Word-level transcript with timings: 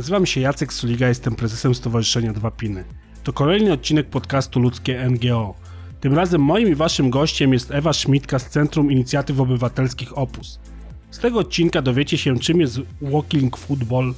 Nazywam 0.00 0.26
się 0.26 0.40
Jacek 0.40 0.72
Suliga, 0.72 1.08
jestem 1.08 1.34
prezesem 1.34 1.74
Stowarzyszenia 1.74 2.32
Dwa 2.32 2.50
Piny. 2.50 2.84
To 3.24 3.32
kolejny 3.32 3.72
odcinek 3.72 4.06
podcastu 4.06 4.60
Ludzkie 4.60 5.08
NGO. 5.10 5.54
Tym 6.00 6.14
razem 6.14 6.40
moim 6.40 6.68
i 6.68 6.74
waszym 6.74 7.10
gościem 7.10 7.52
jest 7.52 7.70
Ewa 7.70 7.92
Szmitka 7.92 8.38
z 8.38 8.48
Centrum 8.48 8.92
Inicjatyw 8.92 9.40
Obywatelskich 9.40 10.18
Opus. 10.18 10.60
Z 11.10 11.18
tego 11.18 11.38
odcinka 11.38 11.82
dowiecie 11.82 12.18
się, 12.18 12.38
czym 12.38 12.60
jest 12.60 12.80
walking 13.02 13.56
football, 13.56 14.14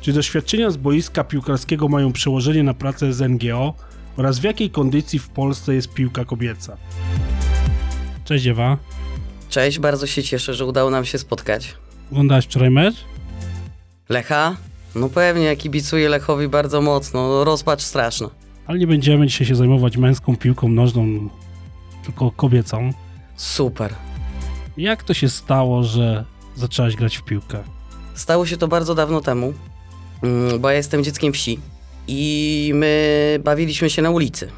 czy 0.00 0.12
doświadczenia 0.12 0.70
z 0.70 0.76
boiska 0.76 1.24
piłkarskiego 1.24 1.88
mają 1.88 2.12
przełożenie 2.12 2.62
na 2.62 2.74
pracę 2.74 3.12
z 3.12 3.20
NGO 3.30 3.74
oraz 4.16 4.38
w 4.38 4.44
jakiej 4.44 4.70
kondycji 4.70 5.18
w 5.18 5.28
Polsce 5.28 5.74
jest 5.74 5.94
piłka 5.94 6.24
kobieca. 6.24 6.76
Cześć 8.24 8.46
Ewa. 8.46 8.78
Cześć, 9.48 9.78
bardzo 9.78 10.06
się 10.06 10.22
cieszę, 10.22 10.54
że 10.54 10.64
udało 10.64 10.90
nam 10.90 11.04
się 11.04 11.18
spotkać. 11.18 11.74
Oglądałaś 12.10 12.44
wczoraj 12.44 12.70
mecz? 12.70 12.96
Lecha? 14.08 14.56
No 14.96 15.08
pewnie, 15.08 15.56
kibicuję 15.56 16.08
Lechowi 16.08 16.48
bardzo 16.48 16.80
mocno, 16.80 17.28
no, 17.28 17.44
rozpacz 17.44 17.82
straszna. 17.82 18.30
Ale 18.66 18.78
nie 18.78 18.86
będziemy 18.86 19.26
dzisiaj 19.26 19.46
się 19.46 19.54
zajmować 19.54 19.96
męską 19.96 20.36
piłką 20.36 20.68
nożną, 20.68 21.28
tylko 22.04 22.30
kobiecą. 22.30 22.90
Super. 23.36 23.94
Jak 24.76 25.02
to 25.02 25.14
się 25.14 25.28
stało, 25.28 25.84
że 25.84 26.24
zaczęłaś 26.54 26.96
grać 26.96 27.16
w 27.16 27.22
piłkę? 27.22 27.62
Stało 28.14 28.46
się 28.46 28.56
to 28.56 28.68
bardzo 28.68 28.94
dawno 28.94 29.20
temu, 29.20 29.52
mm, 30.22 30.60
bo 30.60 30.70
ja 30.70 30.76
jestem 30.76 31.04
dzieckiem 31.04 31.32
wsi 31.32 31.60
i 32.08 32.70
my 32.74 33.40
bawiliśmy 33.44 33.90
się 33.90 34.02
na 34.02 34.10
ulicy. 34.10 34.48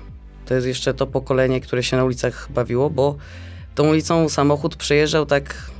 To 0.46 0.54
jest 0.54 0.66
jeszcze 0.66 0.94
to 0.94 1.06
pokolenie, 1.06 1.60
które 1.60 1.82
się 1.82 1.96
na 1.96 2.04
ulicach 2.04 2.48
bawiło, 2.54 2.90
bo 2.90 3.16
tą 3.74 3.88
ulicą 3.88 4.28
samochód 4.28 4.76
przejeżdżał 4.76 5.26
tak 5.26 5.70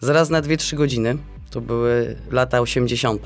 zaraz 0.00 0.30
na 0.30 0.42
2-3 0.42 0.76
godziny. 0.76 1.16
To 1.50 1.60
były 1.60 2.16
lata 2.30 2.60
80. 2.60 3.22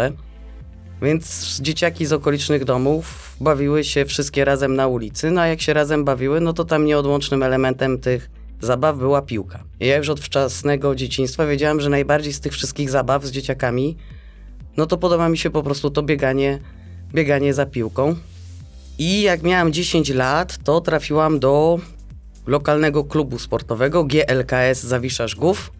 Więc 1.03 1.59
dzieciaki 1.61 2.07
z 2.07 2.13
okolicznych 2.13 2.65
domów 2.65 3.37
bawiły 3.41 3.85
się 3.85 4.05
wszystkie 4.05 4.45
razem 4.45 4.77
na 4.77 4.87
ulicy, 4.87 5.31
no 5.31 5.41
a 5.41 5.47
jak 5.47 5.61
się 5.61 5.73
razem 5.73 6.05
bawiły, 6.05 6.41
no 6.41 6.53
to 6.53 6.65
tam 6.65 6.85
nieodłącznym 6.85 7.43
elementem 7.43 7.99
tych 7.99 8.31
zabaw 8.61 8.99
była 8.99 9.23
piłka. 9.23 9.65
Ja 9.81 9.97
już 9.97 10.09
od 10.09 10.21
wczesnego 10.21 10.95
dzieciństwa 10.95 11.47
wiedziałem, 11.47 11.81
że 11.81 11.89
najbardziej 11.89 12.33
z 12.33 12.41
tych 12.41 12.53
wszystkich 12.53 12.91
zabaw 12.91 13.25
z 13.25 13.31
dzieciakami, 13.31 13.97
no 14.77 14.87
to 14.87 14.99
podoba 14.99 15.29
mi 15.29 15.39
się 15.39 15.51
po 15.51 15.63
prostu 15.63 15.91
to 15.91 16.03
bieganie, 16.03 16.59
bieganie 17.15 17.55
za 17.55 17.67
piłką. 17.67 18.17
I 18.99 19.23
jak 19.23 19.43
miałem 19.43 19.73
10 19.73 20.09
lat, 20.09 20.59
to 20.65 20.81
trafiłam 20.81 21.39
do 21.39 21.79
lokalnego 22.47 23.05
klubu 23.05 23.39
sportowego 23.39 24.05
GLKS 24.05 24.83
Zawisza 24.83 25.29
Żgów 25.29 25.73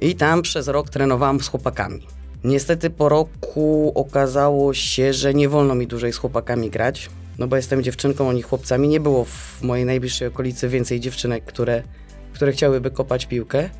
i 0.00 0.14
tam 0.14 0.42
przez 0.42 0.68
rok 0.68 0.90
trenowałam 0.90 1.40
z 1.40 1.48
chłopakami. 1.48 2.06
Niestety 2.44 2.90
po 2.90 3.08
roku 3.08 3.92
okazało 3.94 4.74
się, 4.74 5.12
że 5.12 5.34
nie 5.34 5.48
wolno 5.48 5.74
mi 5.74 5.86
dłużej 5.86 6.12
z 6.12 6.16
chłopakami 6.16 6.70
grać, 6.70 7.10
no 7.38 7.46
bo 7.46 7.56
jestem 7.56 7.82
dziewczynką, 7.82 8.28
oni 8.28 8.42
chłopcami. 8.42 8.88
Nie 8.88 9.00
było 9.00 9.24
w 9.24 9.62
mojej 9.62 9.86
najbliższej 9.86 10.28
okolicy 10.28 10.68
więcej 10.68 11.00
dziewczynek, 11.00 11.44
które, 11.44 11.82
które 12.32 12.52
chciałyby 12.52 12.90
kopać 12.90 13.26
piłkę. 13.26 13.70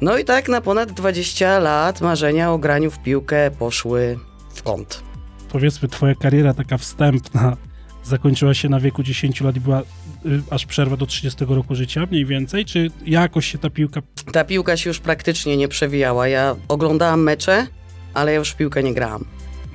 No 0.00 0.18
i 0.18 0.24
tak 0.24 0.48
na 0.48 0.60
ponad 0.60 0.92
20 0.92 1.58
lat 1.58 2.00
marzenia 2.00 2.52
o 2.52 2.58
graniu 2.58 2.90
w 2.90 2.98
piłkę 2.98 3.50
poszły 3.50 4.18
w 4.54 4.62
kąt. 4.62 5.02
Powiedzmy, 5.52 5.88
twoja 5.88 6.14
kariera 6.14 6.54
taka 6.54 6.78
wstępna 6.78 7.56
zakończyła 8.04 8.54
się 8.54 8.68
na 8.68 8.80
wieku 8.80 9.02
10 9.02 9.40
lat 9.40 9.56
i 9.56 9.60
była 9.60 9.80
y, 9.80 9.84
aż 10.50 10.66
przerwa 10.66 10.96
do 10.96 11.06
30 11.06 11.44
roku 11.48 11.74
życia 11.74 12.06
mniej 12.10 12.26
więcej? 12.26 12.64
Czy 12.64 12.90
jakoś 13.06 13.46
się 13.46 13.58
ta 13.58 13.70
piłka... 13.70 14.02
Ta 14.32 14.44
piłka 14.44 14.76
się 14.76 14.90
już 14.90 14.98
praktycznie 14.98 15.56
nie 15.56 15.68
przewijała. 15.68 16.28
Ja 16.28 16.56
oglądałam 16.68 17.22
mecze, 17.22 17.66
ale 18.14 18.32
ja 18.32 18.38
już 18.38 18.50
w 18.50 18.56
piłkę 18.56 18.82
nie 18.82 18.94
grałam. 18.94 19.24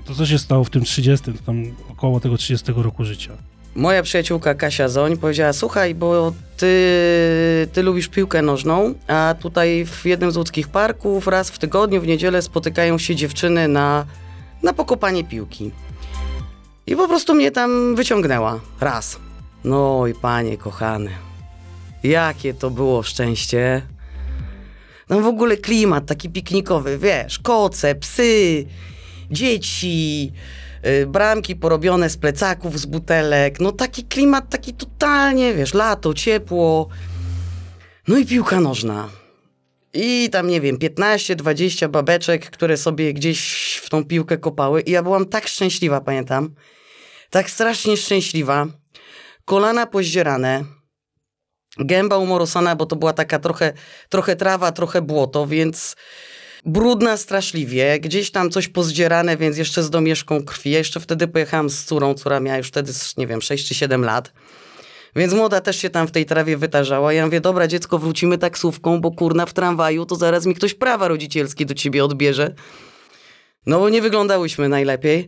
To 0.06 0.16
co 0.16 0.26
się 0.26 0.40
stało 0.40 0.64
w 0.64 0.70
tym 0.70 0.84
30, 0.84 1.34
to 1.34 1.44
tam 1.46 1.64
około 1.92 2.20
tego 2.20 2.38
30 2.38 2.72
roku 2.76 3.06
życia? 3.06 3.32
Moja 3.76 4.04
przyjaciółka 4.04 4.56
Kasia 4.56 4.90
Zoń 4.90 5.18
powiedziała, 5.18 5.54
słuchaj, 5.54 5.96
bo 5.96 6.34
ty, 6.58 7.68
ty 7.74 7.84
lubisz 7.84 8.08
piłkę 8.08 8.42
nożną, 8.42 8.94
a 9.08 9.36
tutaj 9.40 9.86
w 9.86 10.06
jednym 10.06 10.32
z 10.32 10.38
łódzkich 10.38 10.68
parków 10.68 11.28
raz 11.28 11.50
w 11.50 11.60
tygodniu, 11.60 12.02
w 12.02 12.08
niedzielę 12.08 12.42
spotykają 12.42 12.98
się 12.98 13.16
dziewczyny 13.16 13.68
na, 13.68 14.06
na 14.64 14.74
pokopanie 14.74 15.24
piłki. 15.24 15.72
I 16.88 16.96
po 16.96 17.08
prostu 17.08 17.34
mnie 17.34 17.52
tam 17.52 17.96
wyciągnęła. 17.96 18.60
Raz. 18.80 19.20
No 19.64 20.08
i 20.08 20.14
panie 20.14 20.58
kochany. 20.58 21.12
Jakie 22.04 22.54
to 22.54 22.70
było 22.70 23.04
szczęście. 23.04 23.82
No 25.10 25.22
w 25.22 25.28
ogóle 25.28 25.58
klimat 25.58 26.06
taki 26.06 26.30
piknikowy, 26.30 26.98
wiesz, 26.98 27.40
koce, 27.40 27.96
psy, 27.96 28.66
dzieci, 29.32 30.32
y, 30.86 31.08
bramki 31.08 31.56
porobione 31.56 32.10
z 32.10 32.18
plecaków, 32.18 32.80
z 32.80 32.86
butelek. 32.86 33.60
No 33.60 33.72
taki 33.72 34.04
klimat, 34.04 34.50
taki 34.50 34.74
totalnie, 34.74 35.54
wiesz, 35.54 35.74
lato, 35.74 36.14
ciepło. 36.14 36.90
No 38.08 38.18
i 38.18 38.26
piłka 38.26 38.60
nożna. 38.60 39.10
I 39.94 40.30
tam, 40.32 40.48
nie 40.48 40.62
wiem, 40.62 40.78
15-20 40.78 41.90
babeczek, 41.90 42.50
które 42.50 42.78
sobie 42.78 43.14
gdzieś 43.14 43.76
w 43.84 43.90
tą 43.90 44.06
piłkę 44.06 44.38
kopały. 44.38 44.82
I 44.82 44.92
ja 44.92 45.04
byłam 45.04 45.26
tak 45.26 45.48
szczęśliwa, 45.48 46.02
pamiętam. 46.02 46.56
Tak 47.30 47.50
strasznie 47.50 47.98
szczęśliwa. 47.98 48.68
Kolana 49.46 49.88
pozdzierane. 49.88 50.79
Gęba 51.80 52.18
umorosana, 52.18 52.76
bo 52.76 52.86
to 52.86 52.96
była 52.96 53.14
taka 53.14 53.40
trochę, 53.40 53.74
trochę 54.10 54.36
trawa, 54.36 54.72
trochę 54.72 55.02
błoto, 55.02 55.48
więc 55.48 55.96
brudna 56.66 57.18
straszliwie. 57.18 58.00
Gdzieś 58.00 58.32
tam 58.32 58.50
coś 58.50 58.68
pozdzierane, 58.68 59.38
więc 59.38 59.58
jeszcze 59.58 59.84
z 59.84 59.90
domieszką 59.90 60.44
krwi. 60.44 60.72
Ja 60.72 60.78
jeszcze 60.78 61.00
wtedy 61.00 61.28
pojechałam 61.28 61.70
z 61.70 61.84
córą, 61.84 62.16
która 62.16 62.40
miała 62.40 62.58
już 62.58 62.68
wtedy, 62.68 62.92
nie 63.18 63.28
wiem, 63.28 63.42
6 63.42 63.68
czy 63.68 63.76
7 63.76 64.04
lat. 64.06 64.34
Więc 65.16 65.34
młoda 65.34 65.62
też 65.62 65.78
się 65.78 65.90
tam 65.90 66.08
w 66.08 66.12
tej 66.12 66.26
trawie 66.26 66.58
wytarzała. 66.58 67.14
Ja 67.14 67.26
mówię, 67.26 67.42
dobra 67.42 67.68
dziecko, 67.68 68.00
wrócimy 68.00 68.38
taksówką, 68.38 69.02
bo 69.02 69.12
kurna 69.12 69.46
w 69.46 69.54
tramwaju 69.54 70.06
to 70.06 70.16
zaraz 70.16 70.46
mi 70.46 70.56
ktoś 70.56 70.74
prawa 70.74 71.08
rodzicielskie 71.08 71.66
do 71.66 71.74
ciebie 71.74 72.06
odbierze. 72.06 72.54
No 73.66 73.80
bo 73.80 73.90
nie 73.90 74.02
wyglądałyśmy 74.02 74.70
najlepiej, 74.70 75.28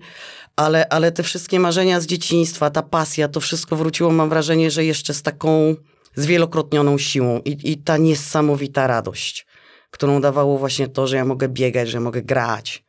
ale, 0.56 0.90
ale 0.90 1.12
te 1.12 1.24
wszystkie 1.24 1.60
marzenia 1.60 2.00
z 2.00 2.06
dzieciństwa, 2.06 2.70
ta 2.70 2.82
pasja, 2.82 3.28
to 3.28 3.40
wszystko 3.40 3.76
wróciło, 3.76 4.12
mam 4.12 4.30
wrażenie, 4.30 4.72
że 4.72 4.86
jeszcze 4.86 5.14
z 5.14 5.22
taką 5.22 5.76
zwielokrotnioną 6.16 6.98
siłą 6.98 7.40
i, 7.46 7.72
i 7.72 7.78
ta 7.78 7.98
niesamowita 7.98 8.88
radość, 8.88 9.48
którą 9.92 10.22
dawało 10.22 10.58
właśnie 10.58 10.88
to, 10.88 11.08
że 11.08 11.16
ja 11.16 11.26
mogę 11.26 11.50
biegać, 11.50 11.90
że 11.90 12.00
mogę 12.00 12.22
grać. 12.22 12.86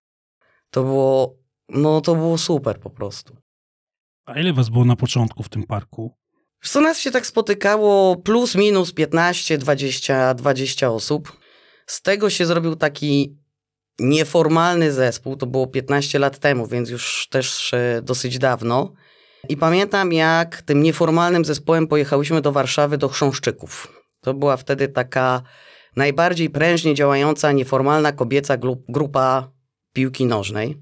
To 0.70 0.82
było, 0.82 1.36
no 1.68 2.00
to 2.00 2.14
było 2.14 2.38
super 2.38 2.80
po 2.80 2.90
prostu. 2.90 3.36
A 4.24 4.40
ile 4.40 4.52
was 4.52 4.68
było 4.68 4.84
na 4.84 4.96
początku 4.96 5.42
w 5.42 5.48
tym 5.48 5.62
parku? 5.62 6.16
Co 6.62 6.80
nas 6.80 7.00
się 7.00 7.10
tak 7.10 7.26
spotykało 7.26 8.16
plus 8.16 8.54
minus 8.54 8.92
15, 8.92 9.58
20, 9.58 10.34
20 10.34 10.90
osób. 10.90 11.40
Z 11.86 12.02
tego 12.02 12.30
się 12.30 12.46
zrobił 12.46 12.76
taki 12.76 13.36
nieformalny 13.98 14.92
zespół, 14.92 15.36
to 15.36 15.46
było 15.46 15.66
15 15.66 16.18
lat 16.18 16.38
temu, 16.38 16.66
więc 16.66 16.90
już 16.90 17.28
też 17.30 17.74
e, 17.74 18.00
dosyć 18.02 18.38
dawno. 18.38 18.92
I 19.48 19.56
pamiętam, 19.56 20.12
jak 20.12 20.62
tym 20.62 20.82
nieformalnym 20.82 21.44
zespołem 21.44 21.86
pojechałyśmy 21.86 22.40
do 22.40 22.52
Warszawy, 22.52 22.98
do 22.98 23.08
Chrząszczyków. 23.08 24.02
To 24.20 24.34
była 24.34 24.56
wtedy 24.56 24.88
taka 24.88 25.42
najbardziej 25.96 26.50
prężnie 26.50 26.94
działająca, 26.94 27.52
nieformalna 27.52 28.12
kobieca 28.12 28.56
grupa 28.88 29.50
piłki 29.92 30.26
nożnej. 30.26 30.78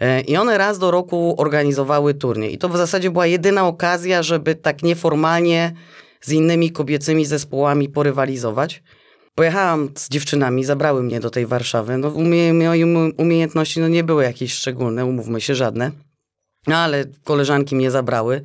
E, 0.00 0.20
I 0.20 0.36
one 0.36 0.58
raz 0.58 0.78
do 0.78 0.90
roku 0.90 1.34
organizowały 1.38 2.14
turniej. 2.14 2.54
I 2.54 2.58
to 2.58 2.68
w 2.68 2.76
zasadzie 2.76 3.10
była 3.10 3.26
jedyna 3.26 3.66
okazja, 3.66 4.22
żeby 4.22 4.54
tak 4.54 4.82
nieformalnie 4.82 5.72
z 6.20 6.32
innymi 6.32 6.72
kobiecymi 6.72 7.24
zespołami 7.24 7.88
porywalizować. 7.88 8.82
Pojechałam 9.34 9.90
z 9.96 10.08
dziewczynami, 10.08 10.64
zabrały 10.64 11.02
mnie 11.02 11.20
do 11.20 11.30
tej 11.30 11.46
Warszawy. 11.46 11.98
No, 11.98 12.08
umie, 12.08 12.54
moje 12.54 13.12
umiejętności 13.16 13.80
no, 13.80 13.88
nie 13.88 14.04
były 14.04 14.24
jakieś 14.24 14.52
szczególne, 14.54 15.06
umówmy 15.06 15.40
się, 15.40 15.54
żadne. 15.54 16.05
No, 16.66 16.76
ale 16.76 17.04
koleżanki 17.24 17.76
mnie 17.76 17.90
zabrały. 17.90 18.42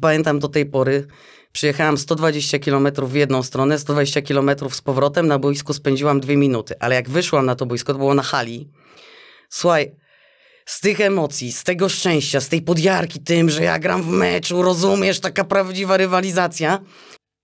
Pamiętam 0.00 0.38
do 0.38 0.48
tej 0.48 0.66
pory, 0.66 1.06
przyjechałam 1.52 1.98
120 1.98 2.58
km 2.58 2.88
w 3.02 3.14
jedną 3.14 3.42
stronę, 3.42 3.78
120 3.78 4.22
km 4.22 4.50
z 4.70 4.80
powrotem, 4.80 5.26
na 5.26 5.38
boisku 5.38 5.72
spędziłam 5.72 6.20
dwie 6.20 6.36
minuty. 6.36 6.74
Ale 6.80 6.94
jak 6.94 7.10
wyszłam 7.10 7.46
na 7.46 7.54
to 7.54 7.66
boisko, 7.66 7.92
to 7.92 7.98
było 7.98 8.14
na 8.14 8.22
hali. 8.22 8.68
Słuchaj, 9.48 9.92
z 10.66 10.80
tych 10.80 11.00
emocji, 11.00 11.52
z 11.52 11.64
tego 11.64 11.88
szczęścia, 11.88 12.40
z 12.40 12.48
tej 12.48 12.62
podjarki 12.62 13.20
tym, 13.20 13.50
że 13.50 13.62
ja 13.62 13.78
gram 13.78 14.02
w 14.02 14.08
meczu, 14.08 14.62
rozumiesz, 14.62 15.20
taka 15.20 15.44
prawdziwa 15.44 15.96
rywalizacja, 15.96 16.80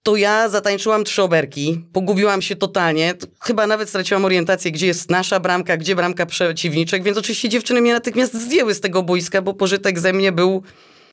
to 0.03 0.17
ja 0.17 0.49
zatańczyłam 0.49 1.05
trzy 1.05 1.23
oberki, 1.23 1.85
pogubiłam 1.93 2.43
się 2.43 2.57
totalnie, 2.57 3.15
chyba 3.41 3.67
nawet 3.67 3.89
straciłam 3.89 4.25
orientację, 4.25 4.73
gdzie 4.73 4.87
jest 4.87 5.11
nasza 5.11 5.41
bramka, 5.41 5.77
gdzie 5.77 5.97
bramka 5.97 6.27
przeciwniczek, 6.27 7.03
więc 7.03 7.19
oczywiście 7.19 7.49
dziewczyny 7.49 7.81
mnie 7.81 7.93
natychmiast 7.93 8.35
zdjęły 8.35 8.75
z 8.75 8.81
tego 8.81 9.03
boiska, 9.03 9.43
bo 9.43 9.55
pożytek 9.55 9.99
ze 9.99 10.13
mnie 10.13 10.33
był 10.33 10.63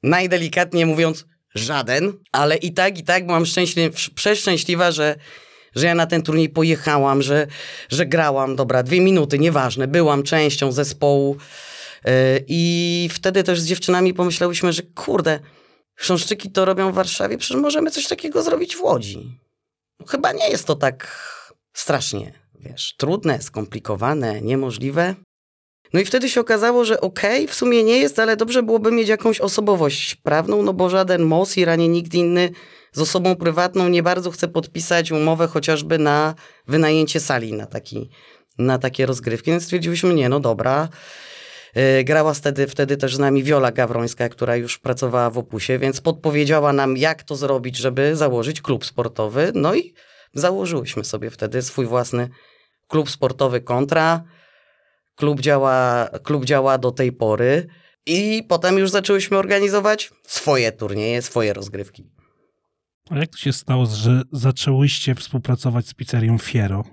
najdelikatniej 0.04 0.86
mówiąc 0.86 1.26
żaden, 1.56 2.14
ale 2.32 2.56
i 2.56 2.74
tak, 2.74 3.00
i 3.00 3.04
tak 3.04 3.26
byłam 3.26 3.46
szczęśliwa, 3.46 3.98
przeszczęśliwa, 4.16 4.92
że 4.92 5.16
że 5.76 5.86
ja 5.86 5.96
na 5.96 6.06
ten 6.06 6.22
turniej 6.22 6.50
pojechałam, 6.50 7.22
że, 7.22 7.48
że 7.90 8.06
grałam, 8.06 8.56
dobra, 8.56 8.84
dwie 8.84 9.02
minuty, 9.02 9.40
nieważne, 9.40 9.88
byłam 9.88 10.24
częścią 10.24 10.72
zespołu, 10.72 11.38
E, 12.06 12.40
I 12.48 13.10
wtedy 13.12 13.44
też 13.44 13.60
z 13.62 13.66
dziewczynami 13.66 14.14
pomyślałyśmy, 14.14 14.74
że 14.74 14.82
kurde, 14.96 15.40
chrząszczyki 15.96 16.52
to 16.52 16.66
robią 16.66 16.92
w 16.92 16.96
Warszawie, 16.96 17.38
przecież 17.38 17.62
możemy 17.62 17.92
coś 17.92 18.08
takiego 18.08 18.44
zrobić 18.44 18.76
w 18.76 18.82
Łodzi. 18.82 19.40
Chyba 20.08 20.32
nie 20.32 20.50
jest 20.50 20.68
to 20.68 20.76
tak 20.76 21.08
strasznie, 21.74 22.34
wiesz, 22.60 22.96
trudne, 22.98 23.42
skomplikowane, 23.42 24.42
niemożliwe. 24.42 25.16
No 25.94 26.00
i 26.00 26.06
wtedy 26.06 26.30
się 26.30 26.42
okazało, 26.42 26.86
że 26.86 27.02
okej, 27.02 27.44
okay, 27.44 27.48
w 27.48 27.56
sumie 27.56 27.84
nie 27.84 27.98
jest, 27.98 28.20
ale 28.20 28.38
dobrze 28.38 28.64
byłoby 28.64 28.92
mieć 28.92 29.08
jakąś 29.08 29.42
osobowość 29.42 30.16
prawną, 30.16 30.62
no 30.64 30.74
bo 30.74 30.90
żaden 30.90 31.24
MOS 31.24 31.58
i 31.58 31.66
ranie 31.66 31.88
nikt 31.88 32.14
inny 32.14 32.50
z 32.92 33.02
osobą 33.02 33.36
prywatną 33.36 33.88
nie 33.88 34.04
bardzo 34.04 34.32
chce 34.32 34.48
podpisać 34.48 35.12
umowę 35.12 35.48
chociażby 35.48 35.98
na 35.98 36.36
wynajęcie 36.68 37.20
sali 37.20 37.54
na, 37.54 37.66
taki, 37.66 38.10
na 38.58 38.78
takie 38.80 39.06
rozgrywki. 39.06 39.52
Więc 39.52 39.64
stwierdziliśmy, 39.64 40.14
nie, 40.14 40.30
no 40.30 40.40
dobra. 40.40 40.90
Yy, 41.76 42.04
grała 42.04 42.34
wtedy, 42.34 42.68
wtedy 42.68 42.98
też 42.98 43.16
z 43.16 43.20
nami 43.20 43.44
Wiola 43.44 43.72
Gawrońska, 43.72 44.30
która 44.30 44.56
już 44.56 44.80
pracowała 44.80 45.30
w 45.30 45.38
Opusie, 45.38 45.80
więc 45.80 46.02
podpowiedziała 46.02 46.74
nam, 46.74 46.98
jak 46.98 47.24
to 47.24 47.36
zrobić, 47.36 47.78
żeby 47.78 48.16
założyć 48.16 48.62
klub 48.62 48.86
sportowy. 48.86 49.52
No 49.56 49.76
i 49.76 49.94
założyłyśmy 50.34 51.04
sobie 51.04 51.30
wtedy 51.30 51.62
swój 51.62 51.86
własny 51.86 52.30
klub 52.88 53.10
sportowy 53.10 53.62
kontra. 53.62 54.24
Klub 55.16 55.42
działa, 55.42 56.10
klub 56.24 56.46
działa 56.46 56.78
do 56.78 56.92
tej 56.92 57.12
pory 57.12 57.68
i 58.06 58.44
potem 58.50 58.78
już 58.78 58.90
zaczęłyśmy 58.90 59.38
organizować 59.38 60.12
swoje 60.28 60.72
turnieje, 60.72 61.22
swoje 61.22 61.54
rozgrywki. 61.54 62.10
A 63.10 63.18
jak 63.18 63.30
to 63.30 63.38
się 63.38 63.54
stało, 63.54 63.86
że 63.86 64.22
zaczęłyście 64.32 65.16
współpracować 65.16 65.88
z 65.88 65.94
pizzerią 65.94 66.38
Fiero? 66.38 66.84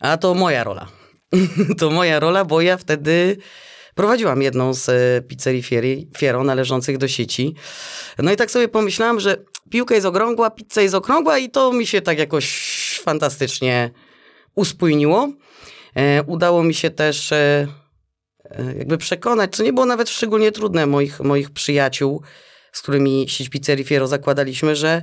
A 0.00 0.16
to 0.16 0.34
moja 0.34 0.64
rola. 0.64 0.86
to 1.78 1.90
moja 1.90 2.20
rola, 2.20 2.44
bo 2.44 2.60
ja 2.60 2.76
wtedy 2.76 3.36
prowadziłam 4.00 4.42
jedną 4.42 4.74
z 4.74 4.88
e, 4.88 5.22
pizzerii 5.22 5.62
Fieri, 5.62 6.08
Fiero 6.16 6.44
należących 6.44 6.98
do 6.98 7.08
sieci. 7.08 7.54
No 8.18 8.32
i 8.32 8.36
tak 8.36 8.50
sobie 8.50 8.68
pomyślałam, 8.68 9.20
że 9.20 9.36
piłka 9.70 9.94
jest 9.94 10.06
okrągła, 10.06 10.50
pizza 10.50 10.80
jest 10.80 10.94
okrągła 10.94 11.38
i 11.38 11.50
to 11.50 11.72
mi 11.72 11.86
się 11.86 12.00
tak 12.00 12.18
jakoś 12.18 13.00
fantastycznie 13.02 13.90
uspójniło. 14.54 15.28
E, 15.94 16.22
udało 16.22 16.62
mi 16.62 16.74
się 16.74 16.90
też 16.90 17.32
e, 17.32 17.66
jakby 18.78 18.98
przekonać, 18.98 19.56
co 19.56 19.62
nie 19.62 19.72
było 19.72 19.86
nawet 19.86 20.10
szczególnie 20.10 20.52
trudne 20.52 20.86
moich, 20.86 21.20
moich 21.20 21.50
przyjaciół, 21.50 22.22
z 22.72 22.82
którymi 22.82 23.28
sieć 23.28 23.48
pizzerii 23.48 23.84
Fiero 23.84 24.06
zakładaliśmy, 24.06 24.76
że 24.76 25.02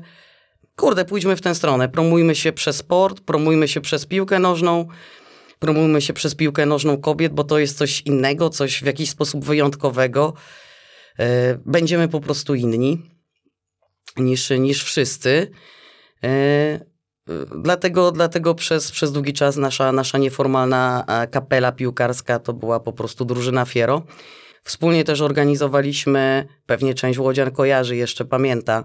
kurde, 0.75 1.05
pójdźmy 1.05 1.35
w 1.35 1.41
tę 1.41 1.55
stronę, 1.55 1.89
promujmy 1.89 2.35
się 2.35 2.53
przez 2.53 2.75
sport, 2.75 3.21
promujmy 3.21 3.67
się 3.67 3.81
przez 3.81 4.05
piłkę 4.05 4.39
nożną, 4.39 4.87
promujmy 5.59 6.01
się 6.01 6.13
przez 6.13 6.35
piłkę 6.35 6.65
nożną 6.65 6.97
kobiet, 6.97 7.33
bo 7.33 7.43
to 7.43 7.59
jest 7.59 7.77
coś 7.77 8.01
innego, 8.01 8.49
coś 8.49 8.83
w 8.83 8.85
jakiś 8.85 9.09
sposób 9.09 9.45
wyjątkowego. 9.45 10.33
Będziemy 11.65 12.07
po 12.07 12.19
prostu 12.19 12.55
inni 12.55 13.01
niż, 14.17 14.49
niż 14.49 14.83
wszyscy. 14.83 15.51
Dlatego, 17.63 18.11
dlatego 18.11 18.55
przez, 18.55 18.91
przez 18.91 19.11
długi 19.11 19.33
czas 19.33 19.57
nasza, 19.57 19.91
nasza 19.91 20.17
nieformalna 20.17 21.03
e, 21.07 21.27
kapela 21.27 21.71
piłkarska 21.71 22.39
to 22.39 22.53
była 22.53 22.79
po 22.79 22.93
prostu 22.93 23.25
drużyna 23.25 23.65
Fiero. 23.65 24.03
Wspólnie 24.63 25.03
też 25.03 25.21
organizowaliśmy, 25.21 26.47
pewnie 26.65 26.93
część 26.93 27.19
Łodzian 27.19 27.51
kojarzy, 27.51 27.95
jeszcze 27.95 28.25
pamięta, 28.25 28.83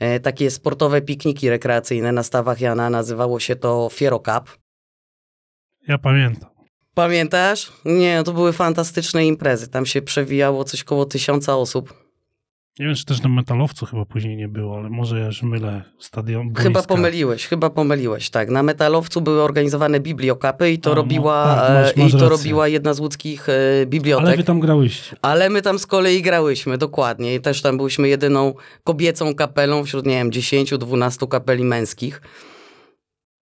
e, 0.00 0.20
takie 0.20 0.50
sportowe 0.50 1.02
pikniki 1.02 1.50
rekreacyjne 1.50 2.12
na 2.12 2.22
stawach 2.22 2.60
Jana. 2.60 2.90
Nazywało 2.90 3.40
się 3.40 3.56
to 3.56 3.88
Fiero 3.92 4.18
Cup. 4.18 4.67
Ja 5.88 5.98
pamiętam. 5.98 6.50
Pamiętasz? 6.94 7.72
Nie, 7.84 8.22
to 8.24 8.32
były 8.32 8.52
fantastyczne 8.52 9.26
imprezy. 9.26 9.68
Tam 9.68 9.86
się 9.86 10.02
przewijało 10.02 10.64
coś 10.64 10.84
koło 10.84 11.04
tysiąca 11.04 11.56
osób. 11.56 12.08
Nie 12.78 12.86
wiem, 12.86 12.94
czy 12.94 13.04
też 13.04 13.22
na 13.22 13.28
metalowcu 13.28 13.86
chyba 13.86 14.04
później 14.04 14.36
nie 14.36 14.48
było, 14.48 14.76
ale 14.76 14.90
może 14.90 15.18
ja 15.18 15.26
już 15.26 15.42
mylę 15.42 15.82
stadion. 15.98 16.46
Boiska. 16.46 16.62
Chyba 16.62 16.82
pomyliłeś, 16.82 17.46
chyba 17.46 17.70
pomyliłeś, 17.70 18.30
tak. 18.30 18.50
Na 18.50 18.62
metalowcu 18.62 19.20
były 19.20 19.42
organizowane 19.42 20.00
bibliokapy 20.00 20.70
i 20.70 20.78
to, 20.78 20.92
A, 20.92 20.94
robiła, 20.94 21.46
no, 21.48 21.62
tak, 21.62 21.74
masz, 21.74 21.96
masz 21.96 22.14
i 22.14 22.18
to 22.18 22.28
robiła 22.28 22.68
jedna 22.68 22.94
z 22.94 23.00
łódzkich 23.00 23.48
e, 23.48 23.86
bibliotek. 23.86 24.26
Ale 24.26 24.36
wy 24.36 24.44
tam 24.44 24.60
grałyście. 24.60 25.16
Ale 25.22 25.50
my 25.50 25.62
tam 25.62 25.78
z 25.78 25.86
kolei 25.86 26.22
grałyśmy, 26.22 26.78
dokładnie. 26.78 27.34
I 27.34 27.40
też 27.40 27.62
tam 27.62 27.76
byliśmy 27.76 28.08
jedyną 28.08 28.54
kobiecą 28.84 29.34
kapelą 29.34 29.84
wśród, 29.84 30.06
nie 30.06 30.14
wiem, 30.14 30.30
10-12 30.30 31.28
kapeli 31.28 31.64
męskich. 31.64 32.22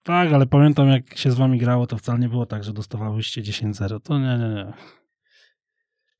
Tak, 0.02 0.32
ale 0.32 0.46
pamiętam 0.46 0.88
jak 0.88 1.18
się 1.18 1.30
z 1.30 1.34
wami 1.34 1.58
grało, 1.58 1.86
to 1.86 1.98
wcale 1.98 2.18
nie 2.18 2.28
było 2.28 2.46
tak, 2.46 2.64
że 2.64 2.72
dostawałyście 2.72 3.42
10-0. 3.42 4.00
To 4.00 4.18
nie, 4.18 4.38
nie, 4.38 4.54
nie. 4.54 4.72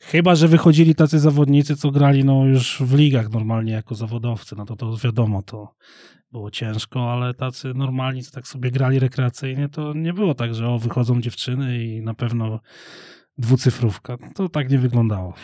Chyba, 0.01 0.35
że 0.35 0.49
wychodzili 0.49 0.95
tacy 0.95 1.19
zawodnicy, 1.19 1.77
co 1.77 1.91
grali 1.91 2.25
no 2.25 2.47
już 2.47 2.83
w 2.83 2.95
ligach 2.95 3.31
normalnie 3.31 3.73
jako 3.73 3.95
zawodowcy, 3.95 4.57
no 4.57 4.65
to 4.65 4.77
to 4.77 4.97
wiadomo, 4.97 5.43
to 5.43 5.75
było 6.33 6.51
ciężko, 6.51 7.13
ale 7.13 7.35
tacy 7.35 7.75
normalni, 7.75 8.23
co 8.23 8.31
tak 8.31 8.49
sobie 8.49 8.71
grali 8.71 8.99
rekreacyjnie, 8.99 9.69
to 9.69 9.93
nie 9.95 10.13
było 10.13 10.35
tak, 10.35 10.55
że 10.55 10.69
o, 10.69 10.79
wychodzą 10.79 11.21
dziewczyny 11.21 11.85
i 11.85 12.03
na 12.03 12.15
pewno 12.15 12.61
dwucyfrówka. 13.39 14.17
To 14.35 14.49
tak 14.49 14.71
nie 14.71 14.79
wyglądało. 14.79 15.35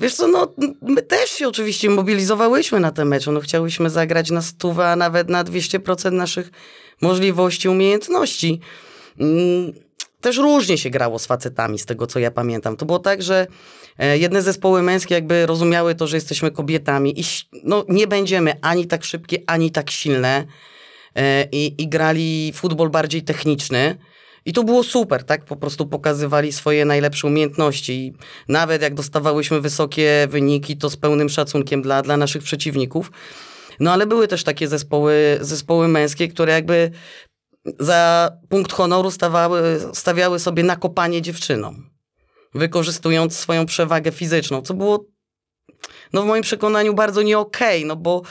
Wiesz 0.00 0.14
co, 0.14 0.28
no 0.28 0.54
my 0.82 1.02
też 1.02 1.30
się 1.30 1.48
oczywiście 1.48 1.90
mobilizowałyśmy 1.90 2.80
na 2.80 2.92
te 2.92 3.04
mecze, 3.04 3.32
no 3.32 3.40
chciałyśmy 3.40 3.90
zagrać 3.90 4.30
na 4.30 4.42
stówę, 4.42 4.90
a 4.90 4.96
nawet 4.96 5.28
na 5.28 5.44
200% 5.44 6.12
naszych 6.12 6.50
możliwości, 7.00 7.68
umiejętności. 7.68 8.60
Mm, 9.20 9.72
też 10.20 10.36
różnie 10.36 10.78
się 10.78 10.90
grało 10.90 11.18
z 11.18 11.26
facetami, 11.26 11.78
z 11.78 11.86
tego 11.86 12.06
co 12.06 12.18
ja 12.18 12.30
pamiętam. 12.30 12.76
To 12.76 12.86
było 12.86 12.98
tak, 12.98 13.22
że 13.22 13.46
e, 13.98 14.18
jedne 14.18 14.42
zespoły 14.42 14.82
męskie 14.82 15.14
jakby 15.14 15.46
rozumiały 15.46 15.94
to, 15.94 16.06
że 16.06 16.16
jesteśmy 16.16 16.50
kobietami 16.50 17.20
i 17.20 17.24
no, 17.64 17.84
nie 17.88 18.06
będziemy 18.06 18.52
ani 18.62 18.86
tak 18.86 19.04
szybkie, 19.04 19.38
ani 19.46 19.70
tak 19.70 19.90
silne 19.90 20.44
e, 21.16 21.48
i, 21.52 21.82
i 21.82 21.88
grali 21.88 22.52
futbol 22.54 22.90
bardziej 22.90 23.22
techniczny. 23.22 23.98
I 24.46 24.52
to 24.52 24.64
było 24.64 24.82
super, 24.82 25.24
tak? 25.24 25.44
Po 25.44 25.56
prostu 25.56 25.86
pokazywali 25.86 26.52
swoje 26.52 26.84
najlepsze 26.84 27.26
umiejętności. 27.26 27.92
I 27.92 28.12
nawet 28.48 28.82
jak 28.82 28.94
dostawałyśmy 28.94 29.60
wysokie 29.60 30.28
wyniki, 30.30 30.76
to 30.76 30.90
z 30.90 30.96
pełnym 30.96 31.28
szacunkiem 31.28 31.82
dla, 31.82 32.02
dla 32.02 32.16
naszych 32.16 32.42
przeciwników. 32.42 33.10
No 33.80 33.92
ale 33.92 34.06
były 34.06 34.28
też 34.28 34.44
takie 34.44 34.68
zespoły, 34.68 35.38
zespoły 35.40 35.88
męskie, 35.88 36.28
które 36.28 36.52
jakby 36.52 36.90
za 37.78 38.30
punkt 38.48 38.72
honoru 38.72 39.10
stawały, 39.10 39.80
stawiały 39.92 40.38
sobie 40.38 40.62
nakopanie 40.62 41.22
dziewczynom, 41.22 41.90
wykorzystując 42.54 43.36
swoją 43.36 43.66
przewagę 43.66 44.12
fizyczną, 44.12 44.62
co 44.62 44.74
było 44.74 45.04
no 46.12 46.22
w 46.22 46.26
moim 46.26 46.42
przekonaniu 46.42 46.94
bardzo 46.94 47.22
nie 47.22 47.38
okej, 47.38 47.78
okay, 47.78 47.88
no 47.88 47.96
bo 47.96 48.22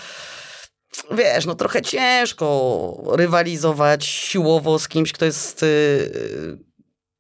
wiesz, 1.12 1.46
no 1.46 1.56
trochę 1.56 1.82
ciężko 1.82 3.04
rywalizować 3.12 4.06
siłowo 4.06 4.80
z 4.80 4.88
kimś, 4.88 5.12
kto 5.12 5.26
jest 5.26 5.64
y, 5.64 6.58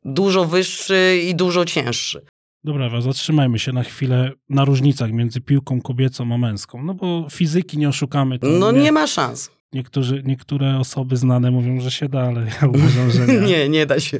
dużo 0.05 0.45
wyższy 0.45 1.21
i 1.23 1.35
dużo 1.35 1.65
cięższy. 1.65 2.25
Dobra, 2.63 3.01
zatrzymajmy 3.01 3.59
się 3.59 3.73
na 3.73 3.83
chwilę 3.83 4.31
na 4.49 4.65
różnicach 4.65 5.11
między 5.11 5.41
piłką 5.41 5.81
kobiecą 5.81 6.33
a 6.33 6.37
męską, 6.37 6.83
no 6.83 6.93
bo 6.93 7.27
fizyki 7.31 7.77
nie 7.77 7.89
oszukamy. 7.89 8.39
no 8.59 8.71
nie, 8.71 8.81
nie 8.81 8.91
ma 8.91 9.07
szans. 9.07 9.51
Niektórzy, 9.73 10.23
niektóre 10.25 10.79
osoby 10.79 11.17
znane 11.17 11.51
mówią, 11.51 11.79
że 11.81 11.91
się 11.91 12.09
da, 12.09 12.21
ale 12.21 12.41
ja 12.61 12.67
uważam, 12.67 13.11
że 13.11 13.27
nie. 13.27 13.39
nie, 13.39 13.69
nie 13.69 13.85
da 13.85 13.99
się. 13.99 14.19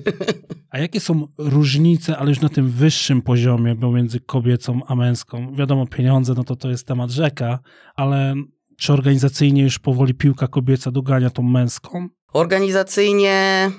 A 0.70 0.80
jakie 0.80 1.00
są 1.00 1.28
różnice, 1.38 2.18
ale 2.18 2.30
już 2.30 2.42
na 2.42 2.50
tym 2.50 2.70
wyższym 2.70 3.22
poziomie 3.22 3.76
pomiędzy 3.76 4.20
kobiecą 4.20 4.80
a 4.88 4.96
męską? 4.96 5.56
Wiadomo, 5.56 5.88
pieniądze, 5.88 6.34
no 6.38 6.44
to 6.44 6.56
to 6.56 6.70
jest 6.70 6.88
temat 6.88 7.12
rzeka, 7.12 7.60
ale 7.96 8.36
czy 8.78 8.94
organizacyjnie 8.94 9.64
już 9.64 9.80
powoli 9.80 10.14
piłka 10.14 10.48
kobieca 10.48 10.92
dogania 10.92 11.30
tą 11.30 11.44
męską? 11.44 12.08
Organizacyjnie 12.34 13.72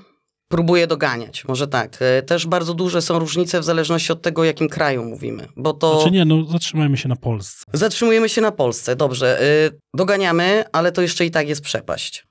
próbuje 0.49 0.87
doganiać, 0.87 1.45
może 1.45 1.69
tak. 1.69 1.97
E, 2.01 2.23
też 2.23 2.47
bardzo 2.47 2.75
duże 2.75 3.03
są 3.03 3.19
różnice 3.19 3.61
w 3.61 3.65
zależności 3.65 4.13
od 4.13 4.23
tego, 4.23 4.43
o 4.43 4.45
jakim 4.45 4.69
kraju 4.69 5.05
mówimy, 5.05 5.49
bo 5.57 5.73
to... 5.73 6.01
Znaczy 6.01 6.11
nie, 6.11 6.25
no 6.25 6.45
zatrzymajmy 6.45 6.97
się 6.97 7.09
na 7.09 7.17
Polsce. 7.17 7.65
Zatrzymujemy 7.73 8.29
się 8.29 8.41
na 8.41 8.53
Polsce, 8.53 8.97
dobrze. 8.97 9.41
E, 9.43 9.71
doganiamy, 9.95 10.65
ale 10.73 10.93
to 10.93 11.03
jeszcze 11.03 11.25
i 11.27 11.31
tak 11.31 11.49
jest 11.49 11.61
przepaść. 11.61 12.27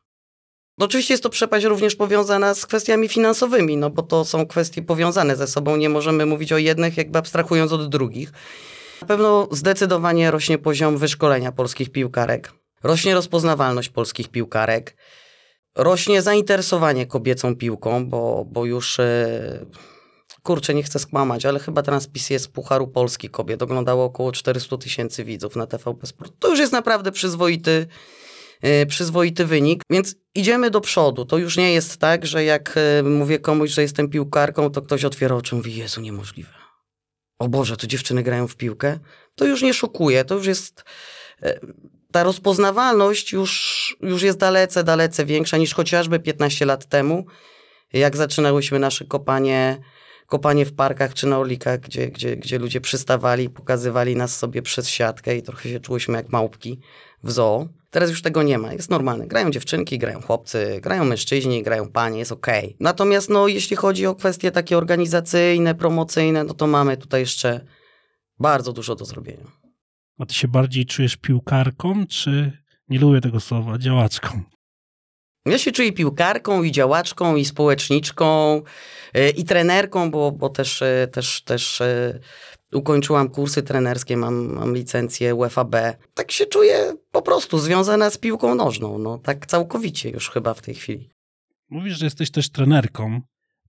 Oczywiście 0.80 1.14
jest 1.14 1.24
to 1.24 1.30
przepaść 1.30 1.66
również 1.66 1.96
powiązana 1.96 2.54
z 2.54 2.66
kwestiami 2.66 3.08
finansowymi, 3.08 3.78
no 3.78 3.90
bo 3.90 4.02
to 4.02 4.26
są 4.26 4.46
kwestie 4.46 4.82
powiązane 4.82 5.36
ze 5.36 5.48
sobą, 5.48 5.76
nie 5.76 5.90
możemy 5.90 6.26
mówić 6.26 6.52
o 6.52 6.58
jednych 6.58 6.98
jakby 6.98 7.20
abstrahując 7.20 7.72
od 7.72 7.90
drugich. 7.90 8.32
Na 9.02 9.08
pewno 9.08 9.48
zdecydowanie 9.52 10.32
rośnie 10.32 10.58
poziom 10.58 10.98
wyszkolenia 10.98 11.52
polskich 11.52 11.90
piłkarek. 11.90 12.52
Rośnie 12.84 13.14
rozpoznawalność 13.14 13.90
polskich 13.90 14.30
piłkarek 14.30 14.96
rośnie 15.76 16.22
zainteresowanie 16.22 17.06
kobiecą 17.06 17.56
piłką, 17.56 18.06
bo, 18.06 18.46
bo 18.52 18.66
już 18.66 19.00
e, 19.00 19.66
kurczę, 20.44 20.74
nie 20.74 20.84
chcę 20.84 21.00
skłamać, 21.00 21.46
ale 21.46 21.60
chyba 21.60 21.82
transmisję 21.82 22.40
z 22.40 22.48
Pucharu 22.48 22.88
Polski 22.88 23.30
kobiet 23.30 23.62
oglądało 23.62 24.06
około 24.06 24.32
400 24.32 24.78
tysięcy 24.78 25.24
widzów 25.24 25.56
na 25.56 25.68
TVP 25.68 26.08
Sport. 26.08 26.34
To 26.40 26.50
już 26.50 26.60
jest 26.60 26.72
naprawdę 26.72 27.12
przyzwoity, 27.12 27.88
e, 28.62 28.86
przyzwoity 28.86 29.46
wynik, 29.46 29.84
więc 29.90 30.16
idziemy 30.36 30.70
do 30.70 30.82
przodu. 30.82 31.26
To 31.26 31.38
już 31.38 31.58
nie 31.58 31.74
jest 31.74 31.98
tak, 31.98 32.26
że 32.26 32.44
jak 32.44 32.76
e, 32.78 33.04
mówię 33.04 33.40
komuś, 33.40 33.70
że 33.70 33.82
jestem 33.82 34.10
piłkarką, 34.10 34.70
to 34.70 34.82
ktoś 34.82 35.06
otwiera 35.06 35.36
oczy 35.36 35.56
i 35.56 35.58
mówi, 35.58 35.76
Jezu, 35.76 36.02
niemożliwe. 36.02 36.50
o 37.40 37.48
Boże, 37.50 37.78
to 37.78 37.88
dziewczyny 37.88 38.24
grają 38.24 38.48
w 38.48 38.56
piłkę, 38.56 39.00
to 39.36 39.46
już 39.46 39.62
nie 39.62 39.74
szokuje, 39.74 40.26
to 40.26 40.36
już 40.36 40.46
jest... 40.46 40.84
Ta 42.14 42.24
rozpoznawalność 42.24 43.32
już, 43.32 43.98
już 44.02 44.22
jest 44.22 44.38
dalece, 44.38 44.84
dalece 44.84 45.26
większa 45.26 45.58
niż 45.58 45.74
chociażby 45.74 46.20
15 46.20 46.66
lat 46.66 46.86
temu, 46.86 47.26
jak 47.94 48.18
zaczynałyśmy 48.18 48.80
nasze 48.80 49.06
kopanie, 49.06 49.78
kopanie 50.28 50.66
w 50.66 50.76
parkach 50.76 51.14
czy 51.14 51.28
na 51.28 51.40
olikach, 51.40 51.80
gdzie, 51.80 52.08
gdzie, 52.08 52.38
gdzie 52.38 52.60
ludzie 52.60 52.82
przystawali, 52.82 53.50
pokazywali 53.50 54.16
nas 54.16 54.38
sobie 54.38 54.62
przez 54.62 54.90
siatkę 54.90 55.38
i 55.38 55.42
trochę 55.42 55.70
się 55.70 55.80
czułyśmy 55.80 56.18
jak 56.18 56.30
małpki 56.30 56.80
w 57.24 57.32
zoo. 57.32 57.68
Teraz 57.90 58.10
już 58.10 58.22
tego 58.22 58.44
nie 58.44 58.58
ma, 58.58 58.74
jest 58.74 58.90
normalne. 58.90 59.28
Grają 59.28 59.52
dziewczynki, 59.52 60.00
grają 60.00 60.22
chłopcy, 60.22 60.80
grają 60.82 61.06
mężczyźni, 61.06 61.64
grają 61.64 61.92
panie, 61.92 62.20
jest 62.20 62.32
okej. 62.32 62.76
Natomiast 62.80 63.30
no, 63.30 63.48
jeśli 63.48 63.76
chodzi 63.76 64.06
o 64.06 64.16
kwestie 64.16 64.52
takie 64.52 64.78
organizacyjne, 64.78 65.76
promocyjne, 65.76 66.44
no 66.44 66.54
to 66.54 66.68
mamy 66.68 66.98
tutaj 66.98 67.22
jeszcze 67.22 67.66
bardzo 68.40 68.74
dużo 68.74 68.96
do 68.96 69.06
zrobienia. 69.06 69.63
A 70.20 70.26
ty 70.26 70.34
się 70.34 70.48
bardziej 70.48 70.86
czujesz 70.86 71.18
piłkarką, 71.18 72.08
czy 72.08 72.52
nie 72.90 73.00
lubię 73.00 73.22
tego 73.22 73.40
słowa, 73.40 73.78
działaczką? 73.78 74.42
Ja 75.46 75.58
się 75.58 75.72
czuję 75.72 75.92
piłkarką 75.92 76.64
i 76.64 76.72
działaczką 76.72 77.36
i 77.36 77.46
społeczniczką 77.46 78.62
y, 79.18 79.30
i 79.30 79.44
trenerką, 79.44 80.12
bo, 80.12 80.32
bo 80.32 80.50
też, 80.50 80.82
y, 80.82 81.08
też, 81.12 81.42
też 81.42 81.82
y, 81.82 82.20
ukończyłam 82.74 83.30
kursy 83.30 83.64
trenerskie, 83.64 84.18
mam, 84.18 84.54
mam 84.54 84.76
licencję 84.76 85.36
UFAB. 85.36 85.76
Tak 86.14 86.32
się 86.32 86.46
czuję 86.46 86.94
po 87.12 87.22
prostu 87.22 87.60
związana 87.60 88.10
z 88.10 88.18
piłką 88.18 88.56
nożną, 88.56 88.98
no 88.98 89.18
tak 89.18 89.46
całkowicie 89.46 90.10
już 90.10 90.30
chyba 90.30 90.54
w 90.54 90.62
tej 90.62 90.76
chwili. 90.76 91.10
Mówisz, 91.70 91.98
że 91.98 92.06
jesteś 92.06 92.32
też 92.32 92.50
trenerką. 92.50 93.22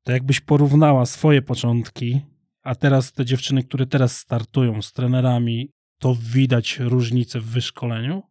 To 0.02 0.12
jakbyś 0.12 0.40
porównała 0.40 1.06
swoje 1.06 1.42
początki, 1.42 2.20
a 2.62 2.74
teraz 2.74 3.12
te 3.12 3.24
dziewczyny, 3.24 3.64
które 3.64 3.86
teraz 3.86 4.16
startują 4.16 4.82
z 4.82 4.92
trenerami, 4.92 5.70
to 6.04 6.16
widać 6.32 6.78
różnicę 6.80 7.40
w 7.40 7.44
wyszkoleniu? 7.44 8.22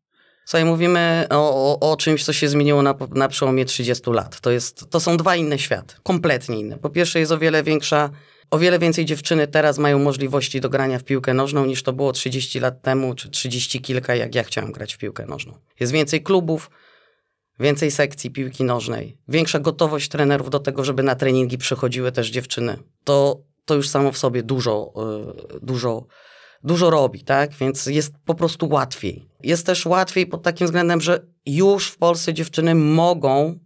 Słuchaj, 0.45 0.65
mówimy 0.65 1.25
o, 1.29 1.79
o, 1.79 1.91
o 1.91 1.97
czymś, 1.97 2.25
co 2.25 2.33
się 2.33 2.49
zmieniło 2.49 2.81
na, 2.81 2.95
na 3.11 3.27
przełomie 3.27 3.65
30 3.65 4.11
lat. 4.11 4.41
To, 4.41 4.51
jest, 4.51 4.89
to 4.89 4.99
są 4.99 5.17
dwa 5.17 5.35
inne 5.35 5.59
światy, 5.59 5.95
kompletnie 6.03 6.59
inne. 6.59 6.77
Po 6.77 6.89
pierwsze 6.89 7.19
jest 7.19 7.31
o 7.31 7.37
wiele 7.37 7.63
większa, 7.63 8.09
o 8.51 8.59
wiele 8.59 8.79
więcej 8.79 9.05
dziewczyny 9.05 9.47
teraz 9.47 9.77
mają 9.77 9.99
możliwości 9.99 10.61
do 10.61 10.69
grania 10.69 10.99
w 10.99 11.03
piłkę 11.03 11.33
nożną 11.33 11.65
niż 11.65 11.83
to 11.83 11.93
było 11.93 12.11
30 12.11 12.59
lat 12.59 12.81
temu, 12.81 13.15
czy 13.15 13.29
30 13.29 13.81
kilka, 13.81 14.15
jak 14.15 14.35
ja 14.35 14.43
chciałem 14.43 14.71
grać 14.71 14.93
w 14.93 14.97
piłkę 14.97 15.25
nożną. 15.25 15.53
Jest 15.79 15.93
więcej 15.93 16.23
klubów, 16.23 16.69
więcej 17.59 17.91
sekcji 17.91 18.31
piłki 18.31 18.63
nożnej, 18.63 19.17
większa 19.27 19.59
gotowość 19.59 20.09
trenerów 20.09 20.49
do 20.49 20.59
tego, 20.59 20.83
żeby 20.83 21.03
na 21.03 21.15
treningi 21.15 21.57
przychodziły 21.57 22.11
też 22.11 22.29
dziewczyny. 22.29 22.77
To, 23.03 23.41
to 23.65 23.75
już 23.75 23.89
samo 23.89 24.11
w 24.11 24.17
sobie 24.17 24.43
dużo, 24.43 24.93
yy, 25.53 25.59
dużo, 25.59 26.05
dużo 26.63 26.89
robi, 26.89 27.23
tak? 27.23 27.51
Więc 27.53 27.85
jest 27.85 28.13
po 28.25 28.35
prostu 28.35 28.69
łatwiej. 28.69 29.29
Jest 29.43 29.65
też 29.65 29.85
łatwiej 29.85 30.27
pod 30.27 30.43
takim 30.43 30.67
względem, 30.67 31.01
że 31.01 31.25
już 31.45 31.87
w 31.87 31.97
Polsce 31.97 32.33
dziewczyny 32.33 32.75
mogą 32.75 33.59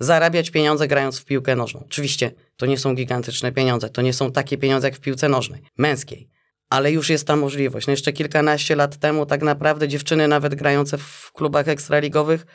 zarabiać 0.00 0.50
pieniądze 0.50 0.88
grając 0.88 1.18
w 1.18 1.24
piłkę 1.24 1.56
nożną. 1.56 1.82
Oczywiście 1.86 2.32
to 2.56 2.66
nie 2.66 2.78
są 2.78 2.94
gigantyczne 2.94 3.52
pieniądze, 3.52 3.90
to 3.90 4.02
nie 4.02 4.12
są 4.12 4.32
takie 4.32 4.58
pieniądze 4.58 4.86
jak 4.86 4.96
w 4.96 5.00
piłce 5.00 5.28
nożnej, 5.28 5.62
męskiej. 5.78 6.28
Ale 6.70 6.92
już 6.92 7.10
jest 7.10 7.26
ta 7.26 7.36
możliwość. 7.36 7.86
No 7.86 7.90
jeszcze 7.90 8.12
kilkanaście 8.12 8.76
lat 8.76 8.96
temu 8.96 9.26
tak 9.26 9.42
naprawdę 9.42 9.88
dziewczyny 9.88 10.28
nawet 10.28 10.54
grające 10.54 10.98
w 10.98 11.30
klubach 11.32 11.68
ekstraligowych 11.68 12.46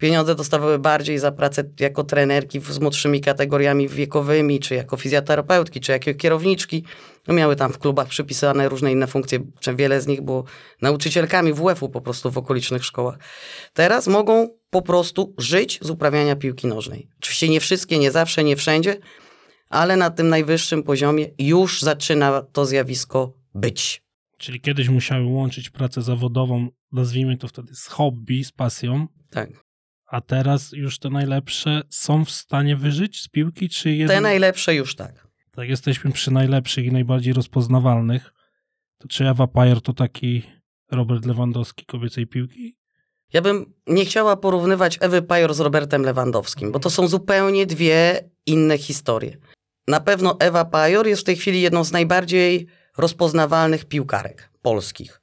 pieniądze 0.00 0.34
dostawały 0.34 0.78
bardziej 0.78 1.18
za 1.18 1.32
pracę 1.32 1.64
jako 1.80 2.04
trenerki 2.04 2.60
z 2.60 2.78
młodszymi 2.78 3.20
kategoriami 3.20 3.88
wiekowymi, 3.88 4.60
czy 4.60 4.74
jako 4.74 4.96
fizjoterapeutki, 4.96 5.80
czy 5.80 5.92
jako 5.92 6.14
kierowniczki. 6.14 6.84
No 7.28 7.34
miały 7.34 7.56
tam 7.56 7.72
w 7.72 7.78
klubach 7.78 8.08
przypisane 8.08 8.68
różne 8.68 8.92
inne 8.92 9.06
funkcje, 9.06 9.38
czy 9.60 9.74
wiele 9.76 10.00
z 10.00 10.06
nich 10.06 10.20
było 10.20 10.44
nauczycielkami 10.82 11.52
WF-u 11.52 11.88
po 11.88 12.00
prostu 12.00 12.30
w 12.30 12.38
okolicznych 12.38 12.84
szkołach. 12.84 13.18
Teraz 13.72 14.08
mogą 14.08 14.48
po 14.70 14.82
prostu 14.82 15.34
żyć 15.38 15.78
z 15.82 15.90
uprawiania 15.90 16.36
piłki 16.36 16.66
nożnej. 16.66 17.08
Oczywiście 17.18 17.48
nie 17.48 17.60
wszystkie, 17.60 17.98
nie 17.98 18.10
zawsze, 18.10 18.44
nie 18.44 18.56
wszędzie, 18.56 18.96
ale 19.68 19.96
na 19.96 20.10
tym 20.10 20.28
najwyższym 20.28 20.82
poziomie 20.82 21.26
już 21.38 21.82
zaczyna 21.82 22.42
to 22.42 22.66
zjawisko 22.66 23.32
być. 23.54 24.02
Czyli 24.38 24.60
kiedyś 24.60 24.88
musiały 24.88 25.24
łączyć 25.26 25.70
pracę 25.70 26.02
zawodową, 26.02 26.68
nazwijmy 26.92 27.36
to 27.36 27.48
wtedy 27.48 27.74
z 27.74 27.86
hobby, 27.86 28.44
z 28.44 28.52
pasją, 28.52 29.06
Tak. 29.30 29.69
A 30.10 30.20
teraz 30.20 30.72
już 30.72 30.98
te 30.98 31.10
najlepsze 31.10 31.82
są 31.90 32.24
w 32.24 32.30
stanie 32.30 32.76
wyżyć 32.76 33.22
z 33.22 33.28
piłki, 33.28 33.68
czy 33.68 33.90
jednak... 33.90 34.16
Te 34.16 34.20
najlepsze 34.20 34.74
już 34.74 34.96
tak. 34.96 35.26
Tak, 35.50 35.68
jesteśmy 35.68 36.12
przy 36.12 36.30
najlepszych 36.30 36.84
i 36.84 36.92
najbardziej 36.92 37.32
rozpoznawalnych. 37.32 38.32
To 38.98 39.08
czy 39.08 39.28
Ewa 39.28 39.46
Pajer 39.46 39.80
to 39.80 39.92
taki 39.92 40.42
Robert 40.90 41.26
Lewandowski 41.26 41.86
kobiecej 41.86 42.26
piłki? 42.26 42.76
Ja 43.32 43.42
bym 43.42 43.74
nie 43.86 44.04
chciała 44.04 44.36
porównywać 44.36 44.98
Ewy 45.00 45.22
Pajor 45.22 45.54
z 45.54 45.60
Robertem 45.60 46.02
Lewandowskim, 46.02 46.72
bo 46.72 46.78
to 46.78 46.90
są 46.90 47.08
zupełnie 47.08 47.66
dwie 47.66 48.30
inne 48.46 48.78
historie. 48.78 49.36
Na 49.88 50.00
pewno 50.00 50.36
Ewa 50.40 50.64
Pajor 50.64 51.06
jest 51.06 51.22
w 51.22 51.24
tej 51.24 51.36
chwili 51.36 51.60
jedną 51.60 51.84
z 51.84 51.92
najbardziej 51.92 52.66
rozpoznawalnych 52.98 53.84
piłkarek 53.84 54.50
polskich. 54.62 55.20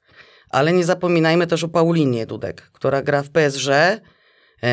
Ale 0.50 0.72
nie 0.72 0.84
zapominajmy 0.84 1.46
też 1.46 1.64
o 1.64 1.68
Paulinie 1.68 2.26
Dudek, 2.26 2.70
która 2.72 3.02
gra 3.02 3.22
w 3.22 3.30
PSG, 3.30 3.68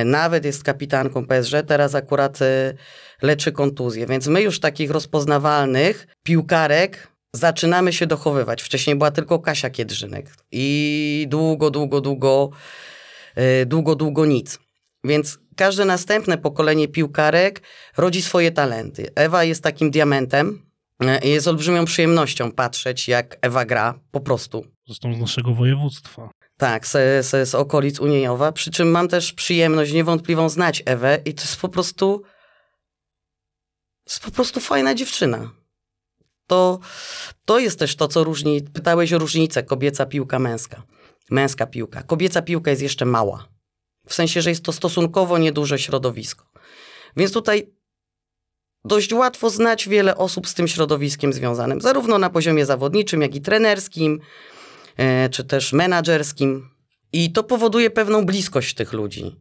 nawet 0.05 0.45
jest 0.45 0.63
kapitanką 0.63 1.25
PSG, 1.27 1.53
teraz 1.67 1.95
akurat 1.95 2.41
e, 2.41 2.73
leczy 3.21 3.51
kontuzję. 3.51 4.05
Więc 4.05 4.27
my 4.27 4.41
już 4.41 4.59
takich 4.59 4.91
rozpoznawalnych 4.91 6.07
piłkarek 6.23 7.07
zaczynamy 7.33 7.93
się 7.93 8.07
dochowywać. 8.07 8.61
Wcześniej 8.61 8.95
była 8.95 9.11
tylko 9.11 9.39
Kasia 9.39 9.69
Kiedrzynek 9.69 10.35
i 10.51 11.25
długo, 11.29 11.71
długo, 11.71 12.01
długo, 12.01 12.49
e, 13.35 13.65
długo, 13.65 13.95
długo 13.95 14.25
nic. 14.25 14.59
Więc 15.03 15.39
każde 15.55 15.85
następne 15.85 16.37
pokolenie 16.37 16.87
piłkarek 16.87 17.61
rodzi 17.97 18.21
swoje 18.21 18.51
talenty. 18.51 19.09
Ewa 19.15 19.43
jest 19.43 19.63
takim 19.63 19.91
diamentem 19.91 20.61
e, 21.03 21.27
jest 21.27 21.47
olbrzymią 21.47 21.85
przyjemnością 21.85 22.51
patrzeć, 22.51 23.07
jak 23.07 23.37
Ewa 23.41 23.65
gra 23.65 23.99
po 24.11 24.19
prostu. 24.19 24.65
Zresztą 24.87 25.13
z 25.13 25.19
naszego 25.19 25.53
województwa. 25.53 26.29
Tak, 26.57 26.87
z, 26.87 27.25
z, 27.25 27.49
z 27.49 27.55
okolic 27.55 27.99
Uniejowa, 27.99 28.51
przy 28.51 28.71
czym 28.71 28.91
mam 28.91 29.07
też 29.07 29.33
przyjemność 29.33 29.93
niewątpliwą 29.93 30.49
znać 30.49 30.83
Ewę 30.85 31.21
i 31.25 31.33
to 31.33 31.41
jest 31.41 31.57
po 31.57 31.69
prostu 31.69 32.23
jest 34.07 34.19
po 34.19 34.31
prostu 34.31 34.59
fajna 34.59 34.95
dziewczyna. 34.95 35.51
To, 36.47 36.79
to 37.45 37.59
jest 37.59 37.79
też 37.79 37.95
to, 37.95 38.07
co 38.07 38.23
różni, 38.23 38.61
pytałeś 38.61 39.13
o 39.13 39.19
różnicę 39.19 39.63
kobieca 39.63 40.05
piłka, 40.05 40.39
męska. 40.39 40.83
Męska 41.29 41.67
piłka. 41.67 42.03
Kobieca 42.03 42.41
piłka 42.41 42.71
jest 42.71 42.81
jeszcze 42.81 43.05
mała. 43.05 43.47
W 44.07 44.13
sensie, 44.13 44.41
że 44.41 44.49
jest 44.49 44.63
to 44.63 44.71
stosunkowo 44.71 45.37
nieduże 45.37 45.79
środowisko. 45.79 46.45
Więc 47.17 47.31
tutaj 47.31 47.73
dość 48.85 49.13
łatwo 49.13 49.49
znać 49.49 49.89
wiele 49.89 50.17
osób 50.17 50.47
z 50.47 50.53
tym 50.53 50.67
środowiskiem 50.67 51.33
związanym, 51.33 51.81
zarówno 51.81 52.19
na 52.19 52.29
poziomie 52.29 52.65
zawodniczym, 52.65 53.21
jak 53.21 53.35
i 53.35 53.41
trenerskim, 53.41 54.19
czy 55.31 55.43
też 55.43 55.73
menadżerskim. 55.73 56.69
I 57.13 57.31
to 57.31 57.43
powoduje 57.43 57.89
pewną 57.89 58.25
bliskość 58.25 58.73
tych 58.73 58.93
ludzi. 58.93 59.35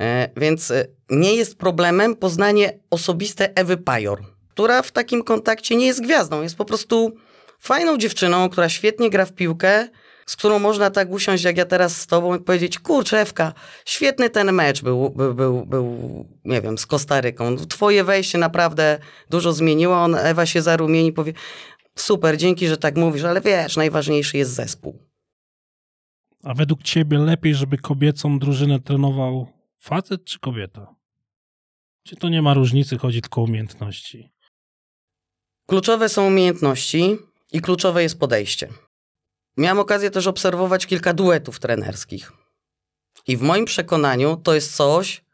E, 0.00 0.28
Więc 0.36 0.70
e, 0.70 0.86
nie 1.10 1.34
jest 1.34 1.58
problemem 1.58 2.16
poznanie 2.16 2.78
osobiste 2.90 3.54
Ewy 3.54 3.76
Pajor, 3.76 4.22
która 4.48 4.82
w 4.82 4.92
takim 4.92 5.22
kontakcie 5.22 5.76
nie 5.76 5.86
jest 5.86 6.02
gwiazdą, 6.02 6.42
jest 6.42 6.56
po 6.56 6.64
prostu 6.64 7.12
fajną 7.60 7.98
dziewczyną, 7.98 8.48
która 8.48 8.68
świetnie 8.68 9.10
gra 9.10 9.26
w 9.26 9.32
piłkę, 9.32 9.88
z 10.26 10.36
którą 10.36 10.58
można 10.58 10.90
tak 10.90 11.10
usiąść 11.10 11.44
jak 11.44 11.56
ja 11.56 11.64
teraz 11.64 12.00
z 12.00 12.06
tobą 12.06 12.36
i 12.36 12.40
powiedzieć, 12.40 12.78
kurczę 12.78 13.20
Ewka, 13.20 13.52
świetny 13.84 14.30
ten 14.30 14.52
mecz 14.52 14.82
był, 14.82 15.10
był, 15.10 15.34
był, 15.34 15.66
był 15.66 16.26
nie 16.44 16.60
wiem, 16.60 16.78
z 16.78 16.86
Kostaryką. 16.86 17.56
Twoje 17.56 18.04
wejście 18.04 18.38
naprawdę 18.38 18.98
dużo 19.30 19.52
zmieniło. 19.52 19.96
On, 20.02 20.14
Ewa 20.14 20.46
się 20.46 20.62
zarumieni 20.62 21.12
powie, 21.12 21.32
super, 21.98 22.36
dzięki, 22.36 22.68
że 22.68 22.76
tak 22.76 22.96
mówisz, 22.96 23.24
ale 23.24 23.40
wiesz, 23.40 23.76
najważniejszy 23.76 24.36
jest 24.36 24.50
zespół. 24.50 25.06
A 26.42 26.54
według 26.54 26.82
ciebie 26.82 27.18
lepiej, 27.18 27.54
żeby 27.54 27.78
kobiecą 27.78 28.38
drużynę 28.38 28.80
trenował 28.80 29.46
facet 29.76 30.24
czy 30.24 30.38
kobieta? 30.38 30.94
Czy 32.02 32.16
to 32.16 32.28
nie 32.28 32.42
ma 32.42 32.54
różnicy, 32.54 32.98
chodzi 32.98 33.22
tylko 33.22 33.40
o 33.40 33.44
umiejętności? 33.44 34.32
Kluczowe 35.66 36.08
są 36.08 36.26
umiejętności 36.26 37.16
i 37.52 37.60
kluczowe 37.60 38.02
jest 38.02 38.18
podejście. 38.18 38.68
Miałem 39.56 39.78
okazję 39.78 40.10
też 40.10 40.26
obserwować 40.26 40.86
kilka 40.86 41.14
duetów 41.14 41.60
trenerskich. 41.60 42.32
I 43.26 43.36
w 43.36 43.42
moim 43.42 43.64
przekonaniu 43.64 44.36
to 44.36 44.54
jest 44.54 44.76
coś, 44.76 45.24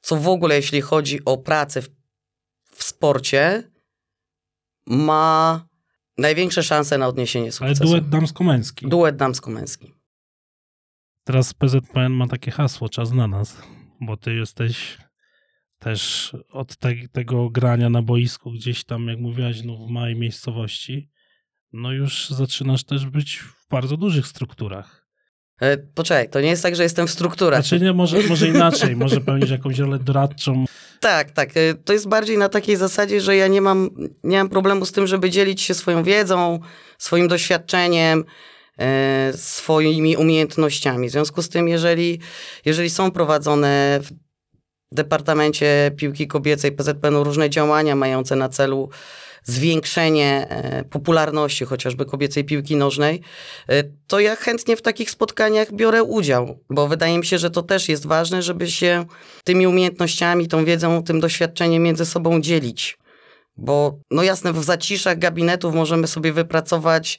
co 0.00 0.16
w 0.16 0.28
ogóle, 0.28 0.56
jeśli 0.56 0.80
chodzi 0.80 1.24
o 1.24 1.38
pracę 1.38 1.82
w, 1.82 1.88
w 2.64 2.84
sporcie, 2.84 3.70
ma 4.86 5.66
największe 6.20 6.62
szanse 6.62 6.98
na 6.98 7.06
odniesienie 7.08 7.44
Ale 7.44 7.52
sukcesu. 7.52 7.84
duet 7.84 8.08
damsko-męski. 8.08 8.88
Duet 8.88 9.16
damsko-męski. 9.16 9.94
Teraz 11.24 11.54
PZPN 11.54 12.12
ma 12.12 12.26
takie 12.26 12.50
hasło, 12.50 12.88
czas 12.88 13.12
na 13.12 13.26
nas, 13.28 13.62
bo 14.00 14.16
ty 14.16 14.34
jesteś 14.34 14.98
też 15.78 16.32
od 16.52 16.76
te, 16.76 16.94
tego 17.12 17.50
grania 17.50 17.90
na 17.90 18.02
boisku 18.02 18.50
gdzieś 18.52 18.84
tam, 18.84 19.06
jak 19.08 19.18
mówiłaś, 19.18 19.62
no 19.62 19.76
w 19.76 19.90
małej 19.90 20.16
miejscowości. 20.16 21.10
no 21.72 21.92
już 21.92 22.30
zaczynasz 22.30 22.84
też 22.84 23.06
być 23.06 23.36
w 23.38 23.68
bardzo 23.70 23.96
dużych 23.96 24.26
strukturach. 24.26 24.99
E, 25.60 25.76
Poczekaj, 25.94 26.28
to 26.28 26.40
nie 26.40 26.48
jest 26.48 26.62
tak, 26.62 26.76
że 26.76 26.82
jestem 26.82 27.06
w 27.06 27.10
strukturach. 27.10 27.60
Znaczy 27.60 27.84
nie, 27.84 27.92
może, 27.92 28.22
może 28.28 28.48
inaczej, 28.48 28.96
może 28.96 29.20
pełnisz 29.20 29.50
jakąś 29.50 29.78
rolę 29.78 29.98
doradczą. 29.98 30.64
Tak, 31.00 31.30
tak. 31.30 31.56
e, 31.56 31.74
To 31.74 31.92
jest 31.92 32.08
bardziej 32.08 32.38
na 32.38 32.48
takiej 32.48 32.76
zasadzie, 32.76 33.20
że 33.20 33.36
ja 33.36 33.48
nie 33.48 33.60
mam, 33.60 33.90
nie 34.24 34.38
mam 34.38 34.48
problemu 34.48 34.86
z 34.86 34.92
tym, 34.92 35.06
żeby 35.06 35.30
dzielić 35.30 35.62
się 35.62 35.74
swoją 35.74 36.02
wiedzą, 36.02 36.60
swoim 36.98 37.28
doświadczeniem, 37.28 38.24
e, 38.78 39.32
swoimi 39.36 40.16
umiejętnościami. 40.16 41.08
W 41.08 41.12
związku 41.12 41.42
z 41.42 41.48
tym, 41.48 41.68
jeżeli, 41.68 42.20
jeżeli 42.64 42.90
są 42.90 43.10
prowadzone 43.10 44.00
w 44.02 44.10
Departamencie 44.92 45.90
Piłki 45.96 46.26
Kobiecej 46.26 46.72
PZPN 46.72 47.16
różne 47.16 47.50
działania 47.50 47.96
mające 47.96 48.36
na 48.36 48.48
celu 48.48 48.90
zwiększenie 49.44 50.46
e, 50.50 50.84
popularności 50.84 51.64
chociażby 51.64 52.06
kobiecej 52.06 52.44
piłki 52.44 52.76
nożnej, 52.76 53.20
e, 53.68 53.84
to 54.06 54.20
ja 54.20 54.36
chętnie 54.36 54.76
w 54.76 54.82
takich 54.82 55.10
spotkaniach 55.10 55.72
biorę 55.72 56.02
udział, 56.02 56.58
bo 56.70 56.88
wydaje 56.88 57.18
mi 57.18 57.26
się, 57.26 57.38
że 57.38 57.50
to 57.50 57.62
też 57.62 57.88
jest 57.88 58.06
ważne, 58.06 58.42
żeby 58.42 58.70
się 58.70 59.04
tymi 59.44 59.66
umiejętnościami, 59.66 60.48
tą 60.48 60.64
wiedzą, 60.64 61.02
tym 61.02 61.20
doświadczeniem 61.20 61.82
między 61.82 62.06
sobą 62.06 62.40
dzielić. 62.40 62.98
Bo, 63.56 63.98
no 64.10 64.22
jasne, 64.22 64.52
w 64.52 64.64
zaciszach 64.64 65.18
gabinetów 65.18 65.74
możemy 65.74 66.06
sobie 66.06 66.32
wypracować 66.32 67.18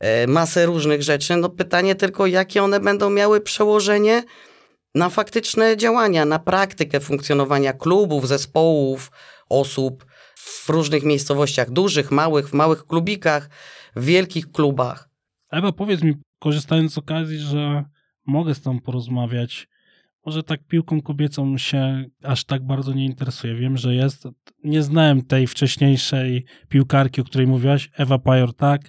e, 0.00 0.26
masę 0.26 0.66
różnych 0.66 1.02
rzeczy. 1.02 1.36
No 1.36 1.48
pytanie 1.48 1.94
tylko, 1.94 2.26
jakie 2.26 2.62
one 2.62 2.80
będą 2.80 3.10
miały 3.10 3.40
przełożenie 3.40 4.22
na 4.94 5.08
faktyczne 5.10 5.76
działania, 5.76 6.24
na 6.24 6.38
praktykę 6.38 7.00
funkcjonowania 7.00 7.72
klubów, 7.72 8.28
zespołów, 8.28 9.10
osób 9.48 10.04
w 10.46 10.68
różnych 10.68 11.04
miejscowościach, 11.04 11.70
dużych, 11.70 12.10
małych, 12.10 12.48
w 12.48 12.52
małych 12.52 12.86
klubikach, 12.86 13.50
w 13.96 14.04
wielkich 14.04 14.50
klubach. 14.50 15.08
Ewa, 15.50 15.72
powiedz 15.72 16.02
mi, 16.02 16.14
korzystając 16.38 16.92
z 16.92 16.98
okazji, 16.98 17.38
że 17.38 17.84
mogę 18.26 18.54
z 18.54 18.60
tobą 18.60 18.80
porozmawiać, 18.80 19.68
może 20.26 20.42
tak 20.42 20.64
piłką 20.66 21.02
kobiecą 21.02 21.58
się 21.58 22.04
aż 22.22 22.44
tak 22.44 22.66
bardzo 22.66 22.92
nie 22.92 23.04
interesuję. 23.04 23.54
Wiem, 23.54 23.76
że 23.76 23.94
jest. 23.94 24.28
Nie 24.64 24.82
znałem 24.82 25.22
tej 25.22 25.46
wcześniejszej 25.46 26.44
piłkarki, 26.68 27.20
o 27.20 27.24
której 27.24 27.46
mówiłaś. 27.46 27.90
Ewa 27.96 28.18
Pajor, 28.18 28.54
tak. 28.54 28.80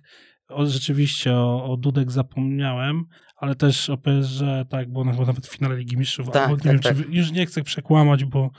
O, 0.48 0.66
rzeczywiście 0.66 1.36
o, 1.36 1.72
o 1.72 1.78
Dudek 1.78 2.12
zapomniałem, 2.12 3.06
ale 3.36 3.56
też 3.56 3.90
o 3.90 3.98
PSG, 3.98 4.42
tak, 4.70 4.92
bo 4.92 5.02
ona 5.02 5.12
chyba 5.12 5.26
nawet 5.26 5.48
w 5.48 5.56
finale 5.56 5.78
Ligi 5.78 5.98
Mistrzów. 5.98 6.30
Tak, 6.30 6.50
albo, 6.50 6.58
tak, 6.58 6.66
wiem, 6.66 6.80
tak. 6.80 6.98
czy, 6.98 7.04
już 7.10 7.32
nie 7.32 7.46
chcę 7.46 7.64
przekłamać, 7.64 8.26
bo 8.26 8.50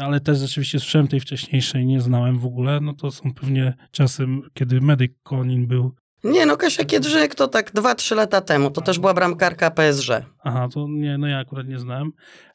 ale 0.00 0.20
też 0.20 0.38
rzeczywiście 0.38 0.80
słyszałem 0.80 1.08
tej 1.08 1.20
wcześniejszej, 1.20 1.86
nie 1.86 2.00
znałem 2.00 2.38
w 2.38 2.46
ogóle. 2.46 2.80
No 2.80 2.92
to 2.92 3.10
są 3.10 3.34
pewnie 3.34 3.74
czasy, 3.90 4.26
kiedy 4.54 4.80
medyk 4.80 5.12
Konin 5.22 5.66
był. 5.66 5.94
Nie, 6.24 6.46
no 6.46 6.56
Kasia 6.56 6.84
Kiedrzyk 6.84 7.34
to 7.34 7.48
tak 7.48 7.72
2-3 7.72 8.16
lata 8.16 8.40
temu, 8.40 8.70
to 8.70 8.80
też 8.80 8.98
była 8.98 9.14
bramkarka 9.14 9.70
PSG. 9.70 10.08
Aha, 10.38 10.68
to 10.74 10.86
nie, 10.88 11.18
no 11.18 11.26
ja 11.26 11.38
akurat 11.38 11.68
nie 11.68 11.78
znałem. 11.78 12.12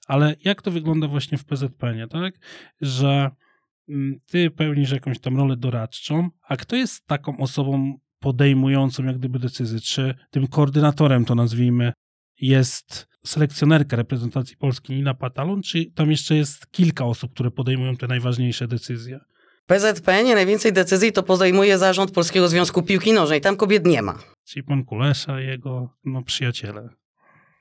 Ale 0.07 0.35
jak 0.43 0.61
to 0.61 0.71
wygląda 0.71 1.07
właśnie 1.07 1.37
w 1.37 1.45
PZPN, 1.45 2.09
tak? 2.09 2.33
Że 2.81 3.29
mm, 3.89 4.19
ty 4.27 4.51
pełnisz 4.51 4.91
jakąś 4.91 5.19
tam 5.19 5.37
rolę 5.37 5.57
doradczą, 5.57 6.29
a 6.47 6.57
kto 6.57 6.75
jest 6.75 7.07
taką 7.07 7.37
osobą 7.37 7.97
podejmującą 8.19 9.03
jak 9.03 9.17
gdyby 9.17 9.39
decyzję? 9.39 9.79
Czy 9.79 10.15
tym 10.31 10.47
koordynatorem 10.47 11.25
to 11.25 11.35
nazwijmy 11.35 11.93
jest 12.41 13.12
selekcjonerka 13.25 13.95
reprezentacji 13.95 14.57
Polski 14.57 14.93
Nina 14.93 15.13
Patalon, 15.13 15.61
czy 15.61 15.85
tam 15.95 16.11
jeszcze 16.11 16.35
jest 16.35 16.71
kilka 16.71 17.05
osób, 17.05 17.33
które 17.33 17.51
podejmują 17.51 17.95
te 17.95 18.07
najważniejsze 18.07 18.67
decyzje? 18.67 19.19
PZPN 19.67 20.25
najwięcej 20.25 20.73
decyzji 20.73 21.11
to 21.11 21.23
podejmuje 21.23 21.77
zarząd 21.77 22.11
Polskiego 22.11 22.47
Związku 22.47 22.81
Piłki 22.81 23.13
Nożnej, 23.13 23.41
tam 23.41 23.55
kobiet 23.55 23.85
nie 23.85 24.01
ma. 24.01 24.19
Czyli 24.45 24.63
pan 24.63 24.85
Kulesza 24.85 25.39
jego 25.39 25.89
no, 26.05 26.23
przyjaciele. 26.23 26.89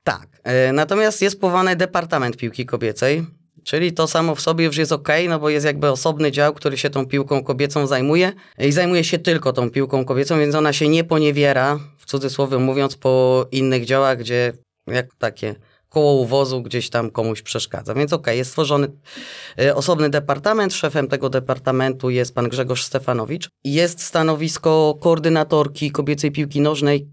Tak. 0.05 0.40
E, 0.44 0.72
Natomiast 0.72 1.22
jest 1.22 1.40
powołany 1.40 1.77
Departament 1.77 2.37
Piłki 2.37 2.66
Kobiecej, 2.66 3.27
czyli 3.64 3.92
to 3.92 4.07
samo 4.07 4.35
w 4.35 4.40
sobie 4.40 4.64
już 4.64 4.77
jest 4.77 4.92
ok, 4.92 5.09
no 5.29 5.38
bo 5.38 5.51
jest 5.51 5.66
jakby 5.66 5.90
osobny 5.90 6.33
dział, 6.33 6.55
który 6.55 6.79
się 6.79 6.90
tą 6.90 7.07
piłką 7.07 7.42
kobiecą 7.42 7.87
zajmuje 7.87 8.33
i 8.59 8.72
zajmuje 8.72 9.05
się 9.05 9.18
tylko 9.18 9.53
tą 9.53 9.70
piłką 9.70 10.05
kobiecą, 10.05 10.38
więc 10.38 10.55
ona 10.55 10.72
się 10.72 10.88
nie 10.88 11.05
poniewiera, 11.05 11.79
w 11.98 12.07
cudzysłowie 12.07 12.59
mówiąc, 12.59 12.96
po 12.96 13.46
innych 13.53 13.85
działach, 13.85 14.18
gdzie 14.18 14.53
jak 14.87 15.14
takie 15.14 15.55
koło 15.92 16.12
uwozu 16.12 16.62
gdzieś 16.62 16.90
tam 16.90 17.11
komuś 17.11 17.42
przeszkadza. 17.42 17.95
Więc 17.95 18.12
okej, 18.12 18.38
jest 18.38 18.51
stworzony 18.51 18.88
e, 19.59 19.75
osobny 19.75 20.11
departament. 20.11 20.75
Szefem 20.75 21.09
tego 21.09 21.31
departamentu 21.31 22.11
jest 22.11 22.35
pan 22.35 22.49
Grzegorz 22.49 22.85
Stefanowicz. 22.85 23.49
Jest 23.64 24.03
stanowisko 24.03 24.99
koordynatorki 25.01 25.90
kobiecej 25.90 26.33
piłki 26.33 26.61
nożnej, 26.61 27.09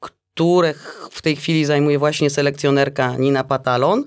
które 0.00 0.74
w 1.10 1.22
tej 1.22 1.36
chwili 1.36 1.64
zajmuje 1.64 1.98
właśnie 1.98 2.30
selekcjonerka 2.30 3.16
Nina 3.16 3.44
Patalon. 3.44 4.04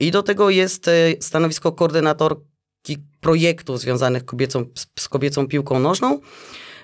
I 0.00 0.10
do 0.10 0.22
tego 0.22 0.50
jest 0.50 0.88
e, 0.88 0.92
stanowisko 1.20 1.72
koordynatorki 1.72 2.98
projektów 3.20 3.80
związanych 3.80 4.24
kobiecą, 4.24 4.64
z 4.98 5.08
kobiecą 5.08 5.48
piłką 5.48 5.78
nożną. 5.78 6.20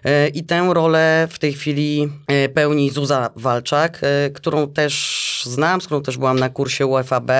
E, 0.05 0.29
I 0.29 0.45
tę 0.45 0.71
rolę 0.75 1.29
w 1.31 1.39
tej 1.39 1.53
chwili 1.53 2.09
e, 2.27 2.49
pełni 2.49 2.91
Zuza 2.91 3.31
Walczak, 3.37 4.01
e, 4.03 4.31
którą 4.31 4.73
też 4.73 5.43
znam, 5.45 5.81
z 5.81 5.85
którą 5.85 6.03
też 6.03 6.19
byłam 6.19 6.39
na 6.39 6.49
kursie 6.49 6.87
UFAB 6.87 7.31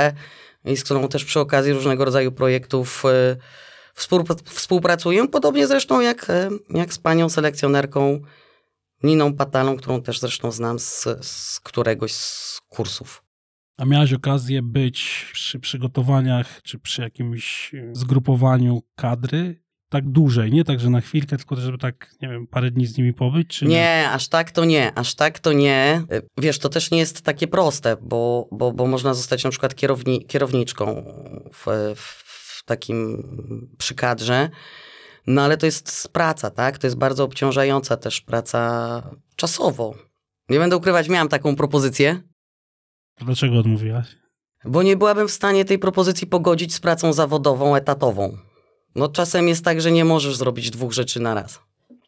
i 0.65 0.77
z 0.77 0.85
którą 0.85 1.09
też 1.09 1.25
przy 1.25 1.41
okazji 1.41 1.73
różnego 1.73 2.05
rodzaju 2.05 2.33
projektów 2.33 3.03
współpra- 3.97 4.43
współpracuję. 4.45 5.29
Podobnie 5.29 5.67
zresztą 5.67 6.01
jak, 6.01 6.27
jak 6.71 6.93
z 6.93 6.99
panią 6.99 7.29
selekcjonerką 7.29 8.21
Niną 9.03 9.35
Patalą, 9.35 9.77
którą 9.77 10.03
też 10.03 10.21
zresztą 10.21 10.53
znam 10.53 10.79
z, 10.79 11.05
z 11.21 11.61
któregoś 11.61 12.13
z 12.13 12.61
kursów. 12.69 13.23
A 13.77 13.85
miałaś 13.85 14.13
okazję 14.13 14.63
być 14.63 15.27
przy 15.33 15.61
przygotowaniach, 15.61 16.63
czy 16.63 16.79
przy 16.79 17.03
jakimś 17.03 17.73
zgrupowaniu 17.93 18.83
kadry 18.97 19.63
tak 19.89 20.09
dłużej, 20.11 20.53
nie 20.53 20.65
tak, 20.65 20.81
że 20.81 20.91
na 20.91 21.01
chwilkę, 21.01 21.37
tylko 21.37 21.57
żeby 21.57 21.79
tak, 21.79 22.11
nie 22.23 22.29
wiem, 22.29 22.47
parę 22.47 22.71
dni 22.71 22.87
z 22.87 22.99
nimi 22.99 23.13
pobyć, 23.15 23.49
czy 23.49 23.65
nie? 23.65 23.71
Nie, 23.71 24.11
aż 24.11 24.29
tak 24.29 24.51
to 24.51 24.65
nie, 24.65 24.99
aż 24.99 25.15
tak 25.15 25.39
to 25.39 25.53
nie. 25.53 26.03
Y, 26.13 26.23
Wiesz, 26.39 26.59
to 26.59 26.69
też 26.69 26.91
nie 26.91 26.99
jest 26.99 27.23
takie 27.23 27.49
proste, 27.49 27.97
bo, 28.03 28.49
bo, 28.53 28.73
bo 28.73 28.87
można 28.87 29.15
zostać 29.15 29.45
na 29.45 29.51
przykład 29.51 29.75
kierowni, 29.75 30.27
kierowniczką 30.27 31.05
w, 31.53 31.95
w, 31.97 32.65
takim 32.65 33.23
przy 33.79 33.95
kadrze, 33.95 34.51
no 35.27 35.43
ale 35.43 35.57
to 35.57 35.67
jest 35.67 36.09
praca, 36.13 36.51
tak? 36.51 36.79
To 36.79 36.87
jest 36.87 36.97
bardzo 36.97 37.25
obciążająca 37.25 37.97
też 37.97 38.21
praca 38.21 39.03
czasowo. 39.37 39.95
Nie 40.49 40.59
będę 40.59 40.77
ukrywać, 40.77 41.09
miałam 41.09 41.29
taką 41.29 41.57
propozycję, 41.57 42.23
Dlaczego 43.21 43.59
odmówiłaś? 43.59 44.07
bo 44.65 44.83
nie 44.83 44.97
byłabym 44.97 45.29
w 45.29 45.33
stanie 45.33 45.65
tej 45.65 45.79
propozycji 45.79 46.27
pogodzić 46.27 46.75
z 46.75 46.81
pracą 46.81 47.13
zawodową, 47.13 47.77
etatową. 47.77 48.39
No 48.95 49.09
czasem 49.09 49.49
jest 49.49 49.65
tak, 49.65 49.81
że 49.81 49.91
nie 49.93 50.05
możesz 50.05 50.37
zrobić 50.37 50.71
dwóch 50.71 50.93
rzeczy 50.93 51.21
na 51.21 51.35
raz. 51.35 51.61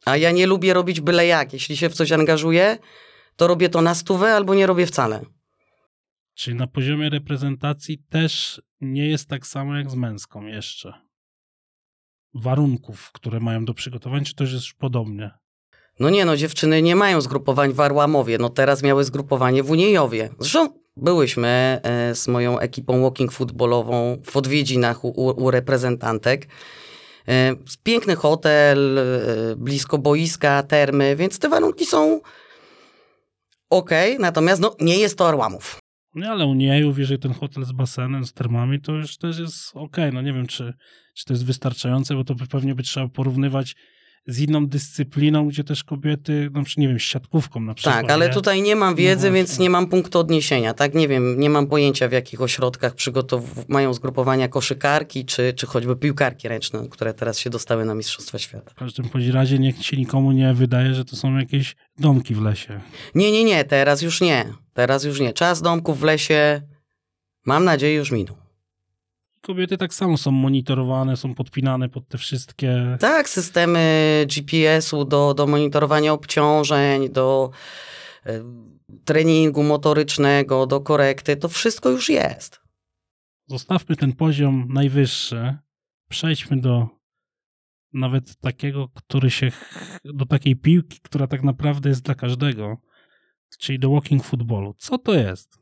A 0.04 0.16
ja 0.16 0.30
nie 0.30 0.46
lubię 0.46 0.74
robić 0.74 1.00
byle 1.00 1.26
jak. 1.26 1.52
Jeśli 1.52 1.76
się 1.76 1.88
w 1.88 1.94
coś 1.94 2.12
angażuję, 2.12 2.78
to 3.36 3.46
robię 3.46 3.68
to 3.68 3.82
na 3.82 3.94
stówę 3.94 4.34
albo 4.34 4.54
nie 4.54 4.66
robię 4.66 4.86
wcale. 4.86 5.20
Czyli 6.34 6.56
na 6.56 6.66
poziomie 6.66 7.10
reprezentacji 7.10 7.98
też 8.10 8.62
nie 8.80 9.08
jest 9.08 9.28
tak 9.28 9.46
samo 9.46 9.76
jak 9.76 9.90
z 9.90 9.94
męską 9.94 10.46
jeszcze. 10.46 10.92
Warunków, 12.34 13.12
które 13.12 13.40
mają 13.40 13.64
do 13.64 13.74
przygotowania, 13.74 14.24
czy 14.24 14.34
też 14.34 14.52
jest 14.52 14.64
już 14.64 14.74
podobnie? 14.74 15.30
No 16.00 16.10
nie 16.10 16.24
no, 16.24 16.36
dziewczyny 16.36 16.82
nie 16.82 16.96
mają 16.96 17.20
zgrupowań 17.20 17.72
w 17.72 17.80
Arłamowie. 17.80 18.38
No 18.38 18.48
teraz 18.48 18.82
miały 18.82 19.04
zgrupowanie 19.04 19.62
w 19.62 19.70
Uniejowie. 19.70 20.30
Zresztą 20.38 20.79
byłyśmy 20.96 21.80
e, 21.82 22.14
z 22.14 22.28
moją 22.28 22.58
ekipą 22.58 23.02
walking 23.02 23.32
footballową 23.32 24.22
w 24.24 24.36
odwiedzinach 24.36 25.04
u, 25.04 25.08
u, 25.44 25.50
reprezentantek. 25.50 26.48
E, 27.28 27.56
piękny 27.82 28.16
hotel, 28.16 28.98
e, 28.98 29.04
blisko 29.56 29.98
boiska, 29.98 30.62
termy, 30.62 31.16
więc 31.16 31.38
te 31.38 31.48
warunki 31.48 31.86
są 31.86 32.20
ok, 33.70 33.90
natomiast 34.18 34.62
no, 34.62 34.76
nie 34.80 34.98
jest 34.98 35.18
to 35.18 35.28
Arłamów. 35.28 35.78
Nie, 36.14 36.30
ale 36.30 36.46
u 36.46 36.54
niej, 36.54 36.92
jeżeli 36.96 37.20
ten 37.20 37.32
hotel 37.32 37.64
z 37.64 37.72
basenem, 37.72 38.24
z 38.24 38.32
termami, 38.32 38.80
to 38.80 38.92
już 38.92 39.18
też 39.18 39.38
jest 39.38 39.70
okej. 39.74 40.12
No 40.12 40.22
nie 40.22 40.32
wiem, 40.32 40.46
czy, 40.46 40.74
czy 41.14 41.24
to 41.24 41.32
jest 41.32 41.44
wystarczające, 41.44 42.14
bo 42.14 42.24
to 42.24 42.34
pewnie 42.50 42.74
by 42.74 42.82
trzeba 42.82 43.08
porównywać 43.08 43.76
z 44.26 44.38
inną 44.38 44.66
dyscypliną, 44.66 45.48
gdzie 45.48 45.64
też 45.64 45.84
kobiety, 45.84 46.50
no 46.52 46.62
nie 46.76 46.88
wiem, 46.88 46.98
z 46.98 47.02
siatkówką 47.02 47.60
na 47.60 47.74
przykład. 47.74 47.94
Tak, 47.94 48.10
ale 48.10 48.28
nie? 48.28 48.34
tutaj 48.34 48.62
nie 48.62 48.76
mam 48.76 48.94
wiedzy, 48.94 49.26
No 49.28 49.34
więc 49.34 49.58
nie 49.58 49.70
mam 49.70 49.86
punktu 49.86 50.18
odniesienia, 50.18 50.74
tak? 50.74 50.94
Nie 50.94 51.08
wiem, 51.08 51.40
nie 51.40 51.50
mam 51.50 51.66
pojęcia 51.66 52.08
w 52.08 52.12
jakich 52.12 52.40
ośrodkach 52.40 52.94
przygotow- 52.94 53.64
mają 53.68 53.94
zgrupowania 53.94 54.48
koszykarki, 54.48 55.24
czy, 55.24 55.52
czy 55.52 55.66
choćby 55.66 55.96
piłkarki 55.96 56.48
ręczne, 56.48 56.88
które 56.88 57.14
teraz 57.14 57.38
się 57.38 57.50
dostały 57.50 57.84
na 57.84 57.94
Mistrzostwa 57.94 58.38
Świata. 58.38 58.70
W 58.70 58.74
każdym 58.74 59.06
razie 59.32 59.58
niech 59.58 59.86
się 59.86 59.96
nikomu 59.96 60.32
nie 60.32 60.54
wydaje, 60.54 60.94
że 60.94 61.04
to 61.04 61.16
są 61.16 61.36
jakieś 61.36 61.76
domki 61.98 62.34
w 62.34 62.42
lesie. 62.42 62.80
Nie, 63.14 63.32
nie, 63.32 63.44
nie, 63.44 63.64
teraz 63.64 64.02
już 64.02 64.20
nie. 64.20 64.44
Teraz 64.74 65.04
już 65.04 65.20
nie. 65.20 65.32
Czas 65.32 65.62
domków 65.62 66.00
w 66.00 66.02
lesie, 66.02 66.62
mam 67.46 67.64
nadzieję, 67.64 67.94
już 67.94 68.10
minął. 68.12 68.36
Kobiety 69.42 69.78
tak 69.78 69.94
samo 69.94 70.16
są 70.16 70.30
monitorowane, 70.30 71.16
są 71.16 71.34
podpinane 71.34 71.88
pod 71.88 72.08
te 72.08 72.18
wszystkie. 72.18 72.96
Tak, 73.00 73.28
systemy 73.28 74.26
GPS-u 74.28 75.04
do, 75.04 75.34
do 75.34 75.46
monitorowania 75.46 76.12
obciążeń, 76.12 77.08
do 77.08 77.50
e, 78.26 78.42
treningu 79.04 79.62
motorycznego, 79.62 80.66
do 80.66 80.80
korekty, 80.80 81.36
to 81.36 81.48
wszystko 81.48 81.90
już 81.90 82.08
jest. 82.08 82.60
Zostawmy 83.46 83.96
ten 83.96 84.12
poziom 84.12 84.66
najwyższy. 84.70 85.58
Przejdźmy 86.08 86.60
do 86.60 86.88
nawet 87.92 88.36
takiego, 88.36 88.88
który 88.94 89.30
się. 89.30 89.52
do 90.04 90.26
takiej 90.26 90.56
piłki, 90.56 91.00
która 91.02 91.26
tak 91.26 91.42
naprawdę 91.42 91.88
jest 91.88 92.02
dla 92.02 92.14
każdego, 92.14 92.76
czyli 93.58 93.78
do 93.78 93.90
walking 93.90 94.24
footballu. 94.24 94.74
Co 94.78 94.98
to 94.98 95.14
jest? 95.14 95.58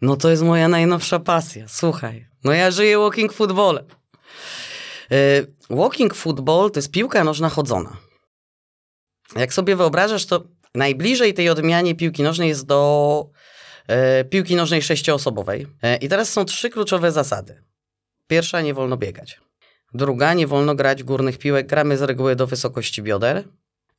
No 0.00 0.16
to 0.16 0.30
jest 0.30 0.42
moja 0.42 0.68
najnowsza 0.68 1.20
pasja. 1.20 1.68
Słuchaj, 1.68 2.26
no 2.44 2.52
ja 2.52 2.70
żyję 2.70 2.98
walking 2.98 3.32
footballem. 3.32 3.84
Walking 5.70 6.14
football 6.14 6.70
to 6.70 6.78
jest 6.78 6.90
piłka 6.90 7.24
nożna 7.24 7.48
chodzona. 7.48 7.96
Jak 9.36 9.54
sobie 9.54 9.76
wyobrażasz, 9.76 10.26
to 10.26 10.44
najbliżej 10.74 11.34
tej 11.34 11.48
odmianie 11.48 11.94
piłki 11.94 12.22
nożnej 12.22 12.48
jest 12.48 12.66
do 12.66 13.30
e, 13.86 14.24
piłki 14.24 14.56
nożnej 14.56 14.82
sześcioosobowej. 14.82 15.66
E, 15.82 15.96
I 15.96 16.08
teraz 16.08 16.32
są 16.32 16.44
trzy 16.44 16.70
kluczowe 16.70 17.12
zasady. 17.12 17.62
Pierwsza, 18.26 18.60
nie 18.60 18.74
wolno 18.74 18.96
biegać. 18.96 19.40
Druga, 19.94 20.34
nie 20.34 20.46
wolno 20.46 20.74
grać 20.74 21.02
górnych 21.02 21.38
piłek, 21.38 21.66
gramy 21.66 21.98
z 21.98 22.02
reguły 22.02 22.36
do 22.36 22.46
wysokości 22.46 23.02
bioder. 23.02 23.44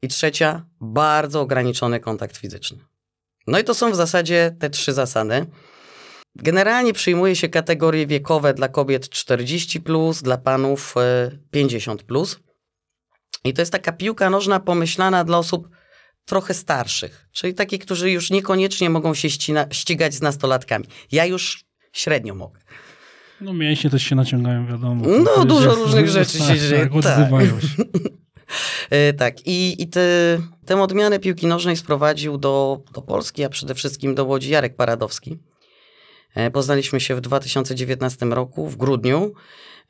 I 0.02 0.08
trzecia, 0.08 0.66
bardzo 0.82 1.42
ograniczony 1.42 2.00
kontakt 2.00 2.38
fizyczny. 2.38 2.78
No 3.48 3.60
i 3.60 3.64
to 3.64 3.74
są 3.74 3.92
w 3.92 3.96
zasadzie 3.96 4.56
te 4.60 4.70
trzy 4.70 4.94
zasady. 4.94 5.46
Generalnie 6.36 6.94
przyjmuje 6.94 7.36
się 7.36 7.50
kategorie 7.50 8.08
wiekowe 8.08 8.54
dla 8.54 8.68
kobiet 8.68 9.10
40, 9.10 9.82
plus, 9.82 10.22
dla 10.22 10.38
panów 10.38 10.96
50. 11.52 12.04
Plus. 12.04 12.40
I 13.44 13.54
to 13.54 13.62
jest 13.62 13.72
taka 13.72 13.92
piłka 13.92 14.30
nożna 14.30 14.60
pomyślana 14.60 15.24
dla 15.24 15.38
osób 15.38 15.70
trochę 16.26 16.54
starszych, 16.54 17.28
czyli 17.32 17.54
takich, 17.54 17.82
którzy 17.82 18.12
już 18.12 18.32
niekoniecznie 18.32 18.90
mogą 18.90 19.14
się 19.14 19.30
ścina, 19.30 19.66
ścigać 19.72 20.14
z 20.14 20.22
nastolatkami. 20.22 20.86
Ja 21.12 21.26
już 21.26 21.66
średnio 21.94 22.36
mogę. 22.36 22.60
No 23.42 23.54
mięśnie 23.54 23.90
też 23.90 24.04
się 24.04 24.16
naciągają, 24.16 24.68
wiadomo. 24.68 25.06
No 25.24 25.46
dużo 25.46 25.70
jest, 25.70 25.82
różnych 25.82 26.10
rzeczy 26.18 26.38
się 26.38 26.60
dzieje. 26.60 26.84
Tak, 26.84 26.96
odzywają 26.96 27.60
się. 27.68 27.84
tak, 29.18 29.48
i, 29.48 29.82
i 29.84 29.88
te, 29.88 30.40
tę 30.66 30.82
odmianę 30.82 31.20
piłki 31.20 31.48
nożnej 31.48 31.78
sprowadził 31.78 32.38
do, 32.38 32.82
do 32.94 33.02
Polski, 33.02 33.44
a 33.44 33.50
przede 33.50 33.76
wszystkim 33.76 34.16
do 34.16 34.26
Łodzi 34.26 34.50
Jarek 34.50 34.76
Paradowski. 34.76 35.38
E, 36.36 36.52
poznaliśmy 36.52 37.00
się 37.00 37.16
w 37.16 37.22
2019 37.22 38.26
roku, 38.26 38.68
w 38.68 38.78
grudniu. 38.78 39.34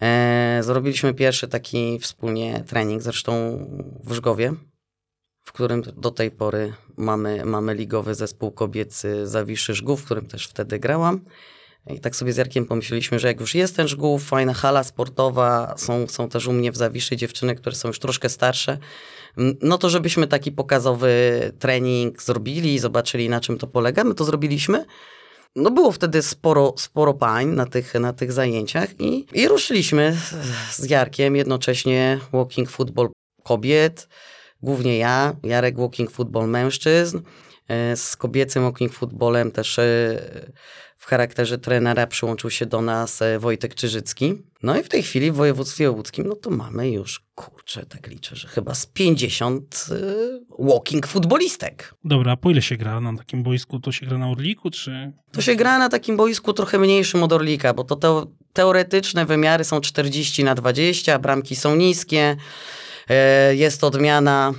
E, 0.02 0.60
zrobiliśmy 0.64 1.14
pierwszy 1.14 1.48
taki 1.48 2.00
wspólnie 2.00 2.64
trening, 2.68 3.02
zresztą 3.02 3.60
w 4.04 4.14
Żgowie, 4.14 4.54
w 5.44 5.52
którym 5.52 5.82
do 5.82 6.12
tej 6.12 6.32
pory 6.32 6.74
mamy, 6.98 7.46
mamy 7.46 7.74
ligowy 7.74 8.16
zespół 8.16 8.52
kobiecy 8.52 9.28
Zawiszy 9.28 9.74
Żgów, 9.74 10.02
w 10.02 10.06
którym 10.06 10.26
też 10.26 10.48
wtedy 10.48 10.80
grałam. 10.80 11.22
I 11.88 12.00
tak 12.00 12.16
sobie 12.16 12.34
z 12.34 12.38
Jarkiem 12.38 12.66
pomyśleliśmy, 12.66 13.20
że 13.20 13.28
jak 13.28 13.40
już 13.40 13.56
jest 13.56 13.76
ten 13.76 13.88
Żgów, 13.88 14.24
fajna 14.24 14.54
hala 14.54 14.84
sportowa, 14.84 15.74
są, 15.78 16.08
są 16.08 16.30
też 16.30 16.48
u 16.48 16.54
mnie 16.54 16.72
w 16.72 16.78
Zawiszy 16.78 17.18
dziewczyny, 17.18 17.56
które 17.56 17.76
są 17.76 17.88
już 17.88 18.00
troszkę 18.00 18.30
starsze, 18.30 18.78
no 19.62 19.78
to 19.78 19.90
żebyśmy 19.90 20.28
taki 20.28 20.52
pokazowy 20.52 21.12
trening 21.60 22.22
zrobili, 22.22 22.80
zobaczyli 22.80 23.30
na 23.30 23.42
czym 23.42 23.58
to 23.58 23.68
polega. 23.68 24.04
My 24.04 24.14
to 24.14 24.26
zrobiliśmy. 24.26 24.86
No 25.56 25.72
było 25.72 25.92
wtedy 25.92 26.22
sporo, 26.22 26.74
sporo 26.78 27.14
pań 27.14 27.48
na 27.48 27.66
tych, 27.66 27.94
na 27.94 28.14
tych 28.14 28.32
zajęciach 28.32 29.00
i, 29.00 29.26
i 29.34 29.48
ruszyliśmy 29.48 30.18
z 30.72 30.90
Jarkiem 30.90 31.36
jednocześnie 31.36 32.20
walking 32.34 32.70
football 32.70 33.10
kobiet, 33.44 34.08
głównie 34.62 34.98
ja, 34.98 35.36
Jarek 35.44 35.78
walking 35.78 36.12
football 36.12 36.48
mężczyzn, 36.48 37.20
e, 37.68 37.96
z 37.96 38.16
kobiecym 38.16 38.64
walking 38.64 38.94
footballem 38.94 39.52
też 39.52 39.80
e, 39.80 40.22
w 41.06 41.08
charakterze 41.08 41.58
trenera 41.58 42.08
przyłączył 42.08 42.50
się 42.50 42.66
do 42.66 42.82
nas 42.82 43.22
e, 43.22 43.40
Wojtek 43.40 43.76
Czyżycki. 43.76 44.34
No 44.64 44.80
i 44.80 44.84
w 44.84 44.90
tej 44.90 45.04
chwili 45.04 45.32
w 45.32 45.36
województwie 45.36 45.92
łódzkim, 45.92 46.28
no 46.28 46.36
to 46.36 46.50
mamy 46.50 46.90
już, 46.90 47.22
kurczę, 47.36 47.86
tak 47.86 48.08
liczę, 48.08 48.36
że 48.36 48.48
chyba 48.48 48.76
z 48.76 48.86
50 48.86 49.86
y, 49.92 50.66
walking 50.66 51.08
futbolistek. 51.08 51.96
Dobra, 52.04 52.32
a 52.32 52.38
po 52.38 52.52
ile 52.52 52.62
się 52.62 52.78
gra 52.78 53.02
na 53.02 53.18
takim 53.18 53.44
boisku? 53.44 53.80
To 53.80 53.92
się 53.92 54.06
gra 54.06 54.18
na 54.18 54.30
Orliku, 54.30 54.70
czy... 54.70 55.12
To 55.32 55.42
się 55.42 55.56
gra 55.56 55.80
na 55.80 55.90
takim 55.90 56.18
boisku 56.18 56.54
trochę 56.54 56.80
mniejszym 56.80 57.24
od 57.24 57.34
Orlika, 57.34 57.74
bo 57.74 57.84
to 57.84 57.96
te, 57.96 58.26
teoretyczne 58.54 59.26
wymiary 59.26 59.64
są 59.64 59.82
40 59.82 60.44
na 60.44 60.56
20, 60.56 61.20
bramki 61.20 61.56
są 61.56 61.76
niskie, 61.76 62.36
y, 63.52 63.56
jest 63.56 63.84
odmiana 63.84 64.54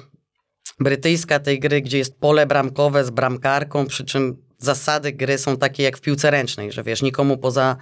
brytyjska 0.80 1.38
tej 1.38 1.61
gry, 1.61 1.80
gdzie 1.80 1.98
jest 1.98 2.20
pole 2.20 2.46
bramkowe 2.46 3.04
z 3.04 3.11
bramkarką, 3.11 3.87
przy 3.87 4.04
czym 4.04 4.45
zasady 4.59 5.12
gry 5.12 5.38
są 5.38 5.57
takie 5.57 5.83
jak 5.83 5.97
w 5.97 6.01
piłce 6.01 6.31
ręcznej, 6.31 6.73
że 6.73 6.83
wiesz, 6.83 7.03
nikomu 7.03 7.38
poza, 7.38 7.77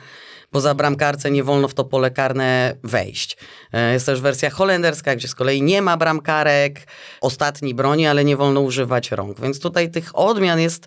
poza 0.50 0.74
bramkarce 0.74 1.30
nie 1.30 1.44
wolno 1.44 1.68
w 1.68 1.74
to 1.74 1.84
pole 1.84 2.10
karne 2.10 2.76
wejść. 2.84 3.36
E, 3.72 3.92
jest 3.92 4.06
też 4.06 4.20
wersja 4.20 4.50
holenderska, 4.50 5.16
gdzie 5.16 5.28
z 5.28 5.34
kolei 5.34 5.62
nie 5.62 5.82
ma 5.82 5.96
bramkarek, 5.96 6.86
ostatni 7.20 7.74
broni, 7.74 8.06
ale 8.06 8.24
nie 8.24 8.36
wolno 8.36 8.60
używać 8.60 9.10
rąk. 9.10 9.40
Więc 9.40 9.60
tutaj 9.60 9.90
tych 9.90 10.18
odmian 10.18 10.60
jest, 10.60 10.86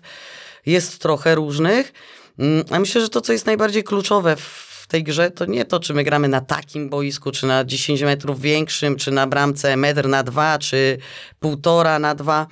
jest 0.66 0.98
trochę 0.98 1.34
różnych. 1.34 1.92
Mm, 2.38 2.64
a 2.70 2.78
myślę, 2.78 3.00
że 3.00 3.08
to, 3.08 3.20
co 3.20 3.32
jest 3.32 3.46
najbardziej 3.46 3.84
kluczowe 3.84 4.36
w 4.36 4.68
tej 4.88 5.04
grze, 5.04 5.30
to 5.30 5.46
nie 5.46 5.64
to, 5.64 5.80
czy 5.80 5.94
my 5.94 6.04
gramy 6.04 6.28
na 6.28 6.40
takim 6.40 6.88
boisku, 6.88 7.30
czy 7.30 7.46
na 7.46 7.64
10 7.64 8.02
metrów 8.02 8.40
większym, 8.40 8.96
czy 8.96 9.10
na 9.10 9.26
bramce 9.26 9.76
metr 9.76 10.08
na 10.08 10.22
dwa, 10.22 10.58
czy 10.58 10.98
półtora 11.40 11.98
na 11.98 12.14
dwa, 12.14 12.46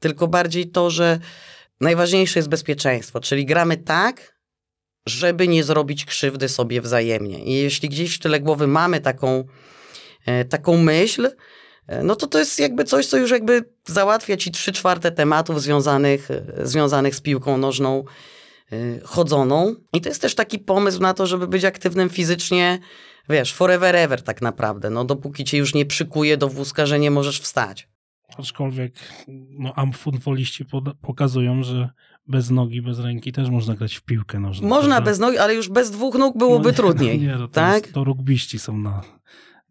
tylko 0.00 0.28
bardziej 0.28 0.68
to, 0.68 0.90
że 0.90 1.18
Najważniejsze 1.82 2.38
jest 2.38 2.48
bezpieczeństwo, 2.48 3.20
czyli 3.20 3.46
gramy 3.46 3.76
tak, 3.76 4.38
żeby 5.06 5.48
nie 5.48 5.64
zrobić 5.64 6.04
krzywdy 6.04 6.48
sobie 6.48 6.80
wzajemnie. 6.80 7.44
I 7.44 7.52
jeśli 7.52 7.88
gdzieś 7.88 8.16
w 8.16 8.18
tyle 8.18 8.40
głowy 8.40 8.66
mamy 8.66 9.00
taką, 9.00 9.44
e, 10.26 10.44
taką 10.44 10.76
myśl, 10.76 11.30
e, 11.86 12.02
no 12.02 12.16
to 12.16 12.26
to 12.26 12.38
jest 12.38 12.58
jakby 12.58 12.84
coś, 12.84 13.06
co 13.06 13.16
już 13.16 13.30
jakby 13.30 13.64
załatwia 13.86 14.36
ci 14.36 14.50
trzy 14.50 14.72
czwarte 14.72 15.12
tematów 15.12 15.62
związanych, 15.62 16.30
e, 16.30 16.66
związanych 16.66 17.14
z 17.14 17.20
piłką 17.20 17.58
nożną 17.58 18.04
chodzoną. 19.04 19.74
I 19.92 20.00
to 20.00 20.08
jest 20.08 20.22
też 20.22 20.34
taki 20.34 20.58
pomysł 20.58 21.00
na 21.00 21.14
to, 21.14 21.26
żeby 21.26 21.48
być 21.48 21.64
aktywnym 21.64 22.10
fizycznie, 22.10 22.78
wiesz, 23.28 23.54
forever 23.54 23.96
ever 23.96 24.22
tak 24.22 24.42
naprawdę, 24.42 24.90
no 24.90 25.04
dopóki 25.04 25.44
cię 25.44 25.58
już 25.58 25.74
nie 25.74 25.86
przykuje 25.86 26.36
do 26.36 26.48
wózka, 26.48 26.86
że 26.86 26.98
nie 26.98 27.10
możesz 27.10 27.40
wstać. 27.40 27.91
Aczkolwiek 28.38 28.94
no, 29.58 29.72
amfutboliści 29.74 30.64
pokazują, 31.02 31.62
że 31.62 31.90
bez 32.26 32.50
nogi, 32.50 32.82
bez 32.82 32.98
ręki 32.98 33.32
też 33.32 33.50
można 33.50 33.74
grać 33.74 33.94
w 33.94 34.02
piłkę 34.02 34.40
nożną. 34.40 34.68
Można 34.68 35.00
bez 35.00 35.18
nogi, 35.18 35.38
ale 35.38 35.54
już 35.54 35.68
bez 35.68 35.90
dwóch 35.90 36.14
nóg 36.14 36.38
byłoby 36.38 36.68
no, 36.68 36.74
trudniej. 36.74 37.20
Nie, 37.26 37.36
to, 37.36 37.48
tak? 37.48 37.88
To 37.88 38.04
rugbiści 38.04 38.58
są 38.58 38.78
na, 38.78 39.02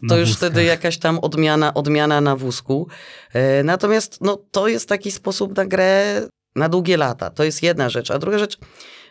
to 0.09 0.17
już 0.17 0.29
wózkach. 0.29 0.49
wtedy 0.49 0.63
jakaś 0.63 0.97
tam 0.97 1.19
odmiana, 1.19 1.73
odmiana 1.73 2.21
na 2.21 2.35
wózku. 2.35 2.87
E, 3.33 3.63
natomiast 3.63 4.17
no, 4.21 4.37
to 4.51 4.67
jest 4.67 4.89
taki 4.89 5.11
sposób 5.11 5.57
na 5.57 5.65
grę 5.65 6.21
na 6.55 6.69
długie 6.69 6.97
lata. 6.97 7.29
To 7.29 7.43
jest 7.43 7.63
jedna 7.63 7.89
rzecz. 7.89 8.11
A 8.11 8.19
druga 8.19 8.39
rzecz, 8.39 8.57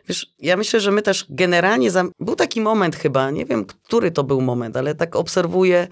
wiesz, 0.08 0.34
ja 0.38 0.56
myślę, 0.56 0.80
że 0.80 0.90
my 0.90 1.02
też 1.02 1.26
generalnie, 1.30 1.90
za... 1.90 2.04
był 2.20 2.36
taki 2.36 2.60
moment 2.60 2.96
chyba, 2.96 3.30
nie 3.30 3.46
wiem, 3.46 3.64
który 3.64 4.10
to 4.10 4.24
był 4.24 4.40
moment, 4.40 4.76
ale 4.76 4.94
tak 4.94 5.16
obserwuję, 5.16 5.88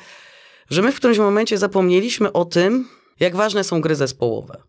że 0.70 0.82
my 0.82 0.92
w 0.92 0.96
którymś 0.96 1.18
momencie 1.18 1.58
zapomnieliśmy 1.58 2.32
o 2.32 2.44
tym, 2.44 2.88
jak 3.20 3.36
ważne 3.36 3.64
są 3.64 3.80
gry 3.80 3.96
zespołowe? 3.96 4.62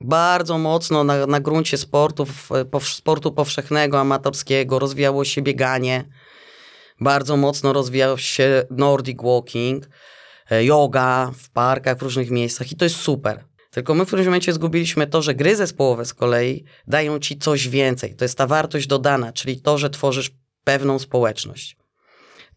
Bardzo 0.00 0.58
mocno 0.58 1.04
na, 1.04 1.26
na 1.26 1.40
gruncie 1.40 1.78
sportów, 1.78 2.48
sportu 2.82 3.32
powszechnego, 3.32 4.00
amatorskiego 4.00 4.78
rozwijało 4.78 5.24
się 5.24 5.42
bieganie, 5.42 6.08
bardzo 7.00 7.36
mocno 7.36 7.72
rozwijał 7.72 8.18
się 8.18 8.64
Nordic 8.70 9.22
Walking, 9.22 9.88
e, 10.50 10.64
yoga 10.64 11.32
w 11.38 11.50
parkach, 11.50 11.98
w 11.98 12.02
różnych 12.02 12.30
miejscach 12.30 12.72
i 12.72 12.76
to 12.76 12.84
jest 12.84 12.96
super. 12.96 13.44
Tylko 13.70 13.94
my 13.94 14.04
w 14.04 14.06
którymś 14.06 14.26
momencie 14.26 14.52
zgubiliśmy 14.52 15.06
to, 15.06 15.22
że 15.22 15.34
gry 15.34 15.56
zespołowe 15.56 16.04
z 16.04 16.14
kolei 16.14 16.64
dają 16.86 17.18
ci 17.18 17.38
coś 17.38 17.68
więcej. 17.68 18.16
To 18.16 18.24
jest 18.24 18.38
ta 18.38 18.46
wartość 18.46 18.86
dodana, 18.86 19.32
czyli 19.32 19.60
to, 19.60 19.78
że 19.78 19.90
tworzysz 19.90 20.30
pewną 20.64 20.98
społeczność. 20.98 21.76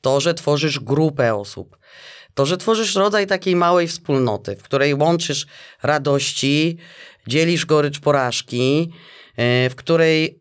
To, 0.02 0.20
że 0.20 0.34
tworzysz 0.34 0.80
grupę 0.80 1.36
osób 1.36 1.78
to, 2.36 2.46
że 2.46 2.58
tworzysz 2.58 2.96
rodzaj 2.96 3.28
takiej 3.28 3.56
małej 3.56 3.88
wspólnoty, 3.88 4.56
w 4.56 4.64
której 4.64 4.94
łączysz 4.94 5.46
radości, 5.84 6.78
dzielisz 7.28 7.66
gorycz 7.66 8.00
porażki, 8.00 8.92
e, 9.38 9.70
w 9.70 9.76
której 9.76 10.40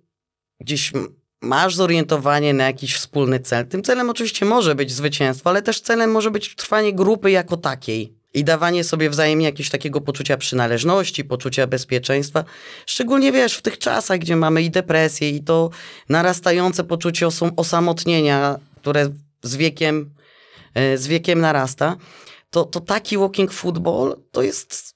gdzieś 0.61 0.93
masz 1.41 1.75
zorientowanie 1.75 2.55
na 2.55 2.65
jakiś 2.65 2.95
wspólny 2.95 3.41
cel. 3.41 3.67
Tym 3.67 3.83
celem 3.83 4.11
oczywiście 4.11 4.47
może 4.47 4.75
być 4.75 4.93
zwycięstwo, 4.93 5.51
ale 5.51 5.63
też 5.63 5.81
celem 5.81 6.11
może 6.11 6.31
być 6.31 6.55
trwanie 6.55 6.93
grupy 6.93 7.31
jako 7.31 7.57
takiej 7.57 8.15
i 8.35 8.45
dawanie 8.45 8.85
sobie 8.85 9.11
wzajemnie 9.11 9.47
jakiegoś 9.47 9.71
takiego 9.71 10.01
poczucia 10.01 10.37
przynależności, 10.37 11.25
poczucia 11.25 11.67
bezpieczeństwa. 11.67 12.45
Szczególnie 12.87 13.33
wiesz, 13.33 13.55
w 13.57 13.63
tych 13.63 13.79
czasach, 13.79 14.19
gdzie 14.19 14.37
mamy 14.37 14.63
i 14.63 14.71
depresję, 14.71 15.31
i 15.31 15.43
to 15.43 15.71
narastające 16.09 16.85
poczucie 16.85 17.29
osamotnienia, 17.57 18.59
które 18.77 19.11
z 19.43 19.57
wiekiem, 19.57 20.14
z 20.75 21.07
wiekiem 21.07 21.41
narasta, 21.41 21.97
to, 22.51 22.65
to 22.65 22.81
taki 22.81 23.19
walking 23.19 23.53
football 23.53 24.23
to 24.31 24.43
jest 24.43 24.95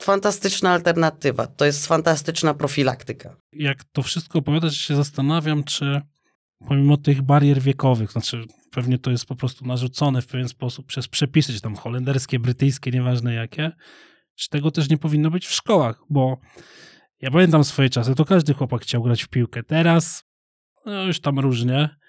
fantastyczna 0.00 0.70
alternatywa, 0.70 1.46
to 1.46 1.64
jest 1.64 1.86
fantastyczna 1.86 2.54
profilaktyka. 2.54 3.36
Jak 3.52 3.84
to 3.84 4.02
wszystko 4.02 4.38
opowiadasz, 4.38 4.76
się 4.76 4.96
zastanawiam, 4.96 5.64
czy 5.64 6.00
pomimo 6.68 6.96
tych 6.96 7.22
barier 7.22 7.60
wiekowych, 7.60 8.12
znaczy 8.12 8.44
pewnie 8.70 8.98
to 8.98 9.10
jest 9.10 9.26
po 9.26 9.36
prostu 9.36 9.66
narzucone 9.66 10.22
w 10.22 10.26
pewien 10.26 10.48
sposób 10.48 10.86
przez 10.86 11.08
przepisy, 11.08 11.52
czy 11.52 11.60
tam 11.60 11.76
holenderskie, 11.76 12.38
brytyjskie, 12.38 12.90
nieważne 12.90 13.34
jakie, 13.34 13.72
czy 14.34 14.48
tego 14.48 14.70
też 14.70 14.90
nie 14.90 14.98
powinno 14.98 15.30
być 15.30 15.46
w 15.46 15.52
szkołach, 15.52 16.02
bo 16.10 16.40
ja 17.20 17.30
pamiętam 17.30 17.64
swoje 17.64 17.90
czasy, 17.90 18.14
to 18.14 18.24
każdy 18.24 18.54
chłopak 18.54 18.82
chciał 18.82 19.02
grać 19.02 19.22
w 19.22 19.28
piłkę. 19.28 19.62
Teraz 19.62 20.24
no 20.86 21.04
już 21.04 21.20
tam 21.20 21.38
różnie. 21.38 22.01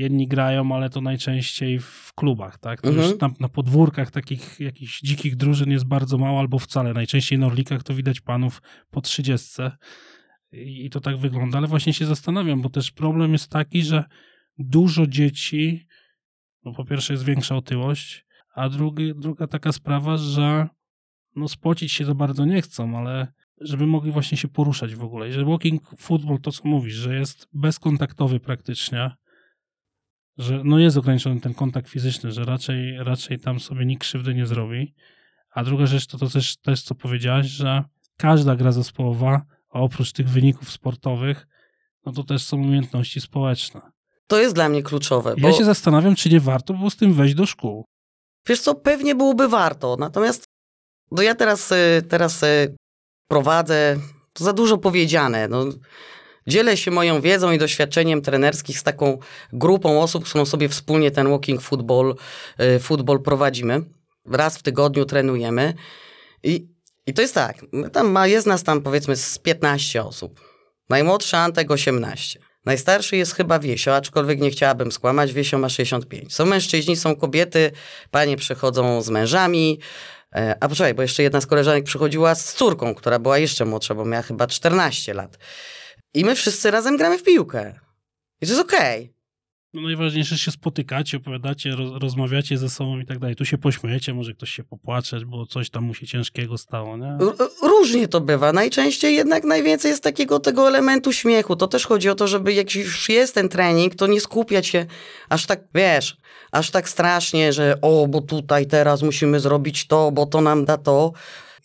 Jedni 0.00 0.28
grają, 0.28 0.74
ale 0.74 0.90
to 0.90 1.00
najczęściej 1.00 1.78
w 1.78 2.12
klubach, 2.14 2.58
tak? 2.58 2.80
To 2.80 2.88
Mhm. 2.88 3.08
już 3.08 3.18
tam 3.18 3.34
na 3.40 3.48
podwórkach 3.48 4.10
takich 4.10 4.60
jakichś 4.60 5.00
dzikich 5.00 5.36
drużyn 5.36 5.70
jest 5.70 5.84
bardzo 5.84 6.18
mało 6.18 6.40
albo 6.40 6.58
wcale. 6.58 6.92
Najczęściej 6.92 7.38
na 7.38 7.46
orlikach 7.46 7.82
to 7.82 7.94
widać 7.94 8.20
panów 8.20 8.62
po 8.90 9.00
trzydziestce 9.00 9.76
i 10.52 10.90
to 10.90 11.00
tak 11.00 11.16
wygląda, 11.16 11.58
ale 11.58 11.66
właśnie 11.66 11.92
się 11.92 12.06
zastanawiam, 12.06 12.62
bo 12.62 12.68
też 12.68 12.90
problem 12.90 13.32
jest 13.32 13.50
taki, 13.50 13.82
że 13.82 14.04
dużo 14.58 15.06
dzieci, 15.06 15.86
no 16.64 16.72
po 16.72 16.84
pierwsze 16.84 17.12
jest 17.12 17.24
większa 17.24 17.56
otyłość, 17.56 18.26
a 18.54 18.68
drugi, 18.68 19.12
druga 19.16 19.46
taka 19.46 19.72
sprawa, 19.72 20.16
że 20.16 20.68
no 21.36 21.48
spocić 21.48 21.92
się 21.92 22.04
za 22.04 22.14
bardzo 22.14 22.44
nie 22.44 22.62
chcą, 22.62 22.98
ale 22.98 23.32
żeby 23.60 23.86
mogli 23.86 24.12
właśnie 24.12 24.38
się 24.38 24.48
poruszać 24.48 24.94
w 24.94 25.04
ogóle. 25.04 25.28
I 25.28 25.32
że 25.32 25.44
walking 25.44 25.82
football, 25.96 26.40
to 26.40 26.52
co 26.52 26.68
mówisz, 26.68 26.94
że 26.94 27.14
jest 27.14 27.48
bezkontaktowy 27.52 28.40
praktycznie, 28.40 29.10
że 30.40 30.60
no 30.64 30.78
jest 30.78 30.96
ograniczony 30.96 31.40
ten 31.40 31.54
kontakt 31.54 31.88
fizyczny, 31.88 32.32
że 32.32 32.44
raczej, 32.44 32.96
raczej 32.98 33.38
tam 33.38 33.60
sobie 33.60 33.86
nikt 33.86 34.02
krzywdy 34.02 34.34
nie 34.34 34.46
zrobi. 34.46 34.94
A 35.50 35.64
druga 35.64 35.86
rzecz 35.86 36.06
to, 36.06 36.18
to 36.18 36.28
też, 36.28 36.56
też 36.56 36.82
co 36.82 36.94
powiedziałaś, 36.94 37.46
że 37.46 37.84
każda 38.16 38.56
gra 38.56 38.72
zespołowa, 38.72 39.42
oprócz 39.70 40.12
tych 40.12 40.28
wyników 40.28 40.70
sportowych, 40.70 41.46
no 42.06 42.12
to 42.12 42.24
też 42.24 42.42
są 42.42 42.56
umiejętności 42.56 43.20
społeczne. 43.20 43.80
To 44.26 44.40
jest 44.40 44.54
dla 44.54 44.68
mnie 44.68 44.82
kluczowe, 44.82 45.34
bo 45.38 45.48
Ja 45.48 45.54
się 45.54 45.64
zastanawiam, 45.64 46.14
czy 46.14 46.28
nie 46.28 46.40
warto 46.40 46.74
było 46.74 46.90
z 46.90 46.96
tym 46.96 47.14
wejść 47.14 47.34
do 47.34 47.46
szkół. 47.46 47.84
wiesz 48.48 48.60
co, 48.60 48.74
pewnie 48.74 49.14
byłoby 49.14 49.48
warto, 49.48 49.96
natomiast 49.98 50.44
no 51.10 51.22
ja 51.22 51.34
teraz, 51.34 51.72
y, 51.72 52.02
teraz 52.08 52.42
y, 52.42 52.76
prowadzę, 53.28 53.96
to 54.32 54.44
za 54.44 54.52
dużo 54.52 54.78
powiedziane, 54.78 55.48
no, 55.48 55.64
dzielę 56.46 56.76
się 56.76 56.90
moją 56.90 57.20
wiedzą 57.20 57.52
i 57.52 57.58
doświadczeniem 57.58 58.22
trenerskim 58.22 58.74
z 58.74 58.82
taką 58.82 59.18
grupą 59.52 60.02
osób, 60.02 60.26
z 60.26 60.28
którą 60.28 60.46
sobie 60.46 60.68
wspólnie 60.68 61.10
ten 61.10 61.30
walking 61.30 61.62
football, 61.62 62.14
y, 62.60 62.78
football 62.78 63.22
prowadzimy. 63.22 63.82
Raz 64.26 64.58
w 64.58 64.62
tygodniu 64.62 65.04
trenujemy 65.04 65.74
i, 66.42 66.68
i 67.06 67.14
to 67.14 67.22
jest 67.22 67.34
tak, 67.34 67.56
my 67.72 67.90
tam 67.90 68.10
ma, 68.10 68.26
jest 68.26 68.46
nas 68.46 68.62
tam 68.62 68.82
powiedzmy 68.82 69.16
z 69.16 69.38
15 69.38 70.04
osób. 70.04 70.40
Najmłodszy 70.88 71.36
Antek 71.36 71.70
18. 71.70 72.40
Najstarszy 72.66 73.16
jest 73.16 73.34
chyba 73.34 73.58
Wiesio, 73.58 73.96
aczkolwiek 73.96 74.40
nie 74.40 74.50
chciałabym 74.50 74.92
skłamać, 74.92 75.32
Wiesio 75.32 75.58
ma 75.58 75.68
65. 75.68 76.34
Są 76.34 76.46
mężczyźni, 76.46 76.96
są 76.96 77.16
kobiety, 77.16 77.70
panie 78.10 78.36
przychodzą 78.36 79.02
z 79.02 79.10
mężami, 79.10 79.80
e, 80.34 80.56
a 80.60 80.68
poczekaj, 80.68 80.94
bo 80.94 81.02
jeszcze 81.02 81.22
jedna 81.22 81.40
z 81.40 81.46
koleżanek 81.46 81.84
przychodziła 81.84 82.34
z 82.34 82.54
córką, 82.54 82.94
która 82.94 83.18
była 83.18 83.38
jeszcze 83.38 83.64
młodsza, 83.64 83.94
bo 83.94 84.04
miała 84.04 84.22
chyba 84.22 84.46
14 84.46 85.14
lat. 85.14 85.38
I 86.14 86.24
my 86.24 86.34
wszyscy 86.34 86.70
razem 86.70 86.96
gramy 86.96 87.18
w 87.18 87.22
piłkę. 87.22 87.80
I 88.40 88.46
to 88.46 88.52
jest 88.52 88.60
okej. 88.60 89.20
No 89.74 89.82
najważniejsze, 89.82 90.34
że 90.34 90.38
się 90.38 90.50
spotykacie, 90.50 91.16
opowiadacie, 91.16 91.70
roz, 91.70 92.02
rozmawiacie 92.02 92.58
ze 92.58 92.68
sobą 92.68 92.98
i 92.98 93.06
tak 93.06 93.18
dalej. 93.18 93.36
Tu 93.36 93.44
się 93.44 93.58
pośmiejecie, 93.58 94.14
może 94.14 94.34
ktoś 94.34 94.50
się 94.50 94.64
popłacze, 94.64 95.20
bo 95.20 95.46
coś 95.46 95.70
tam 95.70 95.84
mu 95.84 95.94
się 95.94 96.06
ciężkiego 96.06 96.58
stało, 96.58 96.96
nie? 96.96 97.18
Różnie 97.62 98.08
to 98.08 98.20
bywa. 98.20 98.52
Najczęściej 98.52 99.14
jednak 99.14 99.44
najwięcej 99.44 99.90
jest 99.90 100.02
takiego 100.02 100.40
tego 100.40 100.68
elementu 100.68 101.12
śmiechu. 101.12 101.56
To 101.56 101.66
też 101.68 101.86
chodzi 101.86 102.08
o 102.08 102.14
to, 102.14 102.28
żeby 102.28 102.52
jak 102.52 102.74
już 102.74 103.08
jest 103.08 103.34
ten 103.34 103.48
trening, 103.48 103.94
to 103.94 104.06
nie 104.06 104.20
skupiać 104.20 104.66
się 104.66 104.86
aż 105.28 105.46
tak, 105.46 105.60
wiesz, 105.74 106.16
aż 106.52 106.70
tak 106.70 106.88
strasznie, 106.88 107.52
że 107.52 107.78
o, 107.82 108.06
bo 108.06 108.20
tutaj 108.20 108.66
teraz 108.66 109.02
musimy 109.02 109.40
zrobić 109.40 109.86
to, 109.86 110.12
bo 110.12 110.26
to 110.26 110.40
nam 110.40 110.64
da 110.64 110.76
to. 110.76 111.12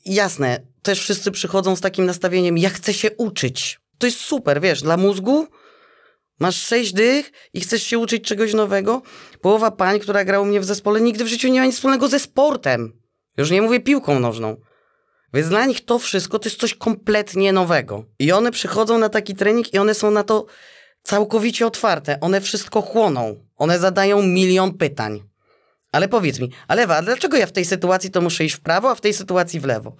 Jasne, 0.05 0.61
też 0.81 0.99
wszyscy 0.99 1.31
przychodzą 1.31 1.75
z 1.75 1.81
takim 1.81 2.05
nastawieniem, 2.05 2.57
ja 2.57 2.69
chcę 2.69 2.93
się 2.93 3.11
uczyć. 3.11 3.79
To 3.97 4.07
jest 4.07 4.19
super, 4.19 4.61
wiesz, 4.61 4.81
dla 4.81 4.97
mózgu 4.97 5.47
masz 6.39 6.55
sześć 6.55 6.93
dych 6.93 7.31
i 7.53 7.61
chcesz 7.61 7.83
się 7.83 7.99
uczyć 7.99 8.23
czegoś 8.23 8.53
nowego. 8.53 9.01
Połowa 9.41 9.71
pań, 9.71 9.99
która 9.99 10.25
grała 10.25 10.43
u 10.43 10.45
mnie 10.45 10.59
w 10.59 10.65
zespole, 10.65 11.01
nigdy 11.01 11.23
w 11.23 11.27
życiu 11.27 11.47
nie 11.47 11.59
ma 11.59 11.65
nic 11.65 11.75
wspólnego 11.75 12.07
ze 12.07 12.19
sportem. 12.19 13.01
Już 13.37 13.51
nie 13.51 13.61
mówię 13.61 13.79
piłką 13.79 14.19
nożną. 14.19 14.57
Więc 15.33 15.49
dla 15.49 15.65
nich 15.65 15.85
to 15.85 15.99
wszystko 15.99 16.39
to 16.39 16.49
jest 16.49 16.59
coś 16.59 16.73
kompletnie 16.73 17.53
nowego. 17.53 18.03
I 18.19 18.31
one 18.31 18.51
przychodzą 18.51 18.97
na 18.97 19.09
taki 19.09 19.35
trening 19.35 19.73
i 19.73 19.77
one 19.77 19.93
są 19.93 20.11
na 20.11 20.23
to 20.23 20.45
całkowicie 21.03 21.67
otwarte. 21.67 22.19
One 22.19 22.41
wszystko 22.41 22.81
chłoną. 22.81 23.35
One 23.55 23.79
zadają 23.79 24.21
milion 24.21 24.73
pytań. 24.73 25.23
Ale 25.91 26.07
powiedz 26.07 26.39
mi, 26.39 26.51
ale 26.67 26.83
Ewa, 26.83 26.97
a 26.97 27.01
dlaczego 27.01 27.37
ja 27.37 27.47
w 27.47 27.51
tej 27.51 27.65
sytuacji 27.65 28.11
to 28.11 28.21
muszę 28.21 28.45
iść 28.45 28.55
w 28.55 28.59
prawo, 28.59 28.89
a 28.89 28.95
w 28.95 29.01
tej 29.01 29.13
sytuacji 29.13 29.59
w 29.59 29.65
lewo? 29.65 29.95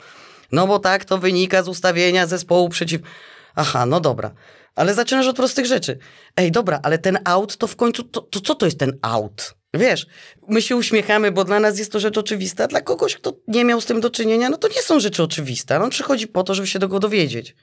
No 0.52 0.68
bo 0.68 0.80
tak 0.80 1.06
to 1.06 1.18
wynika 1.18 1.64
z 1.64 1.68
ustawienia 1.68 2.28
zespołu 2.28 2.70
przeciw... 2.70 3.02
Aha, 3.56 3.86
no 3.86 4.00
dobra. 4.00 4.32
Ale 4.76 4.94
zaczynasz 4.94 5.28
od 5.28 5.36
prostych 5.36 5.66
rzeczy. 5.66 5.98
Ej, 6.38 6.52
dobra, 6.52 6.80
ale 6.84 6.98
ten 6.98 7.20
out 7.26 7.58
to 7.58 7.68
w 7.68 7.76
końcu, 7.76 8.04
to, 8.04 8.22
to 8.22 8.40
co 8.42 8.56
to 8.56 8.66
jest 8.66 8.80
ten 8.80 8.98
out? 9.02 9.56
Wiesz, 9.74 10.08
my 10.48 10.62
się 10.62 10.76
uśmiechamy, 10.76 11.32
bo 11.32 11.44
dla 11.44 11.60
nas 11.60 11.80
jest 11.80 11.92
to 11.92 12.00
rzecz 12.00 12.18
oczywista, 12.18 12.68
dla 12.68 12.82
kogoś, 12.82 13.16
kto 13.16 13.34
nie 13.48 13.66
miał 13.66 13.82
z 13.82 13.86
tym 13.86 14.02
do 14.02 14.10
czynienia, 14.10 14.50
no 14.50 14.58
to 14.58 14.68
nie 14.68 14.82
są 14.82 15.00
rzeczy 15.00 15.24
oczywiste. 15.24 15.82
On 15.82 15.90
przychodzi 15.90 16.28
po 16.28 16.44
to, 16.44 16.56
żeby 16.56 16.68
się 16.68 16.80
tego 16.80 17.00
dowiedzieć. 17.00 17.56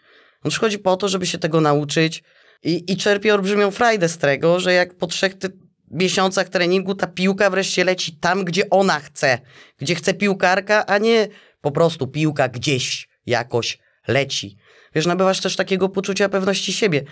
On 0.44 0.50
przychodzi 0.50 0.78
po 0.78 0.96
to, 0.96 1.08
żeby 1.08 1.26
się 1.26 1.38
tego 1.38 1.60
nauczyć 1.60 2.22
i, 2.62 2.92
i 2.92 2.96
czerpie 2.96 3.34
olbrzymią 3.34 3.70
frajdę 3.70 4.08
z 4.08 4.18
tego, 4.18 4.60
że 4.60 4.72
jak 4.72 4.96
po 4.96 5.06
trzech 5.06 5.34
ty- 5.38 5.52
miesiącach 5.90 6.48
treningu 6.48 6.94
ta 6.94 7.06
piłka 7.06 7.50
wreszcie 7.50 7.84
leci 7.84 8.16
tam, 8.16 8.44
gdzie 8.44 8.70
ona 8.70 9.00
chce. 9.00 9.38
Gdzie 9.78 9.94
chce 9.94 10.14
piłkarka, 10.14 10.86
a 10.86 10.98
nie 10.98 11.28
po 11.60 11.70
prostu 11.70 12.06
piłka 12.06 12.48
gdzieś 12.48 13.08
jakoś 13.26 13.78
leci. 14.08 14.56
Wiesz, 14.94 15.06
nabywasz 15.06 15.40
też 15.40 15.56
takiego 15.56 15.88
poczucia 15.88 16.28
pewności 16.28 16.72
siebie, 16.72 17.04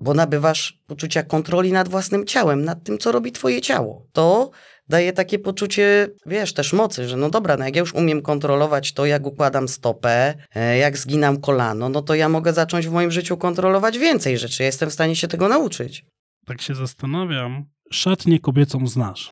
bo 0.00 0.14
nabywasz 0.14 0.78
poczucia 0.86 1.22
kontroli 1.22 1.72
nad 1.72 1.88
własnym 1.88 2.26
ciałem, 2.26 2.64
nad 2.64 2.84
tym, 2.84 2.98
co 2.98 3.12
robi 3.12 3.32
twoje 3.32 3.60
ciało. 3.60 4.06
To 4.12 4.50
daje 4.88 5.12
takie 5.12 5.38
poczucie, 5.38 6.08
wiesz, 6.26 6.52
też 6.52 6.72
mocy, 6.72 7.08
że 7.08 7.16
no 7.16 7.30
dobra, 7.30 7.56
no 7.56 7.64
jak 7.64 7.76
ja 7.76 7.80
już 7.80 7.94
umiem 7.94 8.22
kontrolować 8.22 8.92
to, 8.92 9.06
jak 9.06 9.26
układam 9.26 9.68
stopę, 9.68 10.34
e, 10.54 10.78
jak 10.78 10.98
zginam 10.98 11.40
kolano, 11.40 11.88
no 11.88 12.02
to 12.02 12.14
ja 12.14 12.28
mogę 12.28 12.52
zacząć 12.52 12.86
w 12.86 12.92
moim 12.92 13.10
życiu 13.10 13.36
kontrolować 13.36 13.98
więcej 13.98 14.38
rzeczy. 14.38 14.62
Ja 14.62 14.66
jestem 14.66 14.90
w 14.90 14.92
stanie 14.92 15.16
się 15.16 15.28
tego 15.28 15.48
nauczyć. 15.48 16.04
Tak 16.46 16.60
się 16.60 16.74
zastanawiam. 16.74 17.64
Szatnię 17.90 18.40
kobiecą 18.40 18.86
znasz. 18.86 19.30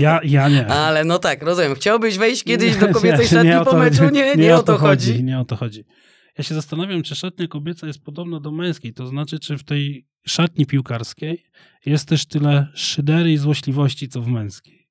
Ja, 0.00 0.20
ja 0.24 0.48
nie. 0.48 0.66
Ale 0.86 1.04
no 1.04 1.18
tak, 1.18 1.42
rozumiem. 1.42 1.74
Chciałbyś 1.74 2.18
wejść 2.18 2.44
kiedyś 2.44 2.76
do 2.76 2.86
Nie, 2.86 2.92
kobiecej 2.92 3.20
nie, 3.24 3.28
szatni 3.28 3.50
nie 3.50 3.64
po 3.64 3.76
meczu? 3.76 4.08
Nie, 4.08 4.34
nie, 4.36 4.56
o 4.56 4.62
to 4.62 4.78
chodzi. 4.78 5.24
Nie 5.24 5.38
o 5.38 5.44
to 5.44 5.56
chodzi. 5.56 5.84
Ja 6.38 6.44
się 6.44 6.54
zastanawiam, 6.54 7.02
czy 7.02 7.14
szatnia 7.14 7.48
kobieca 7.48 7.86
jest 7.86 8.02
podobna 8.02 8.40
do 8.40 8.50
męskiej. 8.50 8.92
To 8.92 9.06
znaczy, 9.06 9.38
czy 9.38 9.58
w 9.58 9.64
tej 9.64 10.06
szatni 10.26 10.66
piłkarskiej 10.66 11.44
jest 11.86 12.08
też 12.08 12.26
tyle 12.26 12.68
szydery 12.74 13.32
i 13.32 13.36
złośliwości, 13.36 14.08
co 14.08 14.22
w 14.22 14.28
męskiej. 14.28 14.88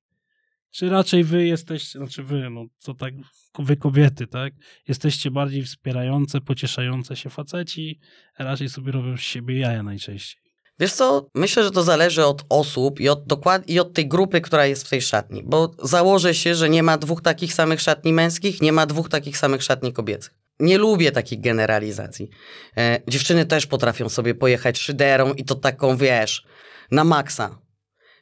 Czy 0.70 0.88
raczej 0.88 1.24
wy 1.24 1.46
jesteście, 1.46 1.98
znaczy 1.98 2.22
wy, 2.22 2.50
no 2.50 2.64
co 2.78 2.94
tak, 2.94 3.14
wy 3.58 3.76
kobiety, 3.76 4.26
tak? 4.26 4.52
Jesteście 4.88 5.30
bardziej 5.30 5.62
wspierające, 5.62 6.40
pocieszające 6.40 7.16
się 7.16 7.30
faceci, 7.30 8.00
raczej 8.38 8.68
sobie 8.68 8.92
robią 8.92 9.16
z 9.16 9.20
siebie 9.20 9.58
jaja 9.58 9.82
najczęściej. 9.82 10.42
Wiesz 10.78 10.92
co, 10.92 11.30
myślę, 11.34 11.64
że 11.64 11.70
to 11.70 11.82
zależy 11.82 12.24
od 12.24 12.44
osób 12.48 13.00
i 13.00 13.08
od, 13.08 13.26
dokład- 13.26 13.70
i 13.70 13.80
od 13.80 13.92
tej 13.92 14.08
grupy, 14.08 14.40
która 14.40 14.66
jest 14.66 14.86
w 14.86 14.90
tej 14.90 15.02
szatni, 15.02 15.42
bo 15.46 15.74
założę 15.82 16.34
się, 16.34 16.54
że 16.54 16.68
nie 16.68 16.82
ma 16.82 16.98
dwóch 16.98 17.22
takich 17.22 17.54
samych 17.54 17.80
szatni 17.80 18.12
męskich, 18.12 18.62
nie 18.62 18.72
ma 18.72 18.86
dwóch 18.86 19.08
takich 19.08 19.38
samych 19.38 19.62
szatni 19.62 19.92
kobiecych. 19.92 20.45
Nie 20.60 20.78
lubię 20.78 21.12
takich 21.12 21.40
generalizacji. 21.40 22.30
E, 22.76 23.00
dziewczyny 23.08 23.46
też 23.46 23.66
potrafią 23.66 24.08
sobie 24.08 24.34
pojechać 24.34 24.78
szyderą 24.78 25.32
i 25.32 25.44
to 25.44 25.54
taką, 25.54 25.96
wiesz, 25.96 26.46
na 26.90 27.04
maksa. 27.04 27.58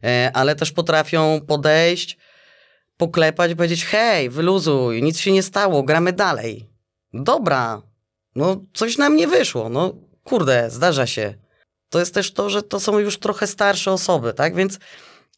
E, 0.05 0.31
ale 0.35 0.57
też 0.57 0.73
potrafią 0.73 1.41
podejść, 1.49 2.19
poklepać 2.97 3.55
powiedzieć, 3.55 3.85
hej, 3.85 4.31
wyluzuj, 4.31 5.03
nic 5.03 5.19
się 5.19 5.33
nie 5.33 5.43
stało, 5.43 5.83
gramy 5.83 6.13
dalej. 6.13 6.69
Dobra, 7.13 7.83
no 8.35 8.65
coś 8.75 8.99
nam 8.99 9.17
nie 9.17 9.29
wyszło, 9.29 9.69
no 9.69 9.95
kurde, 10.25 10.71
zdarza 10.71 11.07
się 11.07 11.45
to 11.95 11.99
jest 11.99 12.15
też 12.15 12.33
to, 12.33 12.51
że 12.51 12.63
to 12.63 12.81
są 12.81 12.99
już 12.99 13.19
trochę 13.19 13.47
starsze 13.47 13.93
osoby, 13.93 14.35
tak? 14.35 14.55
Więc 14.55 14.79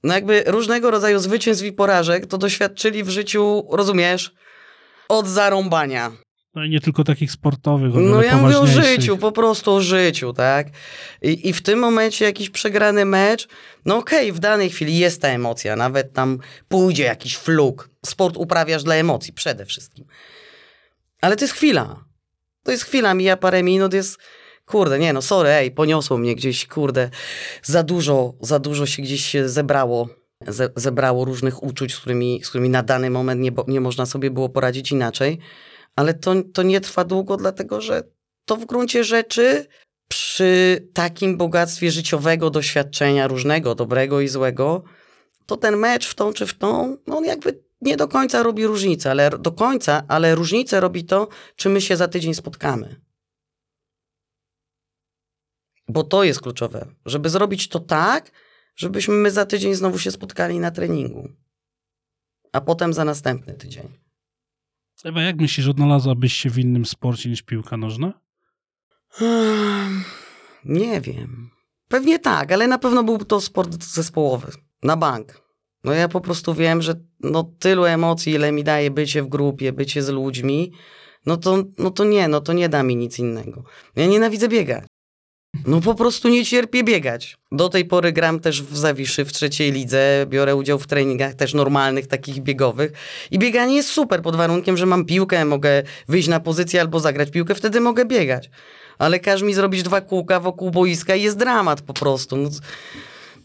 no 0.02 0.14
jakby 0.14 0.44
różnego 0.46 0.90
rodzaju 0.90 1.18
zwycięstw 1.18 1.64
i 1.64 1.72
porażek 1.72 2.26
to 2.26 2.38
doświadczyli 2.38 3.04
w 3.04 3.08
życiu, 3.08 3.66
rozumiesz, 3.70 4.34
od 5.08 5.26
zarąbania. 5.26 6.12
No 6.56 6.64
i 6.64 6.70
nie 6.70 6.80
tylko 6.80 7.04
takich 7.04 7.32
sportowych, 7.32 7.94
No 7.94 8.22
ja 8.22 8.36
mówię 8.36 8.58
o 8.58 8.66
życiu, 8.66 9.18
po 9.18 9.32
prostu 9.32 9.72
o 9.72 9.80
życiu, 9.80 10.32
tak? 10.32 10.66
I, 11.22 11.48
i 11.48 11.52
w 11.52 11.62
tym 11.62 11.78
momencie 11.78 12.24
jakiś 12.24 12.50
przegrany 12.50 13.04
mecz, 13.04 13.48
no 13.84 13.96
okej, 13.96 14.32
w 14.32 14.38
danej 14.38 14.70
chwili 14.70 14.98
jest 14.98 15.22
ta 15.22 15.28
emocja, 15.28 15.76
nawet 15.76 16.12
tam 16.12 16.38
pójdzie 16.68 17.04
jakiś 17.04 17.36
fluk. 17.36 17.90
Sport 18.06 18.36
uprawiasz 18.36 18.82
dla 18.82 18.94
emocji 18.94 19.32
przede 19.32 19.66
wszystkim. 19.66 20.04
Ale 21.20 21.36
to 21.36 21.44
jest 21.44 21.54
chwila. 21.54 22.04
To 22.62 22.70
jest 22.70 22.84
chwila, 22.84 23.14
mija 23.14 23.36
parę 23.36 23.62
minut, 23.62 23.94
jest... 23.94 24.18
Kurde, 24.64 24.98
nie 24.98 25.12
no, 25.12 25.22
sorry, 25.22 25.48
ej, 25.48 25.70
poniosło 25.70 26.18
mnie 26.18 26.34
gdzieś, 26.34 26.66
kurde, 26.66 27.10
za 27.62 27.82
dużo, 27.82 28.34
za 28.40 28.58
dużo 28.58 28.86
się 28.86 29.02
gdzieś 29.02 29.36
zebrało, 29.44 30.08
ze, 30.46 30.68
zebrało 30.76 31.24
różnych 31.24 31.62
uczuć, 31.62 31.94
z 31.94 32.00
którymi, 32.00 32.40
z 32.44 32.48
którymi 32.48 32.70
na 32.70 32.82
dany 32.82 33.10
moment 33.10 33.40
nie, 33.40 33.50
nie 33.68 33.80
można 33.80 34.06
sobie 34.06 34.30
było 34.30 34.48
poradzić 34.48 34.92
inaczej, 34.92 35.38
ale 35.96 36.14
to, 36.14 36.34
to 36.52 36.62
nie 36.62 36.80
trwa 36.80 37.04
długo, 37.04 37.36
dlatego 37.36 37.80
że 37.80 38.02
to 38.44 38.56
w 38.56 38.66
gruncie 38.66 39.04
rzeczy 39.04 39.66
przy 40.08 40.82
takim 40.94 41.36
bogactwie 41.36 41.90
życiowego 41.90 42.50
doświadczenia 42.50 43.28
różnego, 43.28 43.74
dobrego 43.74 44.20
i 44.20 44.28
złego, 44.28 44.82
to 45.46 45.56
ten 45.56 45.76
mecz 45.76 46.06
w 46.06 46.14
tą 46.14 46.32
czy 46.32 46.46
w 46.46 46.58
tą, 46.58 46.96
no 47.06 47.16
on 47.18 47.24
jakby 47.24 47.64
nie 47.80 47.96
do 47.96 48.08
końca 48.08 48.42
robi 48.42 48.66
różnicę, 48.66 49.10
ale 49.10 49.30
do 49.30 49.52
końca, 49.52 50.02
ale 50.08 50.34
różnicę 50.34 50.80
robi 50.80 51.04
to, 51.04 51.28
czy 51.56 51.68
my 51.68 51.80
się 51.80 51.96
za 51.96 52.08
tydzień 52.08 52.34
spotkamy. 52.34 53.00
Bo 55.88 56.04
to 56.04 56.24
jest 56.24 56.40
kluczowe, 56.40 56.86
żeby 57.06 57.30
zrobić 57.30 57.68
to 57.68 57.80
tak, 57.80 58.30
żebyśmy 58.76 59.14
my 59.14 59.30
za 59.30 59.46
tydzień 59.46 59.74
znowu 59.74 59.98
się 59.98 60.10
spotkali 60.10 60.58
na 60.58 60.70
treningu. 60.70 61.28
A 62.52 62.60
potem 62.60 62.92
za 62.92 63.04
następny 63.04 63.54
tydzień. 63.54 64.05
Ewa, 65.06 65.22
jak 65.22 65.40
myślisz, 65.40 65.68
odnalazłabyś 65.68 66.32
się 66.32 66.50
w 66.50 66.58
innym 66.58 66.86
sporcie 66.86 67.30
niż 67.30 67.42
piłka 67.42 67.76
nożna? 67.76 68.12
Nie 70.64 71.00
wiem. 71.00 71.50
Pewnie 71.88 72.18
tak, 72.18 72.52
ale 72.52 72.66
na 72.66 72.78
pewno 72.78 73.04
był 73.04 73.18
to 73.18 73.40
sport 73.40 73.84
zespołowy. 73.84 74.52
Na 74.82 74.96
bank. 74.96 75.40
No 75.84 75.92
ja 75.92 76.08
po 76.08 76.20
prostu 76.20 76.54
wiem, 76.54 76.82
że 76.82 76.94
no 77.20 77.52
tylu 77.58 77.84
emocji, 77.84 78.32
ile 78.32 78.52
mi 78.52 78.64
daje 78.64 78.90
bycie 78.90 79.22
w 79.22 79.28
grupie, 79.28 79.72
bycie 79.72 80.02
z 80.02 80.08
ludźmi, 80.08 80.72
no 81.26 81.36
to, 81.36 81.62
no 81.78 81.90
to 81.90 82.04
nie, 82.04 82.28
no 82.28 82.40
to 82.40 82.52
nie 82.52 82.68
da 82.68 82.82
mi 82.82 82.96
nic 82.96 83.18
innego. 83.18 83.64
Ja 83.96 84.06
nienawidzę 84.06 84.48
biegać. 84.48 84.84
No 85.66 85.80
po 85.80 85.94
prostu 85.94 86.28
nie 86.28 86.44
cierpię 86.44 86.84
biegać. 86.84 87.36
Do 87.52 87.68
tej 87.68 87.84
pory 87.84 88.12
gram 88.12 88.40
też 88.40 88.62
w 88.62 88.76
Zawiszy, 88.76 89.24
w 89.24 89.32
trzeciej 89.32 89.72
lidze, 89.72 90.26
biorę 90.28 90.56
udział 90.56 90.78
w 90.78 90.86
treningach 90.86 91.34
też 91.34 91.54
normalnych, 91.54 92.06
takich 92.06 92.40
biegowych 92.40 92.92
i 93.30 93.38
bieganie 93.38 93.76
jest 93.76 93.88
super 93.88 94.22
pod 94.22 94.36
warunkiem, 94.36 94.76
że 94.76 94.86
mam 94.86 95.04
piłkę, 95.04 95.44
mogę 95.44 95.82
wyjść 96.08 96.28
na 96.28 96.40
pozycję 96.40 96.80
albo 96.80 97.00
zagrać 97.00 97.30
piłkę, 97.30 97.54
wtedy 97.54 97.80
mogę 97.80 98.04
biegać. 98.04 98.50
Ale 98.98 99.20
każ 99.20 99.42
mi 99.42 99.54
zrobić 99.54 99.82
dwa 99.82 100.00
kółka 100.00 100.40
wokół 100.40 100.70
boiska 100.70 101.16
i 101.16 101.22
jest 101.22 101.38
dramat 101.38 101.82
po 101.82 101.94
prostu. 101.94 102.36
No, 102.36 102.48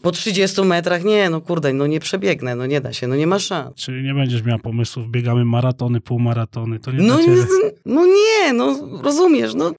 po 0.02 0.10
30 0.10 0.62
metrach 0.62 1.04
nie, 1.04 1.30
no 1.30 1.40
kurde, 1.40 1.72
no 1.72 1.86
nie 1.86 2.00
przebiegnę, 2.00 2.56
no 2.56 2.66
nie 2.66 2.80
da 2.80 2.92
się, 2.92 3.06
no 3.06 3.16
nie 3.16 3.26
ma 3.26 3.38
szans. 3.38 3.74
Czyli 3.74 4.02
nie 4.02 4.14
będziesz 4.14 4.42
miała 4.42 4.58
pomysłów, 4.58 5.10
biegamy 5.10 5.44
maratony, 5.44 6.00
półmaratony, 6.00 6.78
to 6.78 6.92
nie 6.92 6.98
No, 7.02 7.20
nie, 7.20 7.26
no 7.84 8.06
nie, 8.06 8.52
no 8.52 8.88
rozumiesz, 9.02 9.54
no, 9.54 9.72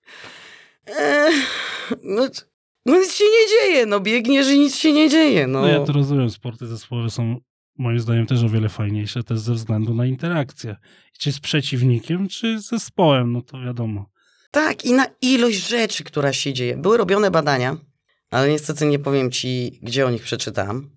no. 2.04 2.28
No 2.86 2.98
nic 3.00 3.15
się 3.15 3.24
nie 3.24 3.50
dzieje, 3.50 3.86
no 3.86 4.00
biegniesz 4.00 4.52
i 4.52 4.60
nic 4.60 4.76
się 4.76 4.93
nie 4.93 5.10
dzieje, 5.10 5.48
no. 5.48 5.62
No 5.62 5.67
ja 5.67 5.80
to 5.80 5.93
rozumiem, 5.93 6.30
sporty 6.30 6.67
zespołowe 6.67 7.10
są 7.10 7.39
moim 7.78 8.00
zdaniem 8.00 8.28
też 8.28 8.43
o 8.43 8.50
wiele 8.50 8.69
fajniejsze, 8.69 9.24
też 9.24 9.39
ze 9.39 9.54
względu 9.54 9.93
na 9.93 10.06
interakcję. 10.06 10.76
Czy 11.19 11.32
z 11.32 11.39
przeciwnikiem, 11.39 12.28
czy 12.28 12.60
z 12.60 12.67
zespołem, 12.67 13.32
no 13.32 13.41
to 13.41 13.62
wiadomo. 13.62 14.10
Tak, 14.52 14.86
i 14.86 14.93
na 14.93 15.06
ilość 15.22 15.67
rzeczy, 15.67 16.04
która 16.04 16.34
się 16.34 16.54
dzieje. 16.54 16.78
Były 16.78 16.98
robione 16.98 17.32
badania, 17.32 17.78
ale 18.32 18.50
niestety 18.50 18.86
nie 18.86 19.00
powiem 19.00 19.32
ci, 19.32 19.80
gdzie 19.82 20.06
o 20.06 20.12
nich 20.12 20.24
przeczytam, 20.24 20.89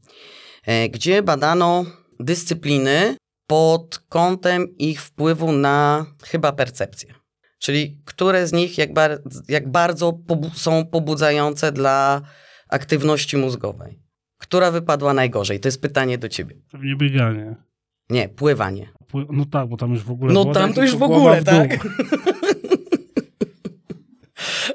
e, 0.65 0.89
gdzie 0.89 1.23
badano 1.23 1.85
dyscypliny 2.21 3.17
pod 3.47 3.99
kątem 3.99 4.77
ich 4.77 5.03
wpływu 5.03 5.53
na 5.53 6.07
chyba 6.23 6.53
percepcję. 6.53 7.15
Czyli 7.67 7.97
które 8.05 8.47
z 8.47 8.53
nich 8.53 8.79
jak, 8.79 8.93
bar- 8.93 9.23
jak 9.49 9.69
bardzo 9.69 10.13
pobu- 10.13 10.55
są 10.55 10.87
pobudzające 10.87 11.73
dla 11.73 12.23
aktywności 12.69 13.37
mózgowej. 13.37 13.99
Która 14.39 14.71
wypadła 14.71 15.15
najgorzej? 15.15 15.61
To 15.61 15.69
jest 15.69 15.81
pytanie 15.83 16.19
do 16.19 16.29
ciebie. 16.29 16.57
Pewnie 16.73 16.97
bieganie. 16.97 17.57
Nie, 18.11 18.29
pływanie. 18.29 18.89
Pły- 19.13 19.27
No 19.31 19.45
tak, 19.45 19.69
bo 19.69 19.77
tam 19.77 19.91
już 19.91 20.03
w 20.03 20.11
ogóle 20.11 20.33
No 20.35 20.45
tam 20.53 20.75
to 20.75 20.83
już 20.83 20.97
w 20.97 21.03
ogóle, 21.03 21.41
w 21.41 21.45
tak? 21.45 21.79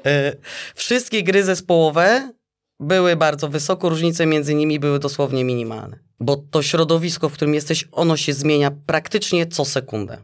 E, 0.06 0.32
Wszystkie 0.74 1.22
gry 1.22 1.44
zespołowe 1.44 2.32
były 2.80 3.16
bardzo 3.16 3.48
wysoko, 3.48 3.88
różnice 3.88 4.26
między 4.26 4.54
nimi 4.54 4.78
były 4.80 4.98
dosłownie 4.98 5.44
minimalne. 5.44 5.98
Bo 6.20 6.36
to 6.36 6.62
środowisko, 6.62 7.28
w 7.28 7.32
którym 7.32 7.54
jesteś, 7.54 7.88
ono 7.92 8.16
się 8.16 8.32
zmienia 8.32 8.70
praktycznie 8.86 9.46
co 9.46 9.64
sekundę. 9.64 10.18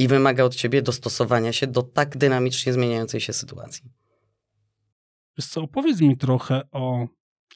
I 0.00 0.08
wymaga 0.08 0.44
od 0.44 0.54
ciebie 0.54 0.82
dostosowania 0.82 1.52
się 1.52 1.66
do 1.66 1.82
tak 1.82 2.16
dynamicznie 2.16 2.72
zmieniającej 2.72 3.20
się 3.20 3.32
sytuacji. 3.32 3.84
Wiesz 5.38 5.46
co, 5.46 5.62
opowiedz 5.62 6.00
mi 6.00 6.16
trochę 6.16 6.62
o 6.72 7.06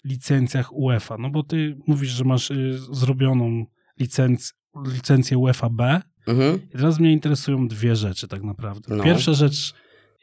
licencjach 0.04 0.72
UEFA, 0.72 1.18
no 1.18 1.30
bo 1.30 1.42
ty 1.42 1.76
mówisz, 1.86 2.10
że 2.10 2.24
masz 2.24 2.50
y, 2.50 2.78
zrobioną 2.92 3.64
licenc- 4.00 4.52
licencję 4.86 5.38
UEFA 5.38 5.68
B 5.70 6.00
Mhm. 6.26 6.62
i 6.62 6.68
teraz 6.78 6.98
mnie 7.00 7.12
interesują 7.12 7.68
dwie 7.68 7.96
rzeczy 7.96 8.28
tak 8.28 8.42
naprawdę. 8.42 8.96
No. 8.96 9.04
Pierwsza 9.04 9.32
rzecz, 9.32 9.74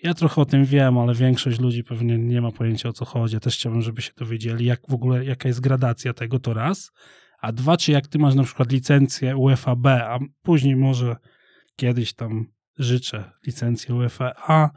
ja 0.04 0.14
trochę 0.14 0.42
o 0.42 0.46
tym 0.46 0.66
wiem, 0.66 0.98
ale 0.98 1.14
większość 1.16 1.60
ludzi 1.60 1.84
pewnie 1.84 2.18
nie 2.18 2.42
ma 2.42 2.52
pojęcia 2.52 2.90
o 2.90 2.94
co 2.94 3.06
chodzi. 3.06 3.34
Ja 3.34 3.40
też 3.40 3.56
chciałbym, 3.56 3.82
żeby 3.82 4.02
się 4.02 4.12
dowiedzieli, 4.18 4.66
jak 4.66 4.82
w 4.90 4.94
ogóle, 4.94 5.26
jaka 5.26 5.48
jest 5.48 5.60
gradacja 5.60 6.14
tego, 6.14 6.40
to 6.40 6.54
raz. 6.54 6.92
A 7.42 7.52
dwa, 7.52 7.78
czy 7.78 7.92
jak 7.92 8.08
ty 8.08 8.20
masz 8.20 8.36
na 8.36 8.44
przykład 8.44 8.72
licencję 8.72 9.38
UEFA 9.38 9.76
B, 9.76 10.06
a 10.06 10.20
później 10.42 10.76
może 10.76 11.16
kiedyś 11.82 12.14
tam 12.14 12.46
życzę 12.78 13.32
licencję 13.48 13.96
UEFA 13.96 14.70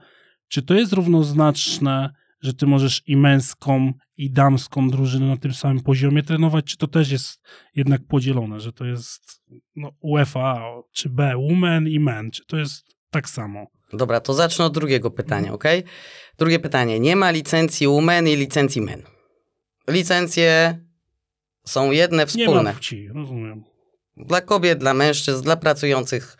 czy 0.49 0.62
to 0.62 0.75
jest 0.75 0.93
równoznaczne, 0.93 2.11
że 2.40 2.55
ty 2.55 2.67
możesz 2.67 3.03
i 3.07 3.17
męską, 3.17 3.93
i 4.17 4.31
damską 4.31 4.90
drużynę 4.90 5.27
na 5.27 5.37
tym 5.37 5.55
samym 5.55 5.83
poziomie 5.83 6.23
trenować, 6.23 6.64
czy 6.64 6.77
to 6.77 6.87
też 6.87 7.11
jest 7.11 7.40
jednak 7.75 8.01
podzielone, 8.09 8.61
że 8.61 8.73
to 8.73 8.85
jest 8.85 9.43
no, 9.77 9.90
UEFA 10.01 10.64
czy 10.93 11.09
B, 11.09 11.33
women 11.49 11.88
i 11.88 12.01
men, 12.01 12.31
czy 12.31 12.45
to 12.47 12.57
jest 12.57 12.85
tak 13.11 13.29
samo? 13.29 13.67
Dobra, 13.93 14.21
to 14.21 14.35
zacznę 14.35 14.64
od 14.64 14.75
drugiego 14.75 15.11
pytania, 15.11 15.53
ok? 15.53 15.64
Drugie 16.38 16.59
pytanie. 16.59 17.01
Nie 17.01 17.17
ma 17.17 17.31
licencji 17.31 17.87
women 17.87 18.29
i 18.29 18.37
licencji 18.37 18.83
men. 18.83 19.03
Licencje 19.88 20.79
są 21.67 21.90
jedne, 21.90 22.23
Nie 22.23 22.27
wspólne. 22.27 22.62
ma 22.62 22.73
płci, 22.73 23.09
rozumiem. 23.09 23.64
Dla 24.17 24.40
kobiet, 24.40 24.79
dla 24.79 24.95
mężczyzn, 24.95 25.43
dla 25.43 25.57
pracujących 25.57 26.37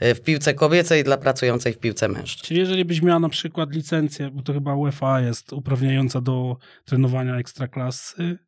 w 0.00 0.20
piłce 0.20 0.54
kobiecej, 0.54 1.04
dla 1.04 1.16
pracującej 1.16 1.72
w 1.72 1.78
piłce 1.78 2.08
mężczyzn. 2.08 2.46
Czyli 2.46 2.60
jeżeli 2.60 2.84
byś 2.84 3.02
miała 3.02 3.20
na 3.20 3.28
przykład 3.28 3.72
licencję, 3.72 4.30
bo 4.30 4.42
to 4.42 4.52
chyba 4.52 4.74
UEFA 4.74 5.20
jest 5.20 5.52
uprawniająca 5.52 6.20
do 6.20 6.56
trenowania 6.84 7.36
ekstraklasy, 7.36 8.38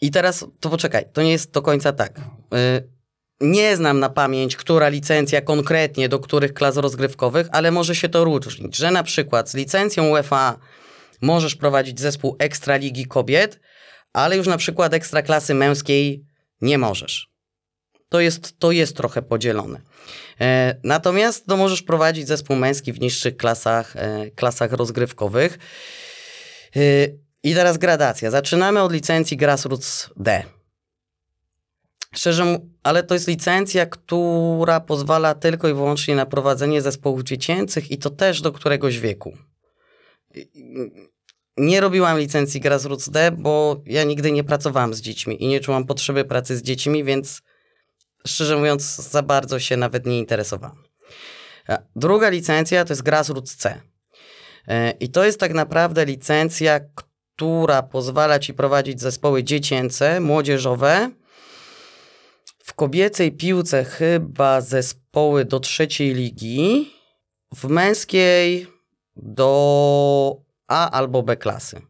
I 0.00 0.10
teraz, 0.10 0.46
to 0.60 0.70
poczekaj, 0.70 1.04
to 1.12 1.22
nie 1.22 1.30
jest 1.30 1.52
do 1.52 1.62
końca 1.62 1.92
tak. 1.92 2.18
Y, 2.54 2.88
Nie 3.40 3.76
znam 3.76 4.00
na 4.00 4.08
pamięć, 4.08 4.56
która 4.56 4.88
licencja 4.88 5.40
konkretnie 5.40 6.08
do 6.08 6.18
których 6.18 6.54
klas 6.54 6.76
rozgrywkowych, 6.76 7.48
ale 7.52 7.70
może 7.70 7.94
się 7.94 8.08
to 8.08 8.24
różnić, 8.24 8.76
że 8.76 8.90
na 8.90 9.02
przykład 9.02 9.50
z 9.50 9.54
licencją 9.54 10.08
UEFA 10.10 10.58
możesz 11.22 11.54
prowadzić 11.56 12.00
zespół 12.00 12.36
Ekstraligi 12.38 13.06
Kobiet, 13.06 13.60
ale 14.12 14.36
już 14.36 14.46
na 14.46 14.56
przykład 14.56 14.94
Ekstraklasy 14.94 15.54
Męskiej 15.54 16.24
nie 16.60 16.78
możesz. 16.78 17.27
To 18.08 18.20
jest, 18.20 18.58
to 18.58 18.72
jest 18.72 18.96
trochę 18.96 19.22
podzielone. 19.22 19.80
E, 20.40 20.76
natomiast 20.84 21.48
no, 21.48 21.56
możesz 21.56 21.82
prowadzić 21.82 22.28
zespół 22.28 22.56
męski 22.56 22.92
w 22.92 23.00
niższych 23.00 23.36
klasach, 23.36 23.96
e, 23.96 24.30
klasach 24.30 24.72
rozgrywkowych. 24.72 25.58
E, 26.76 26.80
I 27.42 27.54
teraz 27.54 27.78
gradacja. 27.78 28.30
Zaczynamy 28.30 28.82
od 28.82 28.92
licencji 28.92 29.36
Grassroots 29.36 30.10
D. 30.16 30.42
Szczerze, 32.14 32.58
ale 32.82 33.02
to 33.02 33.14
jest 33.14 33.28
licencja, 33.28 33.86
która 33.86 34.80
pozwala 34.80 35.34
tylko 35.34 35.68
i 35.68 35.74
wyłącznie 35.74 36.16
na 36.16 36.26
prowadzenie 36.26 36.82
zespołów 36.82 37.22
dziecięcych 37.22 37.90
i 37.90 37.98
to 37.98 38.10
też 38.10 38.40
do 38.40 38.52
któregoś 38.52 38.98
wieku. 38.98 39.36
Nie 41.56 41.80
robiłam 41.80 42.18
licencji 42.18 42.60
Grassroots 42.60 43.10
D, 43.10 43.30
bo 43.30 43.82
ja 43.86 44.04
nigdy 44.04 44.32
nie 44.32 44.44
pracowałam 44.44 44.94
z 44.94 45.00
dziećmi 45.00 45.44
i 45.44 45.46
nie 45.46 45.60
czułam 45.60 45.86
potrzeby 45.86 46.24
pracy 46.24 46.56
z 46.56 46.62
dziećmi, 46.62 47.04
więc 47.04 47.42
szczerze 48.28 48.56
mówiąc 48.56 48.96
za 48.96 49.22
bardzo 49.22 49.58
się 49.58 49.76
nawet 49.76 50.06
nie 50.06 50.18
interesowałam. 50.18 50.82
A 51.68 51.78
Druga 51.96 52.28
licencja 52.28 52.84
to 52.84 52.92
jest 52.92 53.02
Grassroots 53.02 53.56
C. 53.56 53.80
E, 54.68 54.90
I 54.90 55.08
to 55.08 55.24
jest 55.24 55.40
tak 55.40 55.54
naprawdę 55.54 56.04
licencja, 56.04 56.80
która 56.94 57.82
pozwala 57.82 58.38
ci 58.38 58.54
prowadzić 58.54 59.00
zespoły 59.00 59.44
dziecięce, 59.44 60.20
młodzieżowe. 60.20 61.10
W 62.64 62.74
kobiecej 62.74 63.32
piłce 63.32 63.84
chyba 63.84 64.60
zespoły 64.60 65.44
do 65.44 65.60
trzeciej 65.60 66.14
ligi 66.14 66.92
w 67.54 67.68
męskiej 67.68 68.66
do 69.16 70.36
A 70.68 70.90
albo 70.90 71.22
B 71.22 71.36
klasy. 71.36 71.80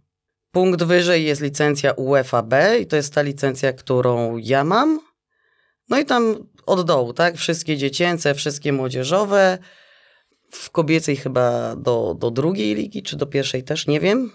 Punkt 0.51 0.83
wyżej 0.83 1.25
jest 1.25 1.41
licencja 1.41 1.93
UEFA 1.93 2.43
B 2.43 2.79
i 2.79 2.87
to 2.87 2.97
jest 2.97 3.15
ta 3.15 3.23
licencja, 3.23 3.73
którą 3.73 4.37
ja 4.37 4.65
mam. 4.65 5.01
No 5.89 5.99
i 5.99 6.05
tam 6.05 6.49
od 6.67 6.87
dołu, 6.87 7.13
tak? 7.13 7.37
Wszystkie 7.37 7.77
dziecięce, 7.77 8.35
wszystkie 8.35 8.73
młodzieżowe. 8.73 9.59
W 10.51 10.71
kobiecej 10.71 11.17
chyba 11.17 11.77
do, 11.77 12.15
do 12.19 12.31
drugiej 12.31 12.75
ligi, 12.75 13.03
czy 13.03 13.17
do 13.17 13.27
pierwszej 13.27 13.65
też, 13.65 13.87
nie 13.87 14.01
wiem. 14.01 14.33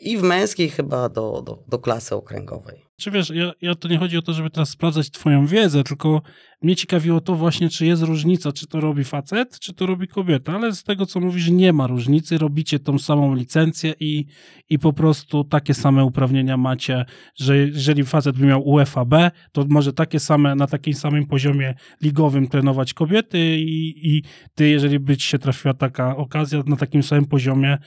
I 0.00 0.18
w 0.18 0.22
męskiej 0.22 0.70
chyba 0.70 1.08
do, 1.08 1.42
do, 1.42 1.64
do 1.68 1.78
klasy 1.78 2.14
okręgowej. 2.14 2.89
Czy 3.00 3.10
wiesz, 3.10 3.30
ja, 3.30 3.52
ja 3.60 3.74
to 3.74 3.88
nie 3.88 3.98
chodzi 3.98 4.16
o 4.16 4.22
to, 4.22 4.32
żeby 4.32 4.50
teraz 4.50 4.68
sprawdzać 4.68 5.10
twoją 5.10 5.46
wiedzę, 5.46 5.84
tylko 5.84 6.22
mnie 6.62 6.76
ciekawiło 6.76 7.20
to 7.20 7.34
właśnie, 7.34 7.68
czy 7.68 7.86
jest 7.86 8.02
różnica, 8.02 8.52
czy 8.52 8.66
to 8.66 8.80
robi 8.80 9.04
facet, 9.04 9.58
czy 9.58 9.74
to 9.74 9.86
robi 9.86 10.08
kobieta, 10.08 10.52
ale 10.52 10.72
z 10.72 10.84
tego, 10.84 11.06
co 11.06 11.20
mówisz, 11.20 11.48
nie 11.48 11.72
ma 11.72 11.86
różnicy, 11.86 12.38
robicie 12.38 12.78
tą 12.78 12.98
samą 12.98 13.34
licencję 13.34 13.94
i, 14.00 14.26
i 14.70 14.78
po 14.78 14.92
prostu 14.92 15.44
takie 15.44 15.74
same 15.74 16.04
uprawnienia 16.04 16.56
macie, 16.56 17.04
że 17.36 17.58
jeżeli 17.58 18.04
facet 18.04 18.38
by 18.38 18.46
miał 18.46 18.68
UEFA 18.68 19.04
B, 19.04 19.30
to 19.52 19.64
może 19.68 19.92
takie 19.92 20.20
same, 20.20 20.54
na 20.54 20.66
takim 20.66 20.94
samym 20.94 21.26
poziomie 21.26 21.74
ligowym 22.02 22.48
trenować 22.48 22.94
kobiety 22.94 23.38
i, 23.58 24.08
i 24.16 24.22
ty, 24.54 24.68
jeżeli 24.68 24.98
by 24.98 25.16
ci 25.16 25.28
się 25.28 25.38
trafiła 25.38 25.74
taka 25.74 26.16
okazja, 26.16 26.62
na 26.66 26.76
takim 26.76 27.02
samym 27.02 27.26
poziomie 27.26 27.78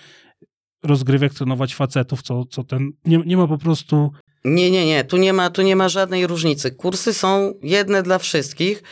rozgrywek 0.84 1.34
trenować 1.34 1.76
facetów, 1.76 2.22
co, 2.22 2.46
co 2.46 2.64
ten, 2.64 2.92
nie, 3.06 3.18
nie 3.26 3.38
ma 3.38 3.48
po 3.48 3.58
prostu 3.58 4.12
Nie, 4.46 4.72
nie, 4.72 4.86
nie, 4.86 5.04
tu 5.04 5.18
nie, 5.18 5.34
ma, 5.34 5.50
tu 5.50 5.62
nie 5.62 5.76
ma 5.76 5.90
żadnej 5.90 6.28
różnicy. 6.28 6.72
Kursy 6.72 7.14
są 7.14 7.54
jedne 7.62 8.04
dla 8.04 8.20
wszystkich. 8.20 8.84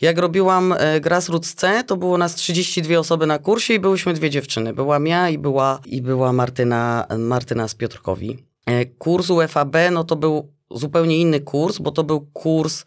Jak 0.00 0.18
robiłam 0.18 0.74
e, 0.78 1.00
Grassroots 1.00 1.54
C, 1.54 1.84
to 1.84 1.96
było 1.96 2.18
nas 2.18 2.34
32 2.34 2.98
osoby 2.98 3.26
na 3.26 3.38
kursie 3.38 3.74
i 3.74 3.78
byłyśmy 3.78 4.14
dwie 4.14 4.30
dziewczyny. 4.30 4.72
Byłam 4.72 5.06
ja 5.06 5.28
i 5.28 5.38
była, 5.38 5.80
i 5.86 6.02
była 6.02 6.32
Martyna, 6.32 7.06
Martyna 7.18 7.68
z 7.68 7.74
Piotrkowi. 7.74 8.38
E, 8.66 8.86
kurs 8.86 9.30
UFAB, 9.30 9.76
no 9.92 10.04
to 10.04 10.16
był 10.16 10.52
zupełnie 10.70 11.18
inny 11.18 11.40
kurs, 11.40 11.78
bo 11.78 11.90
to 11.90 12.04
był 12.04 12.20
kurs 12.20 12.84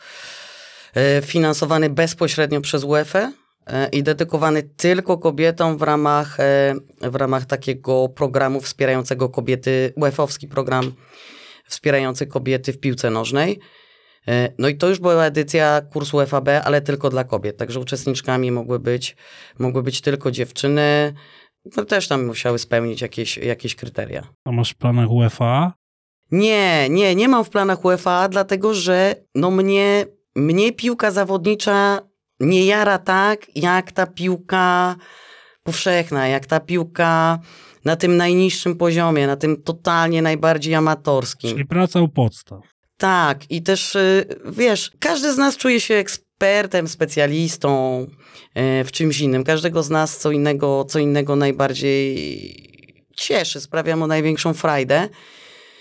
e, 0.93 1.22
finansowany 1.22 1.89
bezpośrednio 1.89 2.61
przez 2.61 2.84
UEFA 2.84 3.32
i 3.91 4.03
dedykowany 4.03 4.64
tylko 4.64 5.18
kobietom 5.18 5.78
w 5.78 5.82
ramach, 5.82 6.39
e, 6.39 6.76
w 7.01 7.16
ramach 7.16 7.45
takiego 7.45 8.09
programu 8.09 8.61
wspierającego 8.61 9.30
kobiety, 9.30 9.93
UEFA-owski 9.95 10.47
program 10.47 10.93
wspierający 11.68 12.28
kobiety 12.28 12.74
w 12.74 12.80
piłce 12.80 13.09
nożnej. 13.09 13.59
E, 14.28 14.49
No 14.57 14.68
i 14.68 14.78
to 14.78 14.89
już 14.89 14.99
była 14.99 15.26
edycja 15.26 15.82
kursu 15.82 16.26
FAB, 16.26 16.49
ale 16.64 16.82
tylko 16.82 17.09
dla 17.09 17.24
kobiet, 17.24 17.57
także 17.57 17.80
uczestniczkami 17.80 18.51
mogły 18.51 18.80
być, 18.80 19.16
mogły 19.59 19.84
być 19.84 20.01
tylko 20.01 20.32
dziewczyny, 20.32 21.14
no 21.78 21.86
też 21.86 22.07
tam 22.07 22.26
musiały 22.26 22.59
spełnić 22.59 23.01
jakieś, 23.01 23.38
jakieś 23.38 23.76
kryteria. 23.76 24.24
a 24.45 24.51
masz 24.51 24.72
w 24.72 24.76
planach 24.76 25.11
UEFA. 25.11 25.74
Nie, 26.32 26.89
nie, 26.89 27.16
nie 27.16 27.28
mam 27.28 27.43
w 27.43 27.49
planach 27.49 27.86
UEFA, 27.86 28.30
dlatego 28.30 28.74
że 28.74 29.16
no 29.36 29.51
mnie, 29.51 30.05
mnie 30.36 30.72
piłka 30.72 31.11
zawodnicza 31.11 31.99
nie 32.43 32.65
jara 32.65 32.97
tak, 32.97 33.45
jak 33.55 33.91
ta 33.91 34.07
piłka 34.07 34.95
powszechna, 35.63 36.27
jak 36.27 36.45
ta 36.45 36.59
piłka 36.59 37.39
na 37.85 37.95
tym 37.95 38.17
najniższym 38.17 38.75
poziomie, 38.75 39.27
na 39.27 39.35
tym 39.35 39.63
totalnie 39.63 40.21
najbardziej 40.21 40.75
amatorskim. 40.75 41.49
Czyli 41.49 41.65
praca 41.65 42.01
u 42.01 42.07
podstaw. 42.07 42.59
Tak, 42.97 43.51
i 43.51 43.61
też 43.61 43.95
y, 43.95 44.25
wiesz, 44.45 44.91
każdy 44.99 45.33
z 45.33 45.37
nas 45.37 45.57
czuje 45.57 45.79
się 45.79 45.93
ekspertem, 45.93 46.87
specjalistą 46.87 48.01
y, 48.81 48.83
w 48.83 48.91
czymś 48.91 49.21
innym. 49.21 49.43
Każdego 49.43 49.83
z 49.83 49.89
nas 49.89 50.17
co 50.17 50.31
innego, 50.31 50.85
co 50.85 50.99
innego 50.99 51.35
najbardziej 51.35 52.15
cieszy, 53.17 53.61
sprawia 53.61 53.95
mu 53.95 54.07
największą 54.07 54.53
frajdę. 54.53 55.09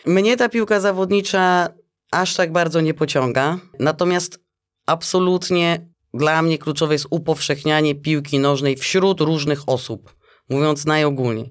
Mnie 0.07 0.37
ta 0.37 0.49
piłka 0.49 0.81
zawodnicza 0.81 1.69
aż 2.13 2.35
tak 2.35 2.53
bardzo 2.53 2.81
nie 2.81 2.95
pociąga. 2.95 3.59
Natomiast 3.79 4.39
absolutnie 4.87 5.92
dla 6.15 6.43
mnie 6.43 6.59
kluczowe 6.59 6.95
jest 6.95 7.07
upowszechnianie 7.11 7.95
piłki 7.95 8.39
nożnej 8.39 8.77
wśród 8.77 9.21
różnych 9.21 9.69
osób, 9.69 10.15
mówiąc 10.49 10.87
najogólniej. 10.87 11.51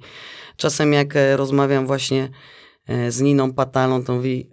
Czasem 0.57 0.93
jak 0.93 1.15
e, 1.15 1.37
rozmawiam 1.37 1.87
właśnie 1.87 2.29
e, 2.87 3.11
z 3.11 3.21
Niną 3.21 3.53
Patalą, 3.53 4.03
to 4.03 4.13
mówi, 4.13 4.49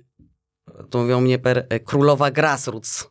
to 0.91 0.99
mówią 0.99 1.21
mnie 1.21 1.39
per 1.39 1.67
e, 1.69 1.81
królowa 1.81 2.31
grassroots. 2.31 3.11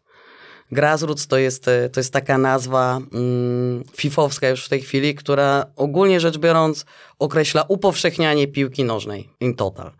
Grassroots 0.71 1.27
to 1.27 1.37
jest, 1.37 1.65
to 1.93 1.99
jest 1.99 2.13
taka 2.13 2.37
nazwa 2.37 3.01
mm, 3.13 3.83
fifowska 3.95 4.49
już 4.49 4.65
w 4.65 4.69
tej 4.69 4.81
chwili, 4.81 5.15
która 5.15 5.65
ogólnie 5.75 6.19
rzecz 6.19 6.37
biorąc 6.37 6.85
określa 7.19 7.65
upowszechnianie 7.67 8.47
piłki 8.47 8.83
nożnej 8.83 9.29
in 9.39 9.55
total. 9.55 9.91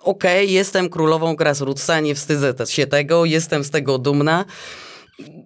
Okej, 0.00 0.52
jestem 0.52 0.88
królową 0.88 1.36
grassrootsa, 1.36 2.00
nie 2.00 2.14
wstydzę 2.14 2.54
się 2.66 2.86
tego, 2.86 3.24
jestem 3.24 3.64
z 3.64 3.70
tego 3.70 3.98
dumna. 3.98 4.44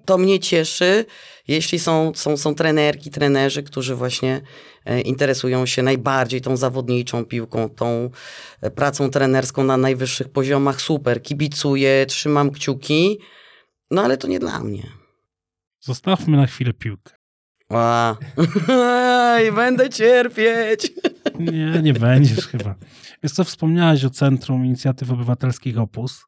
To 0.05 0.19
mnie 0.19 0.41
cieszy, 0.41 1.05
jeśli 1.49 1.79
są, 1.79 2.13
są, 2.15 2.37
są 2.37 2.55
trenerki, 2.55 3.11
trenerzy, 3.11 3.63
którzy 3.63 3.95
właśnie 3.95 4.41
e, 4.85 5.01
interesują 5.01 5.67
się 5.67 5.83
najbardziej 5.83 6.41
tą 6.41 6.57
zawodniczą 6.57 7.25
piłką, 7.25 7.69
tą 7.69 8.11
e, 8.61 8.71
pracą 8.71 9.11
trenerską 9.11 9.65
na 9.65 9.77
najwyższych 9.77 10.29
poziomach. 10.29 10.81
Super, 10.81 11.23
kibicuję, 11.23 12.07
trzymam 12.07 12.51
kciuki, 12.51 13.19
no 13.91 14.03
ale 14.03 14.17
to 14.17 14.29
nie 14.29 14.39
dla 14.39 14.61
mnie. 14.61 14.87
Zostawmy 15.81 16.37
na 16.37 16.47
chwilę 16.47 16.73
piłkę. 16.73 17.13
A. 17.69 18.17
I 19.49 19.53
będę 19.53 19.91
cierpieć. 19.91 20.93
Nie, 21.39 21.83
nie 21.83 21.93
będziesz 21.93 22.47
chyba. 22.47 22.75
Wiesz 23.23 23.33
co, 23.33 23.45
wspomniałeś 23.45 24.05
o 24.05 24.11
Centrum 24.11 24.65
Inicjatyw 24.65 25.11
Obywatelskich 25.11 25.79
Opus. 25.79 26.25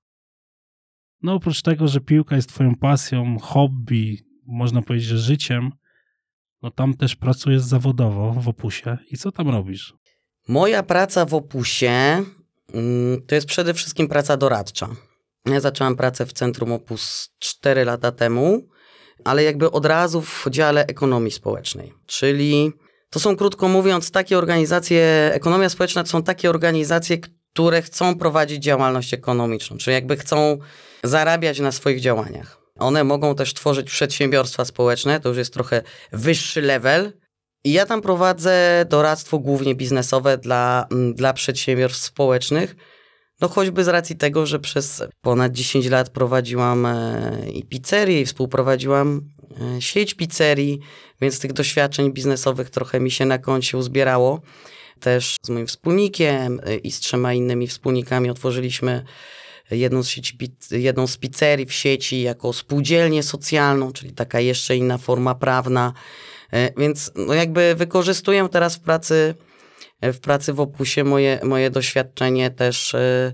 No 1.22 1.34
oprócz 1.34 1.62
tego, 1.62 1.88
że 1.88 2.00
piłka 2.00 2.36
jest 2.36 2.48
twoją 2.48 2.74
pasją, 2.74 3.38
hobby, 3.38 4.26
można 4.46 4.82
powiedzieć, 4.82 5.08
że 5.08 5.18
życiem, 5.18 5.70
no 6.62 6.70
tam 6.70 6.94
też 6.94 7.16
pracujesz 7.16 7.62
zawodowo 7.62 8.32
w 8.32 8.48
Opusie. 8.48 8.98
I 9.10 9.16
co 9.16 9.32
tam 9.32 9.48
robisz? 9.48 9.94
Moja 10.48 10.82
praca 10.82 11.24
w 11.24 11.34
Opusie 11.34 12.22
mm, 12.74 13.22
to 13.26 13.34
jest 13.34 13.46
przede 13.46 13.74
wszystkim 13.74 14.08
praca 14.08 14.36
doradcza. 14.36 14.88
Ja 15.46 15.60
zaczęłam 15.60 15.96
pracę 15.96 16.26
w 16.26 16.32
Centrum 16.32 16.72
Opus 16.72 17.30
4 17.38 17.84
lata 17.84 18.12
temu, 18.12 18.68
ale 19.24 19.42
jakby 19.42 19.70
od 19.70 19.86
razu 19.86 20.22
w 20.22 20.46
dziale 20.50 20.86
ekonomii 20.86 21.30
społecznej. 21.30 21.92
Czyli 22.06 22.72
to 23.10 23.20
są 23.20 23.36
krótko 23.36 23.68
mówiąc 23.68 24.10
takie 24.10 24.38
organizacje, 24.38 25.30
ekonomia 25.32 25.68
społeczna 25.68 26.04
to 26.04 26.10
są 26.10 26.22
takie 26.22 26.50
organizacje, 26.50 27.18
które 27.52 27.82
chcą 27.82 28.18
prowadzić 28.18 28.62
działalność 28.62 29.14
ekonomiczną, 29.14 29.76
czyli 29.76 29.94
jakby 29.94 30.16
chcą 30.16 30.58
zarabiać 31.08 31.60
na 31.60 31.72
swoich 31.72 32.00
działaniach. 32.00 32.58
One 32.78 33.04
mogą 33.04 33.34
też 33.34 33.54
tworzyć 33.54 33.90
przedsiębiorstwa 33.90 34.64
społeczne, 34.64 35.20
to 35.20 35.28
już 35.28 35.38
jest 35.38 35.52
trochę 35.52 35.82
wyższy 36.12 36.62
level, 36.62 37.12
i 37.66 37.72
ja 37.72 37.86
tam 37.86 38.02
prowadzę 38.02 38.84
doradztwo 38.88 39.38
głównie 39.38 39.74
biznesowe 39.74 40.38
dla, 40.38 40.86
mm, 40.90 41.14
dla 41.14 41.32
przedsiębiorstw 41.32 42.04
społecznych. 42.04 42.76
No 43.40 43.48
choćby 43.48 43.84
z 43.84 43.88
racji 43.88 44.16
tego, 44.16 44.46
że 44.46 44.58
przez 44.58 45.02
ponad 45.20 45.52
10 45.52 45.86
lat 45.86 46.10
prowadziłam 46.10 46.86
e, 46.86 47.50
i 47.52 47.64
pizzerię, 47.64 48.20
i 48.20 48.26
współprowadziłam 48.26 49.20
e, 49.76 49.82
sieć 49.82 50.14
pizzerii, 50.14 50.78
więc 51.20 51.40
tych 51.40 51.52
doświadczeń 51.52 52.12
biznesowych 52.12 52.70
trochę 52.70 53.00
mi 53.00 53.10
się 53.10 53.26
na 53.26 53.38
koncie 53.38 53.78
uzbierało. 53.78 54.40
Też 55.00 55.36
z 55.42 55.48
moim 55.48 55.66
wspólnikiem 55.66 56.60
e, 56.64 56.76
i 56.76 56.90
z 56.90 57.00
trzema 57.00 57.34
innymi 57.34 57.66
wspólnikami 57.66 58.30
otworzyliśmy 58.30 59.04
jedną 59.70 60.02
z, 60.02 60.08
sieci, 60.08 60.38
jedną 60.70 61.06
z 61.06 61.16
pizzerii 61.16 61.66
w 61.66 61.72
sieci 61.72 62.22
jako 62.22 62.52
spółdzielnię 62.52 63.22
socjalną, 63.22 63.92
czyli 63.92 64.12
taka 64.12 64.40
jeszcze 64.40 64.76
inna 64.76 64.98
forma 64.98 65.34
prawna. 65.34 65.92
E, 66.52 66.80
Więc 66.80 67.10
no 67.14 67.34
jakby 67.34 67.74
wykorzystuję 67.74 68.48
teraz 68.52 68.76
w 68.76 68.80
pracy, 68.80 69.34
e, 70.00 70.12
w 70.12 70.20
pracy 70.20 70.52
w 70.52 70.60
Opusie 70.60 71.04
moje, 71.04 71.40
moje 71.42 71.70
doświadczenie 71.70 72.50
też 72.50 72.94
e, 72.94 73.32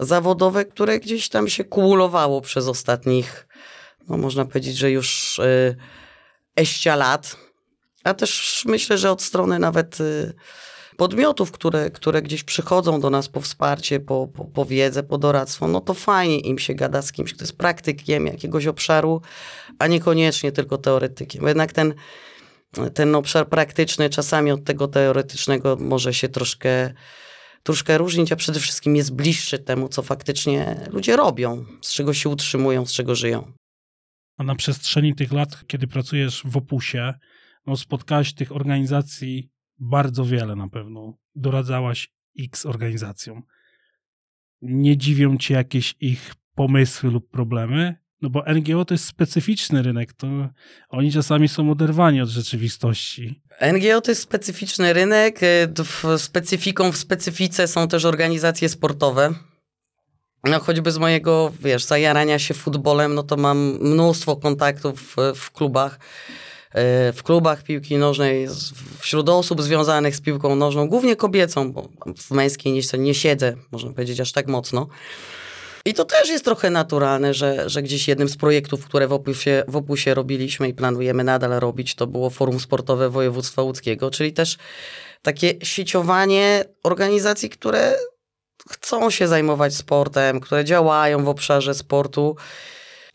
zawodowe, 0.00 0.64
które 0.64 1.00
gdzieś 1.00 1.28
tam 1.28 1.48
się 1.48 1.64
kumulowało 1.64 2.40
przez 2.40 2.68
ostatnich, 2.68 3.48
no 4.08 4.16
można 4.16 4.44
powiedzieć, 4.44 4.76
że 4.76 4.90
już 4.90 5.40
eścia 6.56 6.96
lat. 6.96 7.36
A 8.04 8.14
też 8.14 8.62
myślę, 8.66 8.98
że 8.98 9.10
od 9.10 9.22
strony 9.22 9.58
nawet 9.58 9.98
podmiotów, 10.96 11.52
które, 11.52 11.90
które 11.90 12.22
gdzieś 12.22 12.44
przychodzą 12.44 13.00
do 13.00 13.10
nas 13.10 13.28
po 13.28 13.40
wsparcie, 13.40 14.00
po, 14.00 14.28
po, 14.28 14.44
po 14.44 14.64
wiedzę, 14.64 15.02
po 15.02 15.18
doradztwo, 15.18 15.68
no 15.68 15.80
to 15.80 15.94
fajnie 15.94 16.40
im 16.40 16.58
się 16.58 16.74
gada 16.74 17.02
z 17.02 17.12
kimś, 17.12 17.34
kto 17.34 17.42
jest 17.42 17.56
praktykiem 17.56 18.26
jakiegoś 18.26 18.66
obszaru, 18.66 19.20
a 19.78 19.86
niekoniecznie 19.86 20.52
tylko 20.52 20.78
teoretykiem. 20.78 21.46
Jednak 21.46 21.72
ten, 21.72 21.94
ten 22.94 23.14
obszar 23.14 23.48
praktyczny 23.48 24.10
czasami 24.10 24.50
od 24.50 24.64
tego 24.64 24.88
teoretycznego 24.88 25.76
może 25.80 26.14
się 26.14 26.28
troszkę, 26.28 26.94
troszkę 27.62 27.98
różnić, 27.98 28.32
a 28.32 28.36
przede 28.36 28.60
wszystkim 28.60 28.96
jest 28.96 29.14
bliższy 29.14 29.58
temu, 29.58 29.88
co 29.88 30.02
faktycznie 30.02 30.88
ludzie 30.90 31.16
robią, 31.16 31.64
z 31.82 31.92
czego 31.92 32.14
się 32.14 32.28
utrzymują, 32.28 32.86
z 32.86 32.92
czego 32.92 33.14
żyją. 33.14 33.52
A 34.38 34.44
na 34.44 34.54
przestrzeni 34.54 35.14
tych 35.14 35.32
lat, 35.32 35.48
kiedy 35.66 35.86
pracujesz 35.86 36.42
w 36.44 36.56
Opusie, 36.56 37.14
no 37.66 37.76
spotkałaś 37.76 38.34
tych 38.34 38.56
organizacji 38.56 39.48
bardzo 39.78 40.24
wiele 40.24 40.56
na 40.56 40.68
pewno. 40.68 41.18
Doradzałaś 41.34 42.12
x 42.38 42.66
organizacjom. 42.66 43.42
Nie 44.62 44.96
dziwią 44.96 45.36
cię 45.36 45.54
jakieś 45.54 45.94
ich 46.00 46.34
pomysły 46.54 47.10
lub 47.10 47.30
problemy? 47.30 47.96
No 48.22 48.30
bo 48.30 48.44
NGO 48.54 48.84
to 48.84 48.94
jest 48.94 49.04
specyficzny 49.04 49.82
rynek, 49.82 50.12
to 50.12 50.26
oni 50.88 51.12
czasami 51.12 51.48
są 51.48 51.70
oderwani 51.70 52.20
od 52.20 52.28
rzeczywistości. 52.28 53.42
NGO 53.72 54.00
to 54.00 54.10
jest 54.10 54.22
specyficzny 54.22 54.92
rynek. 54.92 55.40
y, 55.42 56.18
Specyfiką 56.18 56.92
w 56.92 56.96
specyfice 56.96 57.68
są 57.68 57.88
też 57.88 58.04
organizacje 58.04 58.68
sportowe. 58.68 59.34
No 60.44 60.60
choćby 60.60 60.92
z 60.92 60.98
mojego, 60.98 61.52
wiesz, 61.60 61.84
zajarania 61.84 62.38
się 62.38 62.54
futbolem, 62.54 63.14
no 63.14 63.22
to 63.22 63.36
mam 63.36 63.58
mnóstwo 63.80 64.36
kontaktów 64.36 65.16
w, 65.16 65.38
w 65.38 65.50
klubach. 65.50 65.98
Y, 66.76 67.12
W 67.12 67.22
klubach 67.22 67.62
piłki 67.62 67.96
nożnej, 67.96 68.48
wśród 68.98 69.28
osób 69.28 69.62
związanych 69.62 70.16
z 70.16 70.20
piłką 70.20 70.56
nożną, 70.56 70.88
głównie 70.88 71.16
kobiecą, 71.16 71.72
bo 71.72 71.88
w 72.16 72.30
męskiej 72.30 72.72
nie, 72.72 72.80
nie 72.98 73.14
siedzę, 73.14 73.56
można 73.72 73.92
powiedzieć, 73.92 74.20
aż 74.20 74.32
tak 74.32 74.46
mocno. 74.46 74.88
I 75.84 75.94
to 75.94 76.04
też 76.04 76.28
jest 76.28 76.44
trochę 76.44 76.70
naturalne, 76.70 77.34
że, 77.34 77.70
że 77.70 77.82
gdzieś 77.82 78.08
jednym 78.08 78.28
z 78.28 78.36
projektów, 78.36 78.84
które 78.84 79.08
w 79.08 79.12
opusie, 79.12 79.64
w 79.68 79.76
opusie 79.76 80.14
robiliśmy 80.14 80.68
i 80.68 80.74
planujemy 80.74 81.24
nadal 81.24 81.60
robić, 81.60 81.94
to 81.94 82.06
było 82.06 82.30
Forum 82.30 82.60
Sportowe 82.60 83.10
Województwa 83.10 83.62
Łódzkiego, 83.62 84.10
czyli 84.10 84.32
też 84.32 84.56
takie 85.22 85.54
sieciowanie 85.62 86.64
organizacji, 86.82 87.50
które 87.50 87.96
chcą 88.70 89.10
się 89.10 89.28
zajmować 89.28 89.74
sportem, 89.74 90.40
które 90.40 90.64
działają 90.64 91.24
w 91.24 91.28
obszarze 91.28 91.74
sportu. 91.74 92.36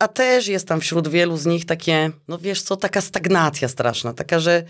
A 0.02 0.08
też 0.08 0.48
jest 0.48 0.68
tam 0.68 0.82
wśród 0.82 1.08
wielu 1.08 1.38
z 1.38 1.46
nich 1.46 1.66
takie, 1.66 2.12
no 2.28 2.38
wiesz 2.38 2.62
co, 2.62 2.78
taka 2.78 3.02
stagnacja 3.02 3.68
straszna, 3.68 4.14
taka, 4.14 4.40
że 4.40 4.64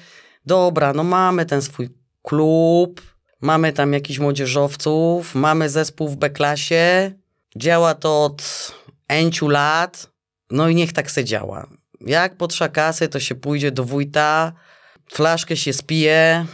dobra, 0.46 0.94
no 0.94 1.04
mamy 1.04 1.46
ten 1.46 1.62
swój 1.62 1.90
klub, 2.22 3.02
mamy 3.42 3.74
tam 3.74 3.94
jakichś 3.94 4.20
młodzieżowców, 4.20 5.36
mamy 5.36 5.70
zespół 5.70 6.10
w 6.10 6.16
B-klasie, 6.16 7.12
działa 7.56 7.96
to 7.96 8.24
od 8.24 8.72
enciu 9.08 9.48
lat, 9.48 10.08
no 10.50 10.70
i 10.70 10.76
niech 10.76 10.94
tak 10.94 11.12
se 11.12 11.24
działa. 11.24 11.68
Jak 12.02 12.38
potrza 12.38 12.70
kasy, 12.70 13.08
to 13.08 13.20
się 13.20 13.36
pójdzie 13.36 13.72
do 13.72 13.84
wójta, 13.84 14.54
flaszkę 15.12 15.58
się 15.58 15.74
spije, 15.74 16.46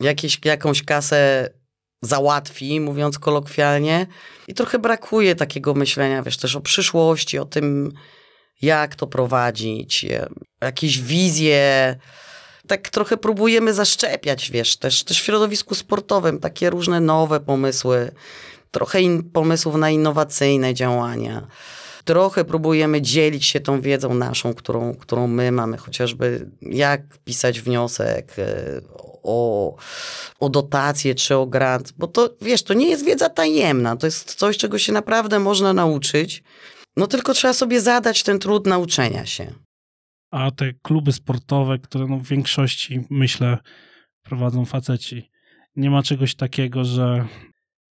jakieś, 0.00 0.40
jakąś 0.44 0.82
kasę 0.82 1.50
załatwi, 2.02 2.80
mówiąc 2.80 3.18
kolokwialnie. 3.18 4.06
I 4.48 4.54
trochę 4.54 4.78
brakuje 4.78 5.34
takiego 5.34 5.74
myślenia, 5.74 6.22
wiesz, 6.22 6.36
też 6.36 6.56
o 6.56 6.60
przyszłości, 6.60 7.38
o 7.38 7.44
tym, 7.44 7.92
jak 8.62 8.94
to 8.94 9.06
prowadzić, 9.06 10.04
e, 10.04 10.28
jakieś 10.60 11.00
wizje. 11.00 11.96
Tak 12.66 12.90
trochę 12.90 13.16
próbujemy 13.16 13.74
zaszczepiać, 13.74 14.50
wiesz, 14.50 14.76
też, 14.76 15.04
też 15.04 15.20
w 15.20 15.24
środowisku 15.24 15.74
sportowym 15.74 16.38
takie 16.38 16.70
różne 16.70 17.00
nowe 17.00 17.40
pomysły, 17.40 18.10
trochę 18.70 18.98
pomysłów 19.32 19.74
na 19.74 19.90
innowacyjne 19.90 20.74
działania. 20.74 21.46
Trochę 22.04 22.44
próbujemy 22.44 23.02
dzielić 23.02 23.46
się 23.46 23.60
tą 23.60 23.80
wiedzą 23.80 24.14
naszą, 24.14 24.54
którą, 24.54 24.94
którą 24.94 25.26
my 25.26 25.52
mamy, 25.52 25.76
chociażby 25.76 26.50
jak 26.62 27.02
pisać 27.24 27.60
wniosek 27.60 28.32
e, 28.38 28.80
o, 29.22 29.74
o 30.40 30.48
dotację 30.48 31.14
czy 31.14 31.36
o 31.36 31.46
grant, 31.46 31.92
bo 31.98 32.06
to 32.06 32.30
wiesz, 32.40 32.62
to 32.62 32.74
nie 32.74 32.88
jest 32.88 33.04
wiedza 33.04 33.28
tajemna, 33.28 33.96
to 33.96 34.06
jest 34.06 34.34
coś, 34.34 34.56
czego 34.56 34.78
się 34.78 34.92
naprawdę 34.92 35.38
można 35.38 35.72
nauczyć. 35.72 36.42
No 36.96 37.06
tylko 37.06 37.34
trzeba 37.34 37.54
sobie 37.54 37.80
zadać 37.80 38.22
ten 38.22 38.38
trud 38.38 38.66
nauczenia 38.66 39.26
się. 39.26 39.52
A 40.30 40.50
te 40.50 40.72
kluby 40.82 41.12
sportowe, 41.12 41.78
które 41.78 42.06
no 42.06 42.16
w 42.16 42.26
większości, 42.26 43.00
myślę, 43.10 43.58
prowadzą 44.22 44.64
faceci, 44.64 45.30
nie 45.76 45.90
ma 45.90 46.02
czegoś 46.02 46.34
takiego, 46.34 46.84
że 46.84 47.26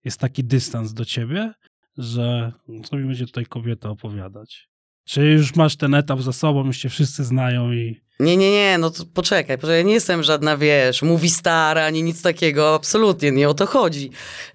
jest 0.04 0.20
taki 0.20 0.44
dystans 0.44 0.94
do 0.94 1.06
ciebie, 1.06 1.54
że 1.98 2.52
co 2.86 2.98
mi 2.98 3.08
będzie 3.08 3.26
tutaj 3.26 3.46
kobieta 3.46 3.90
opowiadać? 3.90 4.70
Czy 5.06 5.22
już 5.26 5.56
masz 5.56 5.76
ten 5.76 5.94
etap 5.94 6.22
za 6.22 6.34
sobą, 6.34 6.66
już 6.66 6.78
cię 6.78 6.90
wszyscy 6.90 7.24
znają 7.24 7.72
i 7.72 8.02
Nie, 8.20 8.38
nie, 8.38 8.52
nie, 8.52 8.78
no 8.78 8.90
to 8.90 9.04
poczekaj, 9.14 9.58
poczekaj, 9.58 9.78
ja 9.78 9.84
nie 9.84 9.94
jestem 9.94 10.24
żadna, 10.24 10.58
wiesz, 10.58 11.02
mówi 11.02 11.30
stara, 11.30 11.86
ani 11.86 12.04
nic 12.04 12.22
takiego, 12.22 12.76
absolutnie, 12.76 13.32
nie 13.32 13.50
o 13.50 13.54
to 13.54 13.66
chodzi. 13.66 14.10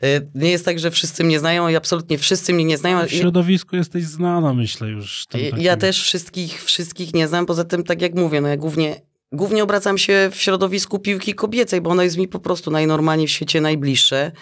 Y, 0.04 0.30
Nie 0.34 0.50
jest 0.50 0.64
tak, 0.64 0.78
że 0.78 0.90
wszyscy 0.90 1.24
mnie 1.24 1.38
znają 1.38 1.68
i 1.68 1.76
absolutnie 1.76 2.18
wszyscy 2.18 2.52
mnie 2.52 2.64
nie 2.64 2.78
znają. 2.78 3.06
w 3.06 3.10
środowisku 3.10 3.76
jesteś 3.76 4.04
znana, 4.04 4.54
myślę 4.54 4.88
już. 4.88 5.26
takim- 5.26 5.58
Ja 5.58 5.76
też 5.76 6.02
wszystkich, 6.02 6.64
wszystkich 6.64 7.14
nie 7.14 7.28
znam, 7.28 7.46
poza 7.46 7.64
tym, 7.64 7.84
tak 7.84 8.02
jak 8.02 8.14
mówię, 8.14 8.40
no 8.40 8.48
ja 8.48 8.56
głównie, 8.56 9.00
głównie 9.32 9.62
obracam 9.62 9.98
się 9.98 10.30
w 10.32 10.40
środowisku 10.42 10.98
piłki 10.98 11.34
kobiecej, 11.34 11.80
bo 11.80 11.90
ono 11.90 12.02
jest 12.02 12.16
mi 12.16 12.28
po 12.28 12.38
prostu 12.38 12.70
najnormalniej 12.70 13.28
w 13.28 13.30
świecie 13.30 13.60
najbliższe. 13.60 14.32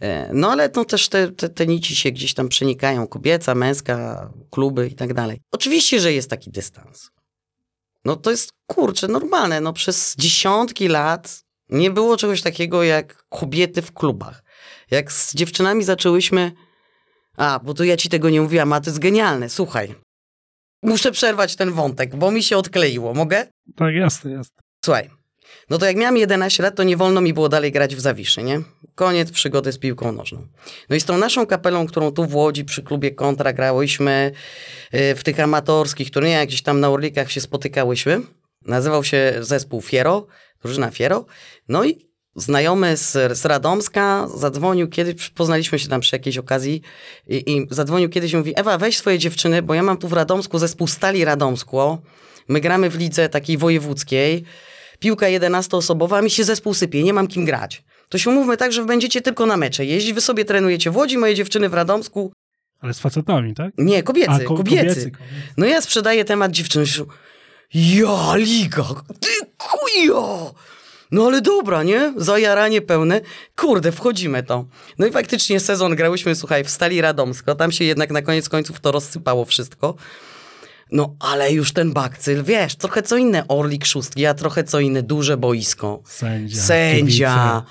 E, 0.00 0.30
No 0.32 0.50
ale 0.52 0.70
no 0.76 0.84
też 0.84 1.08
te, 1.08 1.28
te, 1.32 1.48
te 1.48 1.66
nici 1.66 1.96
się 1.96 2.10
gdzieś 2.10 2.34
tam 2.34 2.48
przenikają, 2.48 3.06
kobieca, 3.06 3.54
męska, 3.54 4.30
kluby 4.50 4.88
i 4.88 4.94
tak 4.94 5.14
dalej. 5.14 5.40
Oczywiście, 5.52 6.00
że 6.00 6.12
jest 6.12 6.30
taki 6.30 6.50
dystans. 6.50 7.10
No 8.04 8.16
to 8.16 8.30
jest, 8.30 8.50
kurczę, 8.66 9.08
normalne. 9.08 9.60
No 9.60 9.72
przez 9.72 10.14
dziesiątki 10.18 10.88
lat 10.88 11.40
nie 11.68 11.90
było 11.90 12.16
czegoś 12.16 12.42
takiego 12.42 12.82
jak 12.82 13.24
kobiety 13.28 13.82
w 13.82 13.92
klubach. 13.92 14.42
Jak 14.90 15.12
z 15.12 15.34
dziewczynami 15.34 15.84
zaczęłyśmy... 15.84 16.52
A, 17.36 17.60
bo 17.64 17.74
to 17.74 17.84
ja 17.84 17.96
ci 17.96 18.08
tego 18.08 18.30
nie 18.30 18.40
mówiłam, 18.40 18.72
a 18.72 18.80
to 18.80 18.90
jest 18.90 18.98
genialne. 18.98 19.48
Słuchaj. 19.48 19.94
Muszę 20.82 21.12
przerwać 21.12 21.56
ten 21.56 21.72
wątek, 21.72 22.16
bo 22.16 22.30
mi 22.30 22.42
się 22.42 22.56
odkleiło. 22.56 23.14
Mogę? 23.14 23.46
Tak, 23.76 23.94
jasne, 23.94 24.30
jasne. 24.30 24.62
Słuchaj. 24.84 25.10
No 25.70 25.78
to 25.78 25.86
jak 25.86 25.96
miałem 25.96 26.16
11 26.16 26.62
lat, 26.62 26.76
to 26.76 26.82
nie 26.82 26.96
wolno 26.96 27.20
mi 27.20 27.32
było 27.32 27.48
dalej 27.48 27.72
grać 27.72 27.96
w 27.96 28.00
Zawiszy, 28.00 28.42
nie? 28.42 28.60
Koniec 28.94 29.30
przygody 29.30 29.72
z 29.72 29.78
piłką 29.78 30.12
nożną. 30.12 30.46
No 30.90 30.96
i 30.96 31.00
z 31.00 31.04
tą 31.04 31.18
naszą 31.18 31.46
kapelą, 31.46 31.86
którą 31.86 32.12
tu 32.12 32.26
w 32.26 32.34
Łodzi 32.34 32.64
przy 32.64 32.82
klubie 32.82 33.10
Kontra 33.10 33.52
grałyśmy 33.52 34.32
y, 34.94 35.14
w 35.14 35.24
tych 35.24 35.40
amatorskich 35.40 36.10
turniejach, 36.10 36.46
gdzieś 36.46 36.62
tam 36.62 36.80
na 36.80 36.90
Orlikach 36.90 37.32
się 37.32 37.40
spotykałyśmy. 37.40 38.20
Nazywał 38.66 39.04
się 39.04 39.34
zespół 39.40 39.82
Fiero, 39.82 40.26
drużyna 40.62 40.90
Fiero. 40.90 41.26
No 41.68 41.84
i 41.84 42.06
znajomy 42.36 42.96
z, 42.96 43.38
z 43.38 43.44
Radomska 43.44 44.28
zadzwonił 44.34 44.88
kiedyś, 44.88 45.30
poznaliśmy 45.30 45.78
się 45.78 45.88
tam 45.88 46.00
przy 46.00 46.16
jakiejś 46.16 46.38
okazji 46.38 46.82
i, 47.26 47.52
i 47.52 47.66
zadzwonił 47.70 48.08
kiedyś 48.08 48.32
i 48.32 48.36
mówi, 48.36 48.52
Ewa 48.56 48.78
weź 48.78 48.98
swoje 48.98 49.18
dziewczyny, 49.18 49.62
bo 49.62 49.74
ja 49.74 49.82
mam 49.82 49.96
tu 49.96 50.08
w 50.08 50.12
Radomsku 50.12 50.58
zespół 50.58 50.86
Stali 50.86 51.24
Radomsko. 51.24 51.98
My 52.48 52.60
gramy 52.60 52.90
w 52.90 52.96
lidze 52.96 53.28
takiej 53.28 53.58
wojewódzkiej. 53.58 54.44
Piłka 54.98 55.26
11-osobowa, 55.26 56.18
a 56.18 56.22
mi 56.22 56.30
się 56.30 56.44
zespół 56.44 56.74
sypie, 56.74 57.02
nie 57.02 57.12
mam 57.12 57.26
kim 57.26 57.44
grać. 57.44 57.84
To 58.08 58.18
się 58.18 58.30
umówmy 58.30 58.56
tak, 58.56 58.72
że 58.72 58.84
będziecie 58.84 59.20
tylko 59.20 59.46
na 59.46 59.56
mecze 59.56 59.84
jeździć, 59.84 60.12
wy 60.12 60.20
sobie 60.20 60.44
trenujecie 60.44 60.90
w 60.90 60.96
Łodzi, 60.96 61.18
moje 61.18 61.34
dziewczyny 61.34 61.68
w 61.68 61.74
Radomsku. 61.74 62.32
Ale 62.80 62.94
z 62.94 62.98
facetami, 62.98 63.54
tak? 63.54 63.72
Nie, 63.78 64.02
kobiecy, 64.02 64.30
A, 64.30 64.38
ko- 64.40 64.56
kobiecy, 64.56 64.84
kobiecy. 64.86 65.10
No 65.56 65.66
ja 65.66 65.80
sprzedaję 65.80 66.24
temat 66.24 66.52
dziewczyn. 66.52 66.84
Ja, 67.74 68.36
liga, 68.36 68.84
ty 69.20 69.28
kujo! 69.58 70.54
No 71.10 71.26
ale 71.26 71.40
dobra, 71.40 71.82
nie? 71.82 72.12
Zajaranie 72.16 72.82
pełne. 72.82 73.20
Kurde, 73.56 73.92
wchodzimy 73.92 74.42
to. 74.42 74.64
No 74.98 75.06
i 75.06 75.12
faktycznie 75.12 75.60
sezon 75.60 75.96
grałyśmy, 75.96 76.34
słuchaj, 76.34 76.64
w 76.64 76.70
Stali 76.70 77.00
Radomsko. 77.00 77.54
Tam 77.54 77.72
się 77.72 77.84
jednak 77.84 78.10
na 78.10 78.22
koniec 78.22 78.48
końców 78.48 78.80
to 78.80 78.92
rozsypało 78.92 79.44
wszystko. 79.44 79.94
No 80.92 81.16
ale 81.20 81.52
już 81.52 81.72
ten 81.72 81.92
bakcyl, 81.92 82.44
wiesz, 82.44 82.76
trochę 82.76 83.02
co 83.02 83.16
inne 83.16 83.48
Orlik 83.48 83.86
szóstki, 83.86 84.26
a 84.26 84.34
trochę 84.34 84.64
co 84.64 84.80
inne 84.80 85.02
duże 85.02 85.36
boisko. 85.36 86.02
Sędzia. 86.04 86.62
Sędzia. 86.62 87.62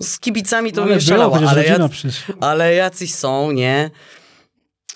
Z 0.00 0.18
kibicami 0.18 0.72
to 0.72 0.82
kibice. 0.82 0.88
bym 0.88 0.98
nie 0.98 1.00
szalała, 1.00 1.38
chociaż 1.38 1.50
ale, 1.50 1.62
rodzina 1.62 1.84
ja, 1.84 1.88
przyszła. 1.88 2.34
ale 2.40 2.74
jacyś 2.74 3.14
są, 3.14 3.52
nie? 3.52 3.90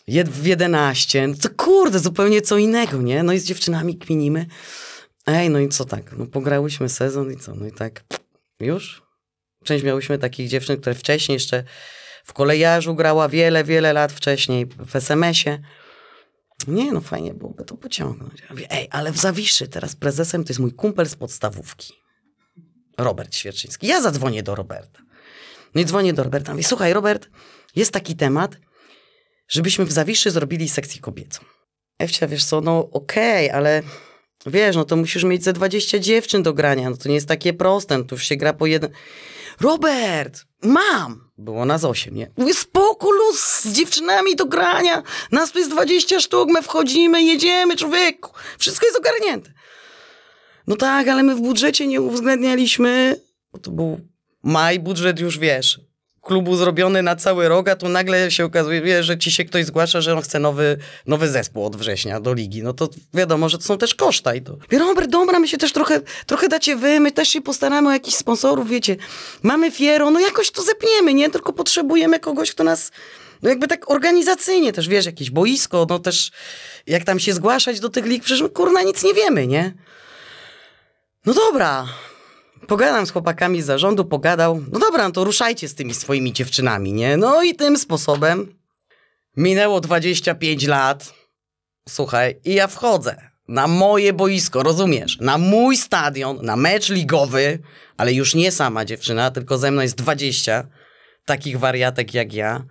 Jed 0.06 0.28
w 0.28 0.46
11, 0.46 1.26
no 1.26 1.34
to 1.42 1.48
kurde, 1.56 1.98
zupełnie 1.98 2.42
co 2.42 2.58
innego, 2.58 3.02
nie? 3.02 3.22
No 3.22 3.32
i 3.32 3.38
z 3.38 3.44
dziewczynami 3.44 3.98
kminimy. 3.98 4.46
Ej, 5.26 5.50
no 5.50 5.58
i 5.58 5.68
co 5.68 5.84
tak? 5.84 6.18
No 6.18 6.26
pograłyśmy 6.26 6.88
sezon 6.88 7.32
i 7.32 7.36
co? 7.36 7.54
No 7.54 7.66
i 7.66 7.72
tak 7.72 8.04
już? 8.60 9.02
Część 9.64 9.84
miałyśmy 9.84 10.18
takich 10.18 10.48
dziewczyn, 10.48 10.76
które 10.76 10.94
wcześniej 10.94 11.34
jeszcze 11.34 11.64
w 12.24 12.32
kolejarzu 12.32 12.94
grała 12.94 13.28
wiele, 13.28 13.64
wiele 13.64 13.92
lat 13.92 14.12
wcześniej, 14.12 14.66
w 14.66 14.96
SMS-ie. 14.96 15.58
Nie, 16.66 16.92
no 16.92 17.00
fajnie 17.00 17.34
byłoby 17.34 17.64
to 17.64 17.76
pociągnąć. 17.76 18.40
Ja 18.40 18.46
mówię, 18.50 18.66
ej, 18.70 18.88
ale 18.90 19.12
w 19.12 19.18
Zawiszy 19.18 19.68
teraz 19.68 19.96
prezesem 19.96 20.44
to 20.44 20.50
jest 20.50 20.60
mój 20.60 20.72
kumpel 20.72 21.06
z 21.06 21.14
podstawówki. 21.14 21.92
Robert 22.98 23.34
Świerczyński. 23.34 23.86
Ja 23.86 24.00
zadzwonię 24.00 24.42
do 24.42 24.54
Roberta. 24.54 25.00
No 25.74 25.80
i 25.80 25.84
dzwonię 25.84 26.12
do 26.12 26.22
Roberta. 26.22 26.52
Mówię, 26.52 26.64
słuchaj, 26.64 26.92
Robert, 26.92 27.28
jest 27.76 27.92
taki 27.92 28.16
temat, 28.16 28.56
żebyśmy 29.48 29.84
w 29.84 29.92
Zawiszy 29.92 30.30
zrobili 30.30 30.68
sekcję 30.68 31.00
kobiecą. 31.00 31.44
Ewcia, 31.98 32.26
wiesz 32.26 32.44
co, 32.44 32.60
no 32.60 32.90
okej, 32.90 33.50
ale 33.50 33.82
wiesz, 34.46 34.76
no 34.76 34.84
to 34.84 34.96
musisz 34.96 35.24
mieć 35.24 35.44
ze 35.44 35.52
20 35.52 35.98
dziewczyn 35.98 36.42
do 36.42 36.54
grania, 36.54 36.90
no 36.90 36.96
to 36.96 37.08
nie 37.08 37.14
jest 37.14 37.28
takie 37.28 37.52
proste, 37.52 37.98
no 37.98 38.04
to 38.04 38.14
już 38.14 38.24
się 38.24 38.36
gra 38.36 38.52
po 38.52 38.66
jeden... 38.66 38.90
Robert, 39.60 40.44
mam! 40.62 41.30
Było 41.38 41.64
nas 41.64 41.84
8, 41.84 42.14
nie? 42.14 42.30
Mówię, 42.36 42.54
spoko, 42.54 43.10
luz 43.10 43.60
z 43.60 43.72
dziewczynami 43.72 44.36
do 44.36 44.46
grania, 44.46 45.02
nas 45.32 45.52
tu 45.52 45.58
jest 45.58 45.70
20 45.70 46.20
sztuk, 46.20 46.48
my 46.50 46.62
wchodzimy, 46.62 47.22
jedziemy, 47.22 47.76
człowieku, 47.76 48.30
wszystko 48.58 48.86
jest 48.86 48.98
ogarnięte. 48.98 49.52
No 50.66 50.76
tak, 50.76 51.08
ale 51.08 51.22
my 51.22 51.34
w 51.34 51.40
budżecie 51.40 51.86
nie 51.86 52.00
uwzględnialiśmy, 52.00 53.20
bo 53.52 53.58
to 53.58 53.70
był 53.70 54.00
maj, 54.42 54.80
budżet 54.80 55.20
już 55.20 55.38
wiesz, 55.38 55.80
klubu 56.22 56.56
zrobiony 56.56 57.02
na 57.02 57.16
cały 57.16 57.48
rok, 57.48 57.68
a 57.68 57.76
tu 57.76 57.88
nagle 57.88 58.30
się 58.30 58.44
okazuje, 58.44 59.02
że 59.02 59.18
ci 59.18 59.30
się 59.30 59.44
ktoś 59.44 59.64
zgłasza, 59.64 60.00
że 60.00 60.14
on 60.14 60.22
chce 60.22 60.38
nowy, 60.38 60.78
nowy 61.06 61.28
zespół 61.28 61.66
od 61.66 61.76
września 61.76 62.20
do 62.20 62.34
ligi. 62.34 62.62
No 62.62 62.72
to 62.72 62.88
wiadomo, 63.14 63.48
że 63.48 63.58
to 63.58 63.64
są 63.64 63.78
też 63.78 63.94
koszta 63.94 64.34
i 64.34 64.42
to. 64.42 64.56
Robert, 64.78 65.10
dobra, 65.10 65.38
my 65.38 65.48
się 65.48 65.58
też 65.58 65.72
trochę, 65.72 66.00
trochę 66.26 66.48
dacie 66.48 66.76
wy, 66.76 67.00
my 67.00 67.12
też 67.12 67.28
się 67.28 67.40
postaramy 67.40 67.88
o 67.88 67.92
jakichś 67.92 68.16
sponsorów, 68.16 68.68
wiecie. 68.68 68.96
Mamy 69.42 69.70
Fiero, 69.70 70.10
no 70.10 70.20
jakoś 70.20 70.50
to 70.50 70.62
zepniemy, 70.62 71.14
nie? 71.14 71.30
Tylko 71.30 71.52
potrzebujemy 71.52 72.20
kogoś, 72.20 72.50
kto 72.50 72.64
nas 72.64 72.90
no 73.42 73.48
jakby 73.48 73.68
tak 73.68 73.90
organizacyjnie 73.90 74.72
też, 74.72 74.88
wiesz, 74.88 75.06
jakieś 75.06 75.30
boisko, 75.30 75.86
no 75.90 75.98
też 75.98 76.30
jak 76.86 77.04
tam 77.04 77.20
się 77.20 77.32
zgłaszać 77.32 77.80
do 77.80 77.88
tych 77.88 78.06
lig, 78.06 78.24
przecież 78.24 78.48
kurna 78.54 78.82
nic 78.82 79.04
nie 79.04 79.14
wiemy, 79.14 79.46
nie? 79.46 79.74
No 81.26 81.34
dobra, 81.34 81.86
pogadam 82.68 83.06
z 83.06 83.10
chłopakami 83.10 83.62
z 83.62 83.66
zarządu, 83.66 84.04
pogadał, 84.04 84.62
no 84.72 84.78
dobra, 84.78 85.04
no 85.04 85.12
to 85.12 85.24
ruszajcie 85.24 85.68
z 85.68 85.74
tymi 85.74 85.94
swoimi 85.94 86.32
dziewczynami, 86.32 86.92
nie? 86.92 87.16
No 87.16 87.42
i 87.42 87.54
tym 87.54 87.78
sposobem 87.78 88.54
minęło 89.36 89.80
25 89.80 90.66
lat, 90.66 91.14
słuchaj, 91.88 92.40
i 92.44 92.54
ja 92.54 92.66
wchodzę 92.66 93.32
na 93.48 93.66
moje 93.66 94.12
boisko, 94.12 94.62
rozumiesz? 94.62 95.18
Na 95.20 95.38
mój 95.38 95.76
stadion, 95.76 96.38
na 96.42 96.56
mecz 96.56 96.88
ligowy, 96.88 97.58
ale 97.96 98.12
już 98.12 98.34
nie 98.34 98.52
sama 98.52 98.84
dziewczyna, 98.84 99.30
tylko 99.30 99.58
ze 99.58 99.70
mną 99.70 99.82
jest 99.82 99.96
20 99.96 100.66
takich 101.24 101.58
wariatek 101.58 102.14
jak 102.14 102.32
ja. 102.32 102.64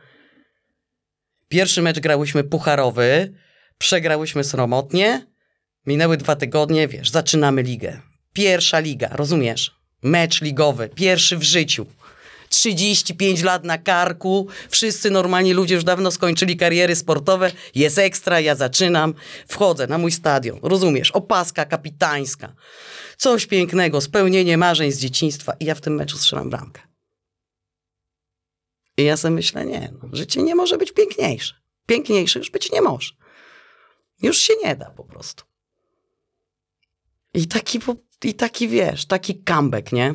Pierwszy 1.48 1.82
mecz 1.82 2.00
grałyśmy 2.00 2.44
pucharowy, 2.44 3.34
przegrałyśmy 3.78 4.44
sromotnie, 4.44 5.28
minęły 5.86 6.18
dwa 6.18 6.36
tygodnie, 6.36 6.88
wiesz, 6.88 7.10
zaczynamy 7.10 7.64
ligę. 7.64 8.02
Pierwsza 8.34 8.80
liga, 8.80 9.10
rozumiesz? 9.12 9.81
Mecz 10.02 10.42
ligowy, 10.42 10.90
pierwszy 10.90 11.38
w 11.38 11.44
życiu. 11.44 11.86
35 12.50 13.44
lat 13.44 13.64
na 13.64 13.78
karku, 13.78 14.48
wszyscy 14.70 15.10
normalni 15.10 15.54
ludzie 15.54 15.76
już 15.76 15.84
dawno 15.84 16.12
skończyli 16.12 16.58
kariery 16.58 16.96
sportowe, 16.96 17.52
jest 17.76 17.98
ekstra, 17.98 18.40
ja 18.40 18.56
zaczynam, 18.56 19.14
wchodzę 19.48 19.88
na 19.88 19.98
mój 19.98 20.12
stadion, 20.12 20.60
rozumiesz, 20.64 21.12
opaska 21.12 21.66
kapitańska, 21.66 22.56
coś 23.18 23.46
pięknego, 23.46 24.02
spełnienie 24.02 24.58
marzeń 24.58 24.92
z 24.92 25.00
dzieciństwa 25.00 25.54
i 25.60 25.66
ja 25.66 25.76
w 25.76 25.82
tym 25.82 25.96
meczu 25.96 26.18
strzelam 26.18 26.50
bramkę. 26.50 26.82
I 28.98 29.04
ja 29.04 29.18
sobie 29.18 29.36
myślę, 29.36 29.66
nie, 29.66 29.94
no, 30.04 30.10
życie 30.14 30.42
nie 30.42 30.56
może 30.56 30.78
być 30.78 30.92
piękniejsze. 30.92 31.56
Piękniejsze 31.86 32.40
już 32.40 32.50
być 32.52 32.72
nie 32.72 32.82
może. 32.82 33.14
Już 34.22 34.38
się 34.38 34.54
nie 34.64 34.76
da 34.76 34.90
po 34.90 35.04
prostu. 35.04 35.44
I 37.34 37.48
taki, 37.48 37.80
po- 37.80 37.96
i 38.24 38.34
taki 38.34 38.68
wiesz, 38.68 39.06
taki 39.06 39.44
comeback, 39.44 39.92
nie? 39.92 40.14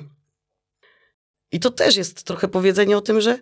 I 1.53 1.61
to 1.61 1.71
też 1.71 1.97
jest 1.97 2.25
trochę 2.25 2.49
powiedzenie 2.49 2.97
o 2.97 3.01
tym, 3.01 3.21
że 3.21 3.39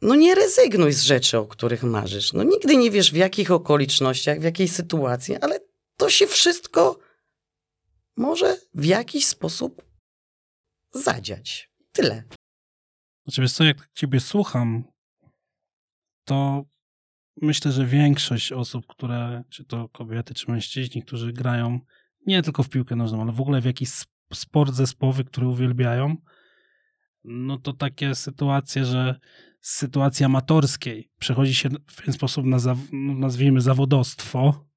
no 0.00 0.14
nie 0.14 0.34
rezygnuj 0.34 0.92
z 0.92 1.02
rzeczy, 1.02 1.38
o 1.38 1.46
których 1.46 1.82
marzysz. 1.82 2.32
No 2.32 2.42
nigdy 2.42 2.76
nie 2.76 2.90
wiesz 2.90 3.12
w 3.12 3.16
jakich 3.16 3.50
okolicznościach, 3.50 4.40
w 4.40 4.42
jakiej 4.42 4.68
sytuacji, 4.68 5.36
ale 5.36 5.60
to 5.96 6.10
się 6.10 6.26
wszystko 6.26 6.98
może 8.16 8.56
w 8.74 8.84
jakiś 8.84 9.26
sposób 9.26 9.82
zadziać. 10.90 11.70
Tyle. 11.92 12.22
Znaczy, 13.24 13.40
wiesz 13.40 13.52
co, 13.52 13.64
jak 13.64 13.88
ciebie 13.94 14.20
słucham, 14.20 14.84
to 16.24 16.64
myślę, 17.42 17.72
że 17.72 17.86
większość 17.86 18.52
osób, 18.52 18.86
które, 18.86 19.44
czy 19.50 19.64
to 19.64 19.88
kobiety, 19.88 20.34
czy 20.34 20.50
mężczyźni, 20.50 21.02
którzy 21.02 21.32
grają 21.32 21.80
nie 22.26 22.42
tylko 22.42 22.62
w 22.62 22.68
piłkę 22.68 22.96
nożną, 22.96 23.22
ale 23.22 23.32
w 23.32 23.40
ogóle 23.40 23.60
w 23.60 23.64
jakiś 23.64 23.88
sp- 24.00 24.34
sport 24.34 24.74
zespołowy, 24.74 25.24
który 25.24 25.46
uwielbiają, 25.46 26.16
no 27.24 27.58
to 27.58 27.72
takie 27.72 28.14
sytuacje, 28.14 28.84
że 28.84 29.20
z 29.60 29.74
sytuacji 29.76 30.24
amatorskiej 30.24 31.10
przechodzi 31.18 31.54
się 31.54 31.68
w 31.86 31.96
pewien 31.96 32.12
sposób 32.12 32.46
na, 32.46 32.56
no, 32.92 33.14
nazwijmy, 33.14 33.60
zawodostwo, 33.60 34.68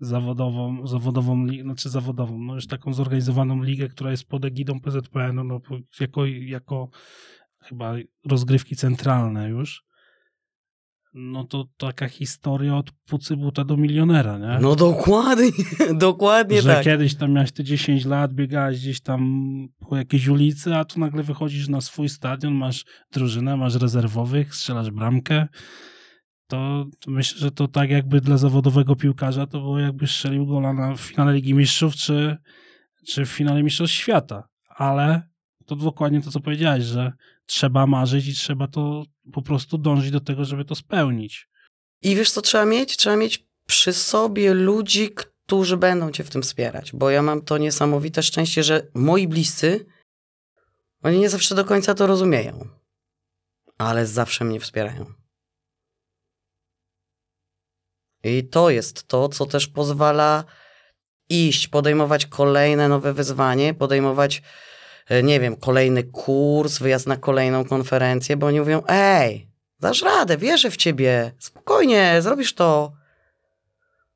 zawodową, 0.00 0.86
zawodową, 0.86 1.46
znaczy 1.62 1.88
zawodową, 1.88 2.38
no 2.38 2.54
już 2.54 2.66
taką 2.66 2.92
zorganizowaną 2.92 3.62
ligę, 3.62 3.88
która 3.88 4.10
jest 4.10 4.24
pod 4.24 4.44
egidą 4.44 4.80
PZPN-u, 4.80 5.44
no, 5.44 5.60
po- 5.60 5.78
jako, 6.00 6.26
jako 6.26 6.88
chyba 7.60 7.94
rozgrywki 8.26 8.76
centralne 8.76 9.48
już, 9.48 9.84
no 11.14 11.44
to 11.44 11.64
taka 11.76 12.08
historia 12.08 12.76
od 12.76 12.90
pucy 12.90 13.36
buta 13.36 13.64
do 13.64 13.76
milionera, 13.76 14.38
nie? 14.38 14.58
No 14.60 14.76
dokładnie, 14.76 15.50
dokładnie 15.94 16.62
że 16.62 16.74
tak. 16.74 16.84
kiedyś 16.84 17.14
tam 17.14 17.32
miałeś 17.32 17.52
te 17.52 17.64
10 17.64 18.04
lat, 18.04 18.32
biegałeś 18.32 18.80
gdzieś 18.80 19.00
tam 19.00 19.48
po 19.88 19.96
jakiejś 19.96 20.28
ulicy, 20.28 20.74
a 20.74 20.84
tu 20.84 21.00
nagle 21.00 21.22
wychodzisz 21.22 21.68
na 21.68 21.80
swój 21.80 22.08
stadion, 22.08 22.54
masz 22.54 22.84
drużynę, 23.12 23.56
masz 23.56 23.74
rezerwowych, 23.74 24.54
strzelasz 24.54 24.90
bramkę. 24.90 25.46
To, 26.46 26.86
to 27.00 27.10
myślę, 27.10 27.38
że 27.38 27.50
to 27.50 27.68
tak 27.68 27.90
jakby 27.90 28.20
dla 28.20 28.36
zawodowego 28.36 28.96
piłkarza 28.96 29.46
to 29.46 29.60
było 29.60 29.78
jakby 29.78 30.06
strzelił 30.06 30.46
gola 30.46 30.72
na 30.72 30.96
finale 30.96 31.32
Ligi 31.32 31.54
Mistrzów 31.54 31.94
czy, 31.94 32.36
czy 33.06 33.24
w 33.24 33.28
finale 33.28 33.62
Mistrzostw 33.62 33.96
Świata. 33.96 34.48
Ale 34.68 35.22
to 35.66 35.76
dokładnie 35.76 36.22
to, 36.22 36.30
co 36.30 36.40
powiedziałeś, 36.40 36.84
że 36.84 37.12
trzeba 37.48 37.86
marzyć 37.86 38.28
i 38.28 38.34
trzeba 38.34 38.68
to 38.68 39.04
po 39.32 39.42
prostu 39.42 39.78
dążyć 39.78 40.10
do 40.10 40.20
tego, 40.20 40.44
żeby 40.44 40.64
to 40.64 40.74
spełnić. 40.74 41.48
I 42.02 42.16
wiesz, 42.16 42.30
co 42.30 42.42
trzeba 42.42 42.64
mieć? 42.64 42.96
Trzeba 42.96 43.16
mieć 43.16 43.48
przy 43.66 43.92
sobie 43.92 44.54
ludzi, 44.54 45.10
którzy 45.10 45.76
będą 45.76 46.10
cię 46.10 46.24
w 46.24 46.30
tym 46.30 46.42
wspierać. 46.42 46.92
Bo 46.92 47.10
ja 47.10 47.22
mam 47.22 47.42
to 47.42 47.58
niesamowite 47.58 48.22
szczęście, 48.22 48.62
że 48.62 48.86
moi 48.94 49.28
bliscy, 49.28 49.86
oni 51.02 51.18
nie 51.18 51.28
zawsze 51.28 51.54
do 51.54 51.64
końca 51.64 51.94
to 51.94 52.06
rozumieją, 52.06 52.68
ale 53.78 54.06
zawsze 54.06 54.44
mnie 54.44 54.60
wspierają. 54.60 55.12
I 58.24 58.48
to 58.48 58.70
jest 58.70 59.08
to, 59.08 59.28
co 59.28 59.46
też 59.46 59.66
pozwala 59.66 60.44
iść, 61.28 61.68
podejmować 61.68 62.26
kolejne 62.26 62.88
nowe 62.88 63.12
wyzwanie, 63.12 63.74
podejmować, 63.74 64.42
nie 65.22 65.40
wiem, 65.40 65.56
kolejny 65.56 66.04
kurs, 66.04 66.78
wyjazd 66.78 67.06
na 67.06 67.16
kolejną 67.16 67.64
konferencję, 67.64 68.36
bo 68.36 68.46
oni 68.46 68.60
mówią, 68.60 68.82
ej, 68.88 69.48
dasz 69.80 70.02
radę, 70.02 70.36
wierzę 70.36 70.70
w 70.70 70.76
ciebie, 70.76 71.32
spokojnie, 71.38 72.22
zrobisz 72.22 72.54
to. 72.54 72.92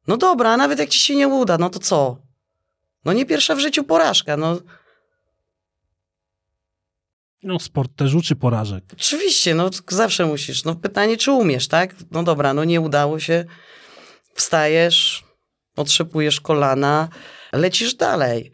No 0.07 0.17
dobra, 0.17 0.51
a 0.51 0.57
nawet 0.57 0.79
jak 0.79 0.89
ci 0.89 0.99
się 0.99 1.17
nie 1.17 1.29
uda, 1.29 1.59
no 1.59 1.71
to 1.71 1.79
co? 1.79 2.17
No 3.05 3.13
nie 3.13 3.27
pierwsza 3.27 3.55
w 3.55 3.59
życiu 3.59 3.85
porażka, 3.85 4.37
no 4.37 4.59
No, 7.43 7.59
sport 7.59 7.97
też 7.97 8.15
uczy 8.15 8.37
porażek. 8.37 8.85
Oczywiście, 8.93 9.55
no 9.55 9.71
zawsze 9.89 10.27
musisz. 10.27 10.65
No 10.65 10.75
pytanie, 10.75 11.17
czy 11.17 11.33
umiesz, 11.33 11.69
tak? 11.69 11.95
No 12.11 12.23
dobra, 12.23 12.55
no 12.55 12.65
nie 12.65 12.81
udało 12.81 13.21
się. 13.21 13.45
Wstajesz, 14.35 15.25
otrzepujesz 15.77 16.41
kolana, 16.41 17.09
lecisz 17.53 17.95
dalej. 17.95 18.53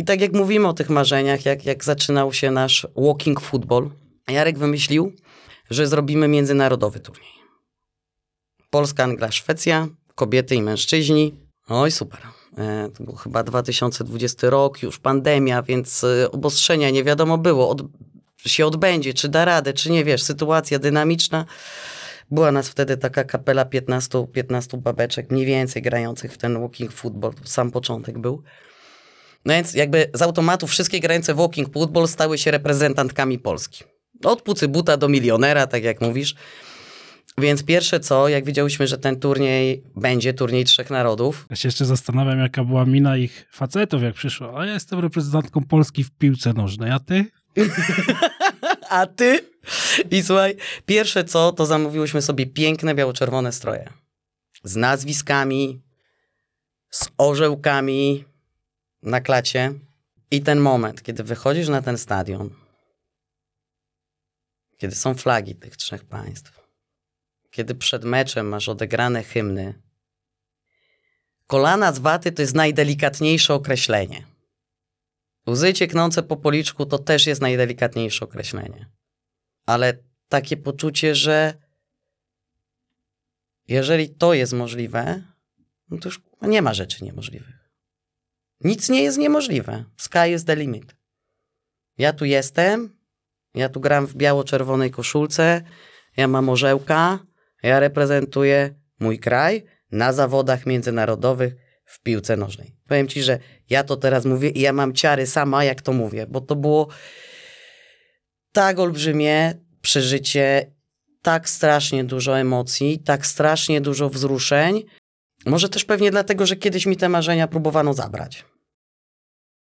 I 0.00 0.04
tak 0.04 0.20
jak 0.20 0.32
mówimy 0.32 0.68
o 0.68 0.72
tych 0.72 0.90
marzeniach, 0.90 1.44
jak, 1.44 1.66
jak 1.66 1.84
zaczynał 1.84 2.32
się 2.32 2.50
nasz 2.50 2.86
walking 2.96 3.40
football, 3.40 3.90
Jarek 4.28 4.58
wymyślił, 4.58 5.12
że 5.70 5.86
zrobimy 5.86 6.28
międzynarodowy 6.28 7.00
turniej. 7.00 7.32
Polska, 8.70 9.04
Anglia, 9.04 9.32
Szwecja, 9.32 9.88
kobiety 10.14 10.54
i 10.54 10.62
mężczyźni. 10.62 11.34
Oj, 11.68 11.90
super. 11.90 12.20
E, 12.58 12.88
To 12.98 13.04
był 13.04 13.14
chyba 13.14 13.42
2020 13.42 14.50
rok, 14.50 14.82
już 14.82 14.98
pandemia, 14.98 15.62
więc 15.62 16.04
e, 16.04 16.30
obostrzenia 16.30 16.90
nie 16.90 17.04
wiadomo 17.04 17.38
było, 17.38 17.68
od, 17.68 17.82
się 18.36 18.66
odbędzie, 18.66 19.14
czy 19.14 19.28
da 19.28 19.44
radę, 19.44 19.72
czy 19.72 19.90
nie, 19.90 20.04
wiesz, 20.04 20.22
sytuacja 20.22 20.78
dynamiczna. 20.78 21.44
Była 22.30 22.52
nas 22.52 22.68
wtedy 22.68 22.96
taka 22.96 23.24
kapela 23.24 23.64
15, 23.64 24.26
15 24.32 24.78
babeczek, 24.78 25.30
mniej 25.30 25.46
więcej 25.46 25.82
grających 25.82 26.32
w 26.32 26.38
ten 26.38 26.60
walking 26.60 26.92
football. 26.92 27.32
Sam 27.44 27.70
początek 27.70 28.18
był. 28.18 28.42
No 29.44 29.54
więc 29.54 29.74
jakby 29.74 30.10
z 30.14 30.22
automatu 30.22 30.66
wszystkie 30.66 31.00
grające 31.00 31.34
w 31.34 31.36
walking 31.36 31.72
football 31.72 32.08
stały 32.08 32.38
się 32.38 32.50
reprezentantkami 32.50 33.38
Polski. 33.38 33.84
Od 34.24 34.42
pucy 34.42 34.68
buta 34.68 34.96
do 34.96 35.08
milionera, 35.08 35.66
tak 35.66 35.84
jak 35.84 36.00
mówisz. 36.00 36.34
Więc 37.38 37.64
pierwsze 37.64 38.00
co, 38.00 38.28
jak 38.28 38.44
wiedziałyśmy, 38.44 38.86
że 38.86 38.98
ten 38.98 39.20
turniej 39.20 39.82
będzie, 39.96 40.34
turniej 40.34 40.64
trzech 40.64 40.90
narodów, 40.90 41.46
Ja 41.50 41.56
się 41.56 41.68
jeszcze 41.68 41.84
zastanawiam, 41.84 42.38
jaka 42.38 42.64
była 42.64 42.84
mina 42.84 43.16
ich 43.16 43.46
facetów, 43.52 44.02
jak 44.02 44.14
przyszło. 44.14 44.60
A 44.60 44.66
ja 44.66 44.72
jestem 44.72 44.98
reprezentantką 44.98 45.64
Polski 45.64 46.04
w 46.04 46.10
piłce 46.10 46.52
nożnej, 46.52 46.90
a 46.90 46.98
ty? 46.98 47.24
a 48.88 49.06
ty? 49.06 49.40
I 50.10 50.22
słuchaj, 50.22 50.56
pierwsze 50.86 51.24
co, 51.24 51.52
to 51.52 51.66
zamówiłyśmy 51.66 52.22
sobie 52.22 52.46
piękne 52.46 52.94
biało-czerwone 52.94 53.52
stroje. 53.52 53.88
Z 54.64 54.76
nazwiskami, 54.76 55.80
z 56.90 57.08
orzełkami 57.18 58.24
na 59.02 59.20
klacie. 59.20 59.72
I 60.30 60.42
ten 60.42 60.60
moment, 60.60 61.02
kiedy 61.02 61.24
wychodzisz 61.24 61.68
na 61.68 61.82
ten 61.82 61.98
stadion, 61.98 62.50
kiedy 64.76 64.94
są 64.94 65.14
flagi 65.14 65.54
tych 65.54 65.76
trzech 65.76 66.04
państw, 66.04 66.60
kiedy 67.50 67.74
przed 67.74 68.04
meczem 68.04 68.48
masz 68.48 68.68
odegrane 68.68 69.22
hymny, 69.22 69.74
kolana 71.46 71.92
z 71.92 71.98
waty 71.98 72.32
to 72.32 72.42
jest 72.42 72.54
najdelikatniejsze 72.54 73.54
określenie. 73.54 74.26
Łzy 75.46 75.74
cieknące 75.74 76.22
po 76.22 76.36
policzku 76.36 76.86
to 76.86 76.98
też 76.98 77.26
jest 77.26 77.40
najdelikatniejsze 77.40 78.24
określenie. 78.24 78.90
Ale 79.66 79.98
takie 80.28 80.56
poczucie, 80.56 81.14
że 81.14 81.54
jeżeli 83.68 84.08
to 84.08 84.34
jest 84.34 84.52
możliwe, 84.52 85.22
no 85.88 85.98
to 85.98 86.08
już 86.08 86.20
nie 86.42 86.62
ma 86.62 86.74
rzeczy 86.74 87.04
niemożliwych. 87.04 87.59
Nic 88.60 88.88
nie 88.88 89.02
jest 89.02 89.18
niemożliwe. 89.18 89.84
Sky 89.96 90.32
is 90.34 90.44
the 90.44 90.56
limit. 90.56 90.94
Ja 91.98 92.12
tu 92.12 92.24
jestem, 92.24 92.96
ja 93.54 93.68
tu 93.68 93.80
gram 93.80 94.06
w 94.06 94.14
biało-czerwonej 94.14 94.90
koszulce, 94.90 95.62
ja 96.16 96.28
mam 96.28 96.48
orzełka, 96.48 97.18
ja 97.62 97.80
reprezentuję 97.80 98.74
mój 99.00 99.18
kraj 99.18 99.64
na 99.92 100.12
zawodach 100.12 100.66
międzynarodowych 100.66 101.54
w 101.84 102.00
piłce 102.02 102.36
nożnej. 102.36 102.76
Powiem 102.88 103.08
ci, 103.08 103.22
że 103.22 103.38
ja 103.70 103.84
to 103.84 103.96
teraz 103.96 104.24
mówię 104.24 104.48
i 104.48 104.60
ja 104.60 104.72
mam 104.72 104.94
ciary 104.94 105.26
sama, 105.26 105.64
jak 105.64 105.82
to 105.82 105.92
mówię, 105.92 106.26
bo 106.26 106.40
to 106.40 106.56
było 106.56 106.88
tak 108.52 108.78
olbrzymie 108.78 109.54
przeżycie, 109.80 110.72
tak 111.22 111.48
strasznie 111.48 112.04
dużo 112.04 112.38
emocji, 112.38 112.98
tak 112.98 113.26
strasznie 113.26 113.80
dużo 113.80 114.08
wzruszeń. 114.08 114.84
Może 115.46 115.68
też 115.68 115.84
pewnie 115.84 116.10
dlatego, 116.10 116.46
że 116.46 116.56
kiedyś 116.56 116.86
mi 116.86 116.96
te 116.96 117.08
marzenia 117.08 117.48
próbowano 117.48 117.94
zabrać. 117.94 118.44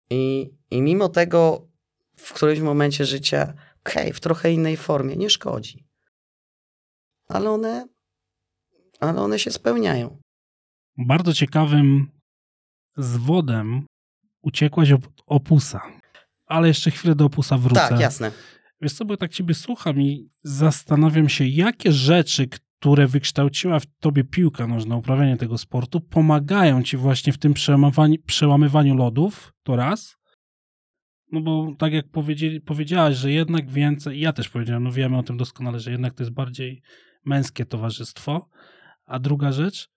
I, 0.09 0.51
i 0.71 0.81
mimo 0.81 1.09
tego 1.09 1.67
w 2.15 2.33
którymś 2.33 2.59
momencie 2.59 3.05
życia, 3.05 3.53
okej, 3.79 4.03
okay, 4.03 4.13
w 4.13 4.19
trochę 4.19 4.51
innej 4.51 4.77
formie, 4.77 5.15
nie 5.15 5.29
szkodzi. 5.29 5.87
Ale 7.27 7.51
one, 7.51 7.87
ale 8.99 9.21
one 9.21 9.39
się 9.39 9.51
spełniają. 9.51 10.21
Bardzo 10.97 11.33
ciekawym 11.33 12.11
zwodem 12.97 13.85
uciekłaś 14.41 14.91
od 14.91 15.01
opusa. 15.25 15.81
Ale 16.45 16.67
jeszcze 16.67 16.91
chwilę 16.91 17.15
do 17.15 17.25
opusa 17.25 17.57
wrócę. 17.57 17.89
Tak, 17.89 17.99
jasne. 17.99 18.31
Wiesz 18.81 18.93
co, 18.93 19.05
bo 19.05 19.17
tak 19.17 19.31
ciebie 19.31 19.53
słucham 19.53 20.01
i 20.01 20.29
zastanawiam 20.43 21.29
się, 21.29 21.45
jakie 21.45 21.91
rzeczy, 21.91 22.47
które 22.79 23.07
wykształciła 23.07 23.79
w 23.79 23.85
tobie 23.85 24.23
piłka 24.23 24.67
nożna, 24.67 24.95
uprawianie 24.95 25.37
tego 25.37 25.57
sportu, 25.57 26.01
pomagają 26.01 26.83
ci 26.83 26.97
właśnie 26.97 27.33
w 27.33 27.37
tym 27.37 27.53
przełamywaniu, 28.25 28.95
lodów, 28.95 29.53
to 29.63 29.75
raz. 29.75 30.17
No 31.31 31.41
bo 31.41 31.75
tak 31.77 31.93
jak 31.93 32.05
powiedziałaś, 32.65 33.15
że 33.15 33.31
jednak 33.31 33.69
więcej, 33.69 34.19
ja 34.19 34.33
też 34.33 34.49
powiedziałem, 34.49 34.83
no 34.83 34.91
wiemy 34.91 35.17
o 35.17 35.23
tym 35.23 35.37
doskonale, 35.37 35.79
że 35.79 35.91
jednak 35.91 36.13
to 36.13 36.23
jest 36.23 36.33
bardziej 36.33 36.81
męskie 37.25 37.65
towarzystwo. 37.65 38.49
A 39.05 39.19
druga 39.19 39.51
rzecz, 39.51 39.89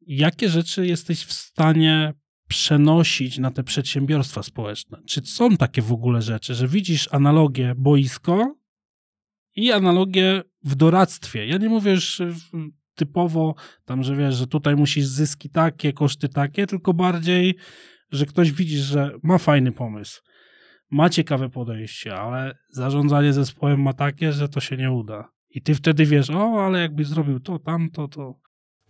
jakie 0.00 0.48
rzeczy 0.48 0.86
jesteś 0.86 1.24
w 1.24 1.32
stanie 1.32 2.14
przenosić 2.48 3.38
na 3.38 3.50
te 3.50 3.62
przedsiębiorstwa 3.62 4.42
społeczne? 4.42 5.02
Czy 5.08 5.20
są 5.20 5.56
takie 5.56 5.82
w 5.82 5.92
ogóle 5.92 6.22
rzeczy, 6.22 6.54
że 6.54 6.68
widzisz 6.68 7.08
analogię 7.12 7.74
boisko 7.76 8.54
i 9.56 9.72
analogię 9.72 10.42
w 10.64 10.74
doradztwie? 10.74 11.46
Ja 11.46 11.58
nie 11.58 11.68
mówię 11.68 11.90
już 11.90 12.22
typowo 12.94 13.54
tam, 13.84 14.02
że 14.02 14.16
wiesz, 14.16 14.34
że 14.34 14.46
tutaj 14.46 14.76
musisz 14.76 15.06
zyski 15.06 15.50
takie, 15.50 15.92
koszty 15.92 16.28
takie, 16.28 16.66
tylko 16.66 16.94
bardziej, 16.94 17.56
że 18.12 18.26
ktoś 18.26 18.52
widzi, 18.52 18.78
że 18.78 19.10
ma 19.22 19.38
fajny 19.38 19.72
pomysł, 19.72 20.20
ma 20.90 21.10
ciekawe 21.10 21.48
podejście, 21.48 22.14
ale 22.14 22.58
zarządzanie 22.70 23.32
zespołem 23.32 23.82
ma 23.82 23.92
takie, 23.92 24.32
że 24.32 24.48
to 24.48 24.60
się 24.60 24.76
nie 24.76 24.92
uda. 24.92 25.28
I 25.50 25.62
ty 25.62 25.74
wtedy 25.74 26.06
wiesz, 26.06 26.30
o, 26.30 26.64
ale 26.66 26.80
jakbyś 26.80 27.06
zrobił 27.06 27.40
to, 27.40 27.58
tamto, 27.58 28.08
to. 28.08 28.34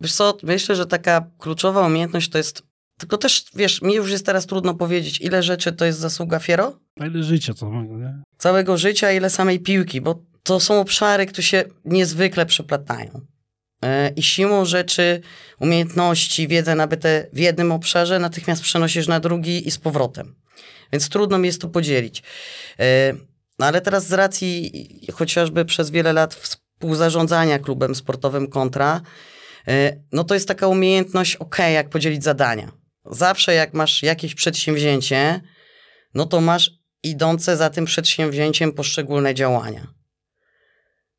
Wiesz 0.01 0.13
co, 0.13 0.37
myślę, 0.43 0.75
że 0.75 0.85
taka 0.85 1.31
kluczowa 1.37 1.87
umiejętność 1.87 2.29
to 2.29 2.37
jest 2.37 2.71
tylko 2.97 3.17
też, 3.17 3.45
wiesz, 3.55 3.81
mi 3.81 3.93
już 3.93 4.11
jest 4.11 4.25
teraz 4.25 4.45
trudno 4.45 4.73
powiedzieć, 4.73 5.21
ile 5.21 5.43
rzeczy 5.43 5.71
to 5.71 5.85
jest 5.85 5.99
zasługa 5.99 6.39
Fiero? 6.39 6.79
A 6.99 7.05
ile 7.05 7.23
życia 7.23 7.53
całego, 7.53 7.97
nie? 7.97 8.21
Całego 8.37 8.77
życia, 8.77 9.11
ile 9.11 9.29
samej 9.29 9.59
piłki, 9.59 10.01
bo 10.01 10.23
to 10.43 10.59
są 10.59 10.79
obszary, 10.79 11.25
które 11.25 11.43
się 11.43 11.63
niezwykle 11.85 12.45
przeplatają. 12.45 13.21
E, 13.83 14.09
I 14.09 14.23
siłą 14.23 14.65
rzeczy, 14.65 15.21
umiejętności, 15.59 16.47
wiedzę 16.47 16.75
nabyte 16.75 17.27
w 17.33 17.39
jednym 17.39 17.71
obszarze 17.71 18.19
natychmiast 18.19 18.61
przenosisz 18.61 19.07
na 19.07 19.19
drugi 19.19 19.67
i 19.67 19.71
z 19.71 19.77
powrotem. 19.77 20.35
Więc 20.93 21.09
trudno 21.09 21.37
mi 21.37 21.47
jest 21.47 21.61
to 21.61 21.67
podzielić. 21.67 22.23
E, 22.79 23.13
no 23.59 23.65
ale 23.65 23.81
teraz 23.81 24.07
z 24.07 24.13
racji 24.13 24.71
chociażby 25.13 25.65
przez 25.65 25.89
wiele 25.89 26.13
lat 26.13 26.35
współzarządzania 26.35 27.59
klubem 27.59 27.95
sportowym 27.95 28.47
kontra, 28.47 29.01
e, 29.67 29.97
no 30.11 30.23
to 30.23 30.33
jest 30.33 30.47
taka 30.47 30.67
umiejętność, 30.67 31.35
ok, 31.35 31.57
jak 31.73 31.89
podzielić 31.89 32.23
zadania. 32.23 32.71
Zawsze 33.05 33.53
jak 33.53 33.73
masz 33.73 34.03
jakieś 34.03 34.35
przedsięwzięcie, 34.35 35.41
no 36.13 36.25
to 36.25 36.41
masz 36.41 36.71
idące 37.03 37.57
za 37.57 37.69
tym 37.69 37.85
przedsięwzięciem 37.85 38.71
poszczególne 38.71 39.33
działania. 39.33 40.00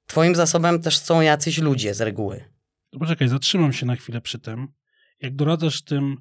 Twoim 0.06 0.34
zasobem 0.34 0.82
też 0.82 0.98
są 0.98 1.20
jacyś 1.20 1.58
ludzie 1.58 1.94
z 1.94 2.00
reguły. 2.00 2.44
Poczekaj, 2.98 3.28
zatrzymam 3.28 3.72
się 3.72 3.86
na 3.86 3.96
chwilę 3.96 4.20
przy 4.20 4.38
tym. 4.38 4.68
Jak 5.20 5.36
doradzasz 5.36 5.82
tym 5.82 6.16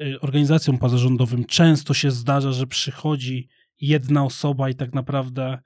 y, 0.00 0.20
organizacjom 0.20 0.78
pozarządowym, 0.78 1.44
często 1.44 1.94
się 1.94 2.10
zdarza, 2.10 2.52
że 2.52 2.66
przychodzi 2.66 3.48
jedna 3.80 4.24
osoba 4.24 4.70
i 4.70 4.74
tak 4.74 4.94
naprawdę 4.94 5.58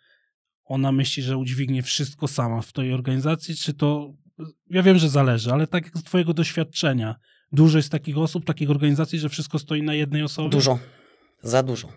ona 0.65 0.93
myśli, 0.93 1.23
że 1.23 1.37
udźwignie 1.37 1.83
wszystko 1.83 2.29
sama 2.29 2.63
w 2.63 2.73
tej 2.73 2.93
organizacji, 2.93 3.57
czy 3.57 3.75
to, 3.75 4.15
ja 4.71 4.83
wiem, 4.83 4.99
że 4.99 5.09
zależy, 5.09 5.53
ale 5.53 5.67
tak 5.67 5.85
jak 5.85 5.99
z 5.99 6.03
twojego 6.03 6.35
doświadczenia, 6.35 7.15
Dużo 7.53 7.79
jest 7.79 7.91
takich 7.91 8.19
osób, 8.19 8.45
takich 8.45 8.71
organizacji, 8.71 9.19
że 9.19 9.29
wszystko 9.29 9.59
stoi 9.59 9.83
na 9.83 9.95
jednej 9.95 10.23
osobie? 10.23 10.49
Dużo. 10.49 10.79
Za 11.43 11.63
dużo. 11.63 11.89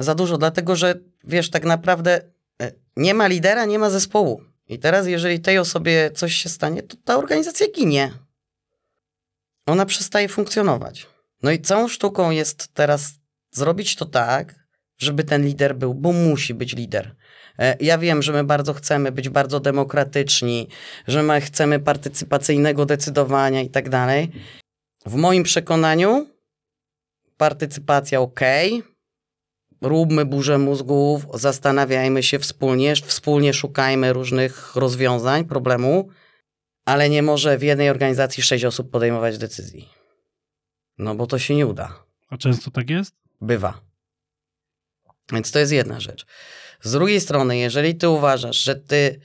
Za 0.00 0.14
dużo, 0.14 0.38
dlatego 0.38 0.76
że 0.76 0.94
wiesz, 1.24 1.50
tak 1.50 1.64
naprawdę 1.64 2.30
nie 2.96 3.14
ma 3.14 3.26
lidera, 3.26 3.64
nie 3.64 3.78
ma 3.78 3.90
zespołu. 3.90 4.42
I 4.68 4.78
teraz, 4.78 5.06
jeżeli 5.06 5.40
tej 5.40 5.58
osobie 5.58 6.10
coś 6.10 6.34
się 6.34 6.48
stanie, 6.48 6.82
to 6.82 6.96
ta 7.04 7.16
organizacja 7.16 7.66
ginie. 7.76 8.12
Ona 9.66 9.86
przestaje 9.86 10.28
funkcjonować. 10.28 11.06
No 11.42 11.50
i 11.50 11.60
całą 11.60 11.88
sztuką 11.88 12.30
jest 12.30 12.68
teraz 12.74 13.12
zrobić 13.50 13.96
to 13.96 14.06
tak, 14.06 14.54
żeby 14.98 15.24
ten 15.24 15.44
lider 15.44 15.76
był, 15.76 15.94
bo 15.94 16.12
musi 16.12 16.54
być 16.54 16.76
lider. 16.76 17.16
E, 17.58 17.76
ja 17.80 17.98
wiem, 17.98 18.22
że 18.22 18.32
my 18.32 18.44
bardzo 18.44 18.74
chcemy 18.74 19.12
być 19.12 19.28
bardzo 19.28 19.60
demokratyczni, 19.60 20.68
że 21.06 21.22
my 21.22 21.40
chcemy 21.40 21.80
partycypacyjnego 21.80 22.86
decydowania 22.86 23.62
i 23.62 23.70
tak 23.70 23.88
dalej. 23.88 24.32
W 25.06 25.14
moim 25.14 25.42
przekonaniu 25.42 26.26
partycypacja 27.36 28.20
ok, 28.20 28.40
róbmy 29.80 30.24
burzę 30.24 30.58
mózgów, 30.58 31.26
zastanawiajmy 31.34 32.22
się 32.22 32.38
wspólnie, 32.38 32.96
wspólnie 32.96 33.54
szukajmy 33.54 34.12
różnych 34.12 34.76
rozwiązań 34.76 35.44
problemu, 35.44 36.08
ale 36.84 37.10
nie 37.10 37.22
może 37.22 37.58
w 37.58 37.62
jednej 37.62 37.90
organizacji 37.90 38.42
sześć 38.42 38.64
osób 38.64 38.90
podejmować 38.90 39.38
decyzji. 39.38 39.88
No 40.98 41.14
bo 41.14 41.26
to 41.26 41.38
się 41.38 41.54
nie 41.54 41.66
uda. 41.66 42.04
A 42.30 42.36
często 42.36 42.70
tak 42.70 42.90
jest? 42.90 43.14
Bywa. 43.40 43.80
Więc 45.32 45.50
to 45.52 45.58
jest 45.58 45.72
jedna 45.72 46.00
rzecz. 46.00 46.26
Z 46.82 46.92
drugiej 46.92 47.20
strony, 47.20 47.56
jeżeli 47.56 47.94
ty 47.94 48.08
uważasz, 48.08 48.62
że 48.62 48.76
ty 48.76 49.20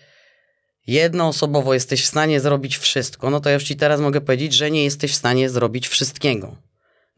jednoosobowo 0.88 1.74
jesteś 1.74 2.04
w 2.04 2.08
stanie 2.08 2.40
zrobić 2.40 2.78
wszystko, 2.78 3.30
no 3.30 3.40
to 3.40 3.50
ja 3.50 3.54
już 3.54 3.64
ci 3.64 3.76
teraz 3.76 4.02
mogę 4.02 4.22
powiedzieć, 4.22 4.54
że 4.54 4.72
nie 4.72 4.84
jesteś 4.84 5.12
w 5.12 5.16
stanie 5.16 5.50
zrobić 5.50 5.88
wszystkiego. 5.88 6.56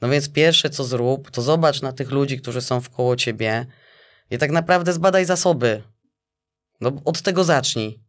No 0.03 0.09
więc 0.09 0.29
pierwsze 0.29 0.69
co 0.69 0.83
zrób, 0.83 1.31
to 1.31 1.41
zobacz 1.41 1.81
na 1.81 1.93
tych 1.93 2.11
ludzi, 2.11 2.37
którzy 2.41 2.61
są 2.61 2.81
wkoło 2.81 3.15
ciebie 3.15 3.65
i 4.31 4.37
tak 4.37 4.51
naprawdę 4.51 4.93
zbadaj 4.93 5.25
zasoby. 5.25 5.83
No 6.81 6.91
od 7.05 7.21
tego 7.21 7.43
zacznij. 7.43 7.99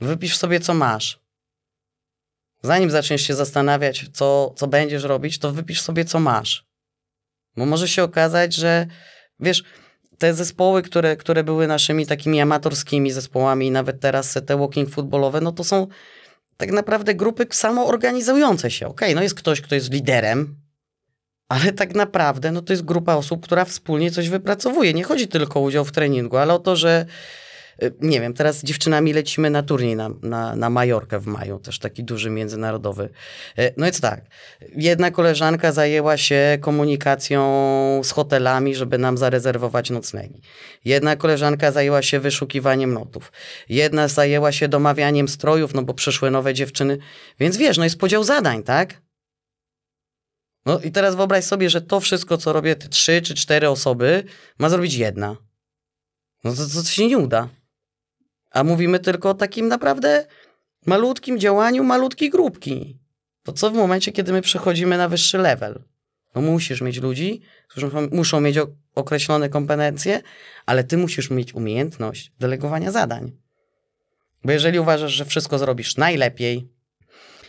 Wypisz 0.00 0.36
sobie, 0.36 0.60
co 0.60 0.74
masz. 0.74 1.20
Zanim 2.62 2.90
zaczniesz 2.90 3.22
się 3.22 3.34
zastanawiać, 3.34 4.10
co, 4.12 4.54
co 4.56 4.66
będziesz 4.66 5.02
robić, 5.02 5.38
to 5.38 5.52
wypisz 5.52 5.80
sobie, 5.80 6.04
co 6.04 6.20
masz. 6.20 6.66
Bo 7.56 7.66
może 7.66 7.88
się 7.88 8.02
okazać, 8.02 8.54
że 8.54 8.86
wiesz, 9.40 9.62
te 10.18 10.34
zespoły, 10.34 10.82
które, 10.82 11.16
które 11.16 11.44
były 11.44 11.66
naszymi 11.66 12.06
takimi 12.06 12.40
amatorskimi 12.40 13.10
zespołami, 13.10 13.70
nawet 13.70 14.00
teraz 14.00 14.38
te 14.46 14.56
walking 14.56 14.90
footballowe, 14.90 15.40
no 15.40 15.52
to 15.52 15.64
są 15.64 15.86
tak 16.56 16.70
naprawdę 16.70 17.14
grupy 17.14 17.46
samoorganizujące 17.50 18.70
się. 18.70 18.86
Okej, 18.86 19.08
okay, 19.08 19.14
no 19.14 19.22
jest 19.22 19.34
ktoś, 19.34 19.60
kto 19.60 19.74
jest 19.74 19.92
liderem, 19.92 20.63
ale 21.54 21.72
tak 21.72 21.94
naprawdę 21.94 22.52
no 22.52 22.62
to 22.62 22.72
jest 22.72 22.84
grupa 22.84 23.14
osób, 23.14 23.44
która 23.44 23.64
wspólnie 23.64 24.10
coś 24.10 24.28
wypracowuje. 24.28 24.94
Nie 24.94 25.04
chodzi 25.04 25.28
tylko 25.28 25.60
o 25.60 25.62
udział 25.62 25.84
w 25.84 25.92
treningu, 25.92 26.36
ale 26.36 26.54
o 26.54 26.58
to, 26.58 26.76
że 26.76 27.06
Y, 27.82 27.94
nie 28.00 28.20
wiem, 28.20 28.34
teraz 28.34 28.58
z 28.58 28.64
dziewczynami 28.64 29.12
lecimy 29.12 29.50
na 29.50 29.62
turniej 29.62 29.96
na, 29.96 30.10
na, 30.22 30.56
na 30.56 30.70
Majorkę 30.70 31.18
w 31.18 31.26
maju, 31.26 31.58
też 31.58 31.78
taki 31.78 32.04
duży 32.04 32.30
międzynarodowy. 32.30 33.08
Y, 33.58 33.74
no 33.76 33.84
więc 33.84 34.00
tak, 34.00 34.20
jedna 34.76 35.10
koleżanka 35.10 35.72
zajęła 35.72 36.16
się 36.16 36.58
komunikacją 36.60 38.00
z 38.04 38.10
hotelami, 38.10 38.74
żeby 38.74 38.98
nam 38.98 39.18
zarezerwować 39.18 39.90
noclegi. 39.90 40.40
Jedna 40.84 41.16
koleżanka 41.16 41.72
zajęła 41.72 42.02
się 42.02 42.20
wyszukiwaniem 42.20 42.94
notów. 42.94 43.32
Jedna 43.68 44.08
zajęła 44.08 44.52
się 44.52 44.68
domawianiem 44.68 45.28
strojów, 45.28 45.74
no 45.74 45.82
bo 45.82 45.94
przyszły 45.94 46.30
nowe 46.30 46.54
dziewczyny. 46.54 46.98
Więc 47.40 47.56
wiesz, 47.56 47.78
no 47.78 47.84
jest 47.84 47.98
podział 47.98 48.24
zadań, 48.24 48.62
tak? 48.62 49.03
No 50.66 50.80
i 50.80 50.90
teraz 50.90 51.14
wyobraź 51.14 51.44
sobie, 51.44 51.70
że 51.70 51.80
to 51.80 52.00
wszystko, 52.00 52.38
co 52.38 52.52
robię, 52.52 52.76
te 52.76 52.88
trzy 52.88 53.22
czy 53.22 53.34
cztery 53.34 53.68
osoby, 53.68 54.24
ma 54.58 54.68
zrobić 54.68 54.94
jedna. 54.94 55.36
No 56.44 56.54
to, 56.54 56.66
to 56.66 56.84
się 56.84 57.06
nie 57.06 57.18
uda. 57.18 57.48
A 58.50 58.64
mówimy 58.64 58.98
tylko 58.98 59.30
o 59.30 59.34
takim 59.34 59.68
naprawdę 59.68 60.26
malutkim 60.86 61.38
działaniu 61.38 61.84
malutkiej 61.84 62.30
grupki. 62.30 62.98
To 63.42 63.52
co 63.52 63.70
w 63.70 63.74
momencie, 63.74 64.12
kiedy 64.12 64.32
my 64.32 64.42
przechodzimy 64.42 64.98
na 64.98 65.08
wyższy 65.08 65.38
level? 65.38 65.82
No 66.34 66.40
musisz 66.40 66.80
mieć 66.80 67.00
ludzi, 67.00 67.42
którzy 67.68 67.90
muszą 68.10 68.40
mieć 68.40 68.56
określone 68.94 69.48
kompetencje, 69.48 70.22
ale 70.66 70.84
ty 70.84 70.96
musisz 70.96 71.30
mieć 71.30 71.54
umiejętność 71.54 72.32
delegowania 72.40 72.90
zadań. 72.90 73.32
Bo 74.44 74.52
jeżeli 74.52 74.78
uważasz, 74.78 75.12
że 75.12 75.24
wszystko 75.24 75.58
zrobisz 75.58 75.96
najlepiej, 75.96 76.68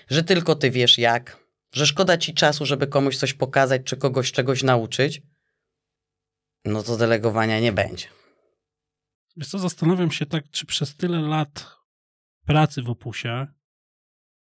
że 0.10 0.24
tylko 0.24 0.56
ty 0.56 0.72
wiesz 0.72 0.98
jak, 0.98 1.45
że 1.76 1.88
szkoda 1.88 2.18
ci 2.18 2.34
czasu, 2.34 2.66
żeby 2.66 2.88
komuś 2.88 3.18
coś 3.18 3.34
pokazać, 3.34 3.82
czy 3.84 3.98
kogoś 3.98 4.32
czegoś 4.32 4.64
nauczyć, 4.64 5.22
no 6.66 6.84
to 6.84 6.98
delegowania 6.98 7.60
nie 7.60 7.72
będzie. 7.72 8.08
Wiesz 9.38 9.48
co, 9.48 9.60
zastanawiam 9.60 10.12
się 10.12 10.26
tak, 10.26 10.50
czy 10.52 10.66
przez 10.66 10.96
tyle 10.96 11.22
lat 11.22 11.76
pracy 12.46 12.82
w 12.82 12.90
Opusie, 12.90 13.48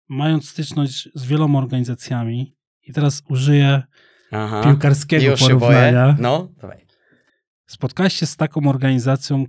mając 0.09 0.49
styczność 0.49 1.09
z 1.15 1.25
wieloma 1.25 1.59
organizacjami 1.59 2.57
i 2.83 2.93
teraz 2.93 3.23
użyję 3.29 3.83
Aha, 4.31 4.63
piłkarskiego 4.65 5.37
porównania. 5.37 6.17
No, 6.19 6.49
dawaj. 6.57 6.87
Spotkałeś 7.67 8.15
się 8.15 8.27
z 8.27 8.37
taką 8.37 8.69
organizacją, 8.69 9.45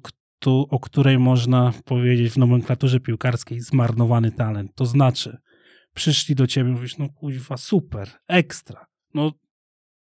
o 0.45 0.79
której 0.79 1.19
można 1.19 1.73
powiedzieć 1.85 2.33
w 2.33 2.37
nomenklaturze 2.37 2.99
piłkarskiej 2.99 3.61
zmarnowany 3.61 4.31
talent. 4.31 4.75
To 4.75 4.85
znaczy, 4.85 5.37
przyszli 5.93 6.35
do 6.35 6.47
ciebie 6.47 6.69
i 6.69 6.73
mówisz, 6.73 6.97
no 6.97 7.09
kuźwa, 7.09 7.57
super, 7.57 8.09
ekstra. 8.27 8.85
No, 9.13 9.31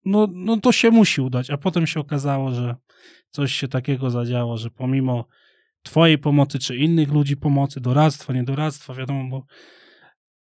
no, 0.06 0.28
no 0.34 0.58
to 0.58 0.72
się 0.72 0.92
musi 0.92 1.22
udać. 1.22 1.50
A 1.50 1.58
potem 1.58 1.88
się 1.88 2.00
okazało, 2.00 2.52
że 2.52 2.76
coś 3.30 3.54
się 3.54 3.68
takiego 3.68 4.10
zadziało, 4.10 4.58
że 4.58 4.70
pomimo 4.70 5.28
twojej 5.84 6.18
pomocy, 6.18 6.60
czy 6.60 6.78
innych 6.78 7.12
ludzi 7.12 7.38
pomocy, 7.38 7.82
doradztwa, 7.82 8.34
niedoradztwa, 8.34 8.94
wiadomo, 8.94 9.30
bo 9.30 9.46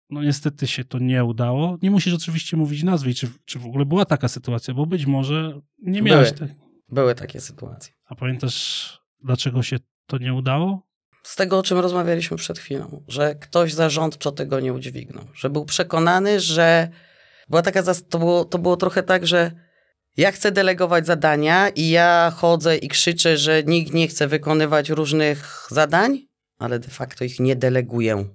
no 0.09 0.23
niestety 0.23 0.67
się 0.67 0.83
to 0.83 0.99
nie 0.99 1.23
udało. 1.23 1.77
Nie 1.81 1.91
musisz 1.91 2.13
oczywiście 2.13 2.57
mówić 2.57 2.83
nazwy, 2.83 3.13
czy, 3.13 3.27
czy 3.45 3.59
w 3.59 3.65
ogóle 3.65 3.85
była 3.85 4.05
taka 4.05 4.27
sytuacja, 4.27 4.73
bo 4.73 4.85
być 4.85 5.05
może 5.05 5.61
nie 5.81 6.01
miałeś... 6.01 6.33
Były, 6.33 6.55
były 6.89 7.15
takie 7.15 7.41
sytuacje. 7.41 7.93
A 8.05 8.15
pamiętasz, 8.15 8.99
dlaczego 9.23 9.63
się 9.63 9.77
to 10.05 10.17
nie 10.17 10.33
udało? 10.33 10.90
Z 11.23 11.35
tego, 11.35 11.59
o 11.59 11.63
czym 11.63 11.79
rozmawialiśmy 11.79 12.37
przed 12.37 12.59
chwilą, 12.59 13.03
że 13.07 13.35
ktoś 13.35 13.73
zarządczo 13.73 14.31
tego 14.31 14.59
nie 14.59 14.73
udźwignął, 14.73 15.25
że 15.33 15.49
był 15.49 15.65
przekonany, 15.65 16.39
że 16.39 16.89
była 17.49 17.61
taka, 17.61 17.83
to 18.09 18.19
było, 18.19 18.45
to 18.45 18.59
było 18.59 18.77
trochę 18.77 19.03
tak, 19.03 19.27
że 19.27 19.51
ja 20.17 20.31
chcę 20.31 20.51
delegować 20.51 21.05
zadania 21.05 21.69
i 21.69 21.89
ja 21.89 22.31
chodzę 22.35 22.77
i 22.77 22.87
krzyczę, 22.87 23.37
że 23.37 23.63
nikt 23.63 23.93
nie 23.93 24.07
chce 24.07 24.27
wykonywać 24.27 24.89
różnych 24.89 25.67
zadań, 25.69 26.19
ale 26.57 26.79
de 26.79 26.87
facto 26.87 27.23
ich 27.23 27.39
nie 27.39 27.55
deleguję. 27.55 28.25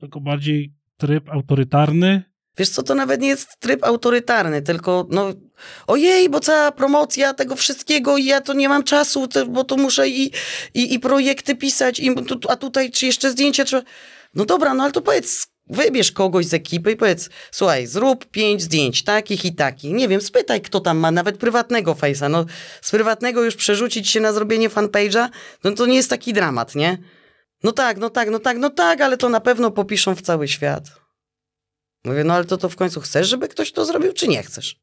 Tylko 0.00 0.20
bardziej 0.20 0.74
tryb 0.96 1.28
autorytarny 1.28 2.22
Wiesz 2.58 2.68
co, 2.68 2.82
to 2.82 2.94
nawet 2.94 3.20
nie 3.20 3.28
jest 3.28 3.48
tryb 3.60 3.84
autorytarny, 3.84 4.62
tylko 4.62 5.06
no 5.10 5.32
ojej, 5.86 6.28
bo 6.28 6.40
cała 6.40 6.72
promocja 6.72 7.34
tego 7.34 7.56
wszystkiego 7.56 8.16
i 8.16 8.24
ja 8.24 8.40
to 8.40 8.52
nie 8.52 8.68
mam 8.68 8.82
czasu, 8.82 9.28
bo 9.48 9.64
to 9.64 9.76
muszę 9.76 10.08
i, 10.08 10.32
i, 10.74 10.94
i 10.94 11.00
projekty 11.00 11.54
pisać, 11.54 12.00
i, 12.00 12.10
a 12.48 12.56
tutaj 12.56 12.90
czy 12.90 13.06
jeszcze 13.06 13.30
zdjęcia 13.30 13.64
trzeba... 13.64 13.82
No 14.34 14.44
dobra, 14.44 14.74
no 14.74 14.82
ale 14.82 14.92
to 14.92 15.00
powiedz, 15.00 15.46
wybierz 15.66 16.12
kogoś 16.12 16.46
z 16.46 16.54
ekipy 16.54 16.92
i 16.92 16.96
powiedz, 16.96 17.30
słuchaj, 17.50 17.86
zrób 17.86 18.26
pięć 18.26 18.62
zdjęć, 18.62 19.04
takich 19.04 19.44
i 19.44 19.54
takich. 19.54 19.92
Nie 19.92 20.08
wiem, 20.08 20.20
spytaj, 20.20 20.60
kto 20.60 20.80
tam 20.80 20.98
ma, 20.98 21.10
nawet 21.10 21.38
prywatnego 21.38 21.94
face'a. 21.94 22.30
No, 22.30 22.46
z 22.82 22.90
prywatnego 22.90 23.44
już 23.44 23.56
przerzucić 23.56 24.08
się 24.08 24.20
na 24.20 24.32
zrobienie 24.32 24.70
fanpage'a, 24.70 25.28
no 25.64 25.72
to 25.72 25.86
nie 25.86 25.96
jest 25.96 26.10
taki 26.10 26.32
dramat, 26.32 26.74
nie? 26.74 26.98
No 27.62 27.72
tak, 27.72 27.98
no 27.98 28.10
tak, 28.10 28.30
no 28.30 28.38
tak, 28.38 28.58
no 28.58 28.70
tak, 28.70 29.00
ale 29.00 29.16
to 29.16 29.28
na 29.28 29.40
pewno 29.40 29.70
popiszą 29.70 30.14
w 30.14 30.22
cały 30.22 30.48
świat. 30.48 31.01
Mówię, 32.04 32.24
no 32.24 32.34
ale 32.34 32.44
to, 32.44 32.56
to 32.56 32.68
w 32.68 32.76
końcu 32.76 33.00
chcesz, 33.00 33.28
żeby 33.28 33.48
ktoś 33.48 33.72
to 33.72 33.84
zrobił, 33.84 34.12
czy 34.12 34.28
nie 34.28 34.42
chcesz? 34.42 34.80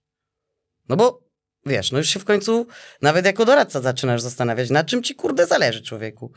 No 0.90 0.96
bo 0.96 1.30
wiesz, 1.66 1.92
no 1.92 1.98
już 1.98 2.10
się 2.10 2.20
w 2.20 2.26
końcu 2.26 2.68
nawet 3.02 3.26
jako 3.26 3.46
doradca 3.46 3.82
zaczynasz 3.82 4.22
zastanawiać, 4.22 4.70
na 4.70 4.84
czym 4.84 5.04
ci 5.04 5.16
kurde 5.16 5.48
zależy 5.48 5.82
człowieku. 5.82 6.32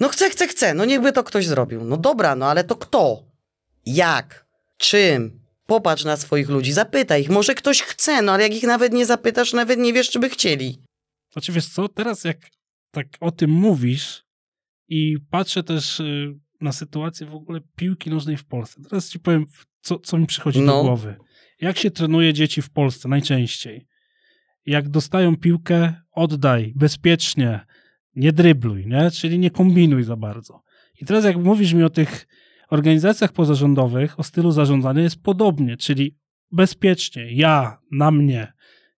No 0.00 0.08
chcę, 0.08 0.30
chcę, 0.30 0.48
chcę, 0.48 0.74
no 0.74 0.84
niechby 0.84 1.12
to 1.12 1.24
ktoś 1.24 1.46
zrobił. 1.46 1.84
No 1.84 1.96
dobra, 1.96 2.36
no 2.36 2.46
ale 2.46 2.64
to 2.64 2.76
kto? 2.76 3.24
Jak? 3.86 4.46
Czym? 4.76 5.40
Popatrz 5.66 6.04
na 6.04 6.16
swoich 6.16 6.48
ludzi, 6.48 6.72
zapytaj 6.72 7.22
ich, 7.22 7.30
może 7.30 7.54
ktoś 7.54 7.82
chce, 7.82 8.22
no 8.22 8.32
ale 8.32 8.42
jak 8.42 8.54
ich 8.54 8.62
nawet 8.62 8.92
nie 8.92 9.06
zapytasz, 9.06 9.52
nawet 9.52 9.78
nie 9.78 9.92
wiesz, 9.92 10.10
czy 10.10 10.18
by 10.18 10.28
chcieli. 10.28 10.82
Znaczy 11.32 11.52
wiesz 11.52 11.68
co, 11.68 11.88
teraz 11.88 12.24
jak 12.24 12.38
tak 12.90 13.06
o 13.20 13.30
tym 13.30 13.50
mówisz 13.50 14.24
i 14.88 15.16
patrzę 15.30 15.62
też 15.62 16.00
y, 16.00 16.34
na 16.60 16.72
sytuację 16.72 17.26
w 17.26 17.34
ogóle 17.34 17.60
piłki 17.76 18.10
nożnej 18.10 18.36
w 18.36 18.44
Polsce. 18.44 18.82
Teraz 18.90 19.08
ci 19.08 19.18
powiem, 19.20 19.46
co, 19.80 19.98
co 19.98 20.18
mi 20.18 20.26
przychodzi 20.26 20.60
no. 20.60 20.72
do 20.72 20.82
głowy. 20.82 21.16
Jak 21.60 21.78
się 21.78 21.90
trenuje 21.90 22.32
dzieci 22.32 22.62
w 22.62 22.70
Polsce 22.70 23.08
najczęściej? 23.08 23.86
Jak 24.66 24.88
dostają 24.88 25.36
piłkę, 25.36 25.94
oddaj 26.12 26.72
bezpiecznie, 26.76 27.60
nie 28.14 28.32
drybluj, 28.32 28.86
nie? 28.86 29.10
czyli 29.10 29.38
nie 29.38 29.50
kombinuj 29.50 30.04
za 30.04 30.16
bardzo. 30.16 30.62
I 31.00 31.04
teraz 31.04 31.24
jak 31.24 31.36
mówisz 31.36 31.72
mi 31.72 31.82
o 31.82 31.90
tych 31.90 32.26
organizacjach 32.70 33.32
pozarządowych, 33.32 34.20
o 34.20 34.22
stylu 34.22 34.50
zarządzania 34.50 35.02
jest 35.02 35.22
podobnie, 35.22 35.76
czyli 35.76 36.16
bezpiecznie, 36.52 37.32
ja, 37.32 37.78
na 37.92 38.10
mnie, 38.10 38.52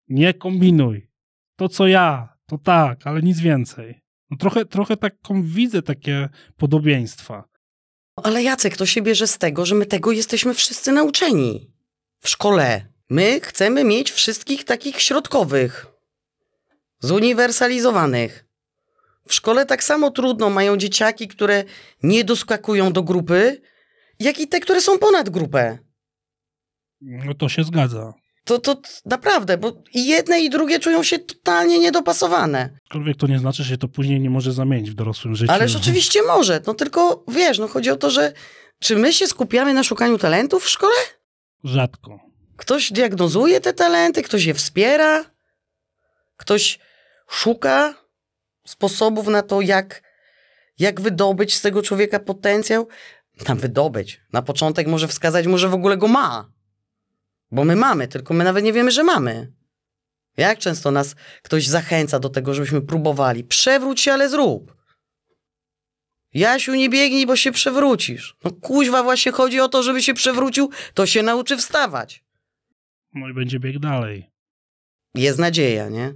nie 0.08 0.34
kombinuj. 0.34 1.10
To 1.56 1.68
co 1.68 1.86
ja, 1.86 2.28
to 2.46 2.58
tak, 2.58 3.06
ale 3.06 3.22
nic 3.22 3.40
więcej. 3.40 4.00
No 4.30 4.36
trochę, 4.36 4.64
trochę 4.64 4.96
taką 4.96 5.42
widzę 5.42 5.82
takie 5.82 6.28
podobieństwa. 6.56 7.44
Ale 8.22 8.42
Jacek, 8.42 8.76
to 8.76 8.86
się 8.86 9.02
bierze 9.02 9.26
z 9.26 9.38
tego, 9.38 9.66
że 9.66 9.74
my 9.74 9.86
tego 9.86 10.12
jesteśmy 10.12 10.54
wszyscy 10.54 10.92
nauczeni. 10.92 11.70
W 12.20 12.28
szkole. 12.28 12.86
My 13.10 13.40
chcemy 13.40 13.84
mieć 13.84 14.10
wszystkich 14.10 14.64
takich 14.64 15.00
środkowych. 15.00 15.86
Zuniwersalizowanych. 17.00 18.44
W 19.28 19.34
szkole 19.34 19.66
tak 19.66 19.84
samo 19.84 20.10
trudno 20.10 20.50
mają 20.50 20.76
dzieciaki, 20.76 21.28
które 21.28 21.64
nie 22.02 22.24
doskakują 22.24 22.92
do 22.92 23.02
grupy, 23.02 23.62
jak 24.20 24.40
i 24.40 24.48
te, 24.48 24.60
które 24.60 24.80
są 24.80 24.98
ponad 24.98 25.30
grupę. 25.30 25.78
No 27.00 27.34
to 27.34 27.48
się 27.48 27.64
zgadza. 27.64 28.12
To, 28.50 28.58
to 28.58 28.76
naprawdę, 29.04 29.58
bo 29.58 29.72
i 29.94 30.06
jedne 30.06 30.40
i 30.40 30.50
drugie 30.50 30.78
czują 30.78 31.02
się 31.02 31.18
totalnie 31.18 31.78
niedopasowane. 31.78 32.70
Aczkolwiek 32.84 33.16
to 33.16 33.26
nie 33.26 33.38
znaczy, 33.38 33.64
że 33.64 33.78
to 33.78 33.88
później 33.88 34.20
nie 34.20 34.30
może 34.30 34.52
zamienić 34.52 34.90
w 34.90 34.94
dorosłym 34.94 35.34
życiu. 35.34 35.52
Ależ 35.52 35.76
oczywiście 35.76 36.22
może, 36.22 36.60
no 36.66 36.74
tylko 36.74 37.24
wiesz, 37.28 37.58
no 37.58 37.68
chodzi 37.68 37.90
o 37.90 37.96
to, 37.96 38.10
że 38.10 38.32
czy 38.78 38.96
my 38.96 39.12
się 39.12 39.26
skupiamy 39.26 39.74
na 39.74 39.84
szukaniu 39.84 40.18
talentów 40.18 40.64
w 40.64 40.68
szkole? 40.68 40.94
Rzadko. 41.64 42.20
Ktoś 42.56 42.92
diagnozuje 42.92 43.60
te 43.60 43.72
talenty, 43.72 44.22
ktoś 44.22 44.44
je 44.44 44.54
wspiera, 44.54 45.24
ktoś 46.36 46.78
szuka 47.28 47.94
sposobów 48.66 49.26
na 49.26 49.42
to, 49.42 49.60
jak, 49.60 50.02
jak 50.78 51.00
wydobyć 51.00 51.54
z 51.54 51.60
tego 51.60 51.82
człowieka 51.82 52.20
potencjał. 52.20 52.88
Tam 53.44 53.58
wydobyć. 53.58 54.20
Na 54.32 54.42
początek 54.42 54.86
może 54.86 55.08
wskazać, 55.08 55.46
może 55.46 55.68
w 55.68 55.74
ogóle 55.74 55.96
go 55.96 56.08
ma. 56.08 56.50
Bo 57.50 57.64
my 57.64 57.76
mamy, 57.76 58.08
tylko 58.08 58.34
my 58.34 58.44
nawet 58.44 58.64
nie 58.64 58.72
wiemy, 58.72 58.90
że 58.90 59.04
mamy. 59.04 59.52
Jak 60.36 60.58
często 60.58 60.90
nas 60.90 61.14
ktoś 61.42 61.66
zachęca 61.66 62.18
do 62.18 62.28
tego, 62.28 62.54
żebyśmy 62.54 62.82
próbowali? 62.82 63.44
Przewróć 63.44 64.00
się, 64.00 64.12
ale 64.12 64.28
zrób. 64.28 64.76
Jasiu, 66.34 66.74
nie 66.74 66.88
biegnij, 66.88 67.26
bo 67.26 67.36
się 67.36 67.52
przewrócisz. 67.52 68.36
No 68.44 68.50
kuźwa, 68.50 69.02
właśnie 69.02 69.32
chodzi 69.32 69.60
o 69.60 69.68
to, 69.68 69.82
żeby 69.82 70.02
się 70.02 70.14
przewrócił, 70.14 70.70
to 70.94 71.06
się 71.06 71.22
nauczy 71.22 71.56
wstawać. 71.56 72.24
No 73.14 73.28
i 73.28 73.34
będzie 73.34 73.60
bieg 73.60 73.78
dalej. 73.78 74.30
Jest 75.14 75.38
nadzieja, 75.38 75.88
nie? 75.88 76.14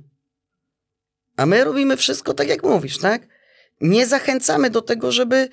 A 1.37 1.47
my 1.47 1.65
robimy 1.65 1.97
wszystko 1.97 2.35
tak, 2.35 2.49
jak 2.49 2.63
mówisz, 2.63 2.99
tak? 2.99 3.29
Nie 3.81 4.07
zachęcamy 4.07 4.71
do 4.71 4.83
tego, 4.83 5.13
żeby 5.13 5.49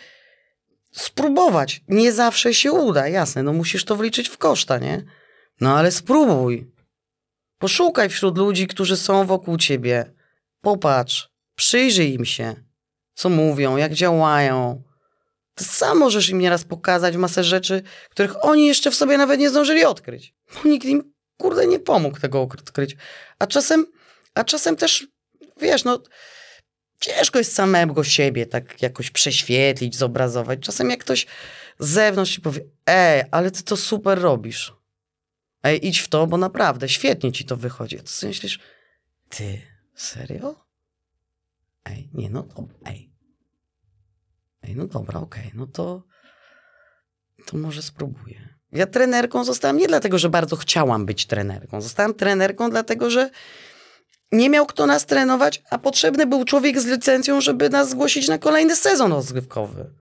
spróbować. 0.92 1.82
Nie 1.88 2.12
zawsze 2.12 2.54
się 2.54 2.72
uda, 2.72 3.08
jasne, 3.08 3.44
no 3.44 3.54
musisz 3.54 3.86
to 3.86 3.96
wliczyć 3.96 4.30
w 4.30 4.38
koszta, 4.38 4.78
nie? 4.78 5.06
No 5.62 5.78
ale 5.78 5.91
spróbuj. 5.91 6.72
Poszukaj 7.57 8.09
wśród 8.09 8.38
ludzi, 8.38 8.68
którzy 8.68 8.97
są 8.97 9.26
wokół 9.26 9.57
ciebie. 9.57 10.14
Popatrz, 10.62 11.30
przyjrzyj 11.55 12.14
im 12.14 12.26
się, 12.26 12.55
co 13.14 13.30
mówią, 13.30 13.78
jak 13.78 13.93
działają. 13.93 14.84
Ty 15.55 15.64
sam 15.64 15.97
możesz 15.97 16.30
im 16.30 16.39
nieraz 16.39 16.64
pokazać 16.64 17.18
masę 17.18 17.43
rzeczy, 17.43 17.82
których 18.09 18.45
oni 18.45 18.68
jeszcze 18.68 18.91
w 18.91 18.95
sobie 18.95 19.18
nawet 19.18 19.39
nie 19.39 19.49
zdążyli 19.49 19.86
odkryć. 19.86 20.34
Bo 20.53 20.70
nikt 20.70 20.86
im, 20.86 21.14
kurde, 21.38 21.68
nie 21.68 21.80
pomógł 21.80 22.20
tego 22.20 22.41
odkryć. 22.41 22.95
A 23.39 23.47
czasem, 23.47 23.86
a 24.34 24.43
czasem 24.43 24.76
też, 24.76 25.07
wiesz, 25.62 25.84
no, 25.84 25.99
ciężko 26.99 27.39
jest 27.39 27.55
samego 27.55 28.03
siebie 28.03 28.45
tak 28.45 28.82
jakoś 28.82 29.12
prześwietlić, 29.12 29.95
zobrazować. 29.95 30.59
Czasem 30.59 30.89
jak 30.89 30.99
ktoś 30.99 31.28
z 31.80 31.89
zewnątrz 31.89 32.32
ci 32.32 32.41
powie, 32.41 32.62
ej, 32.86 33.24
ale 33.32 33.51
ty 33.51 33.64
to 33.64 33.78
super 33.78 34.22
robisz 34.22 34.81
Ej, 35.64 35.88
idź 35.88 35.99
w 35.99 36.07
to, 36.07 36.28
bo 36.28 36.38
naprawdę 36.38 36.89
świetnie 36.89 37.32
ci 37.32 37.45
to 37.45 37.57
wychodzi. 37.57 37.97
To 37.97 38.07
sobie 38.07 38.30
myślisz, 38.30 38.59
ty, 39.30 39.62
serio? 39.95 40.66
Ej, 41.86 42.09
nie, 42.14 42.30
no 42.30 42.43
dobra, 42.43 42.76
ej. 42.86 43.12
Ej, 44.64 44.76
no 44.76 44.88
dobra, 44.88 45.20
okej, 45.20 45.51
no 45.53 45.68
to, 45.68 46.03
to 47.45 47.57
może 47.57 47.82
spróbuję. 47.82 48.57
Ja 48.72 48.88
trenerką 48.88 49.43
zostałam 49.43 49.78
nie 49.78 49.88
dlatego, 49.88 50.20
że 50.20 50.30
bardzo 50.30 50.55
chciałam 50.55 51.05
być 51.05 51.26
trenerką. 51.26 51.82
Zostałam 51.82 52.14
trenerką 52.14 52.70
dlatego, 52.70 53.09
że 53.09 53.30
nie 54.32 54.49
miał 54.49 54.66
kto 54.66 54.86
nas 54.86 55.05
trenować, 55.05 55.64
a 55.70 55.78
potrzebny 55.78 56.26
był 56.26 56.45
człowiek 56.45 56.80
z 56.80 56.86
licencją, 56.86 57.41
żeby 57.41 57.70
nas 57.70 57.89
zgłosić 57.89 58.28
na 58.28 58.38
kolejny 58.38 58.76
sezon 58.76 59.12
rozgrywkowy. 59.12 60.01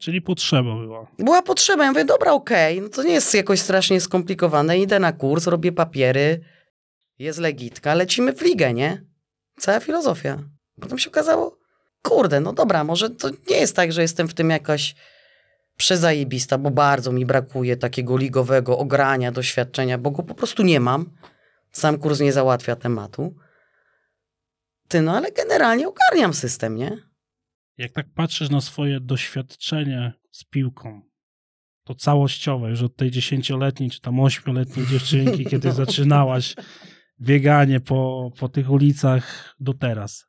Czyli 0.00 0.22
potrzeba 0.22 0.76
była. 0.76 1.06
Była 1.18 1.42
potrzeba. 1.42 1.84
Ja 1.84 1.90
mówię, 1.90 2.04
dobra, 2.04 2.32
okej, 2.32 2.80
no 2.80 2.88
to 2.88 3.02
nie 3.02 3.12
jest 3.12 3.34
jakoś 3.34 3.60
strasznie 3.60 4.00
skomplikowane. 4.00 4.78
Idę 4.78 4.98
na 4.98 5.12
kurs, 5.12 5.46
robię 5.46 5.72
papiery, 5.72 6.40
jest 7.18 7.38
legitka, 7.38 7.94
lecimy 7.94 8.32
w 8.32 8.42
ligę, 8.42 8.74
nie? 8.74 9.04
Cała 9.58 9.80
filozofia. 9.80 10.38
Potem 10.80 10.98
się 10.98 11.10
okazało, 11.10 11.58
kurde, 12.02 12.40
no 12.40 12.52
dobra, 12.52 12.84
może 12.84 13.10
to 13.10 13.30
nie 13.50 13.56
jest 13.56 13.76
tak, 13.76 13.92
że 13.92 14.02
jestem 14.02 14.28
w 14.28 14.34
tym 14.34 14.50
jakaś 14.50 14.94
przezajebista, 15.76 16.58
bo 16.58 16.70
bardzo 16.70 17.12
mi 17.12 17.26
brakuje 17.26 17.76
takiego 17.76 18.16
ligowego 18.16 18.78
ogrania, 18.78 19.32
doświadczenia, 19.32 19.98
bo 19.98 20.10
go 20.10 20.22
po 20.22 20.34
prostu 20.34 20.62
nie 20.62 20.80
mam. 20.80 21.10
Sam 21.72 21.98
kurs 21.98 22.20
nie 22.20 22.32
załatwia 22.32 22.76
tematu. 22.76 23.34
Ty, 24.88 25.02
no 25.02 25.16
ale 25.16 25.32
generalnie 25.32 25.88
ogarniam 25.88 26.34
system, 26.34 26.76
nie? 26.76 27.09
Jak 27.80 27.92
tak 27.92 28.06
patrzysz 28.14 28.50
na 28.50 28.60
swoje 28.60 29.00
doświadczenie 29.00 30.12
z 30.30 30.44
piłką, 30.44 31.02
to 31.84 31.94
całościowe, 31.94 32.70
już 32.70 32.82
od 32.82 32.96
tej 32.96 33.10
dziesięcioletniej 33.10 33.90
czy 33.90 34.00
tam 34.00 34.20
ośmioletniej 34.20 34.86
dziewczynki, 34.86 35.46
kiedy 35.46 35.72
zaczynałaś 35.82 36.54
bieganie 37.20 37.80
po, 37.80 38.30
po 38.38 38.48
tych 38.48 38.70
ulicach 38.70 39.54
do 39.60 39.74
teraz. 39.74 40.26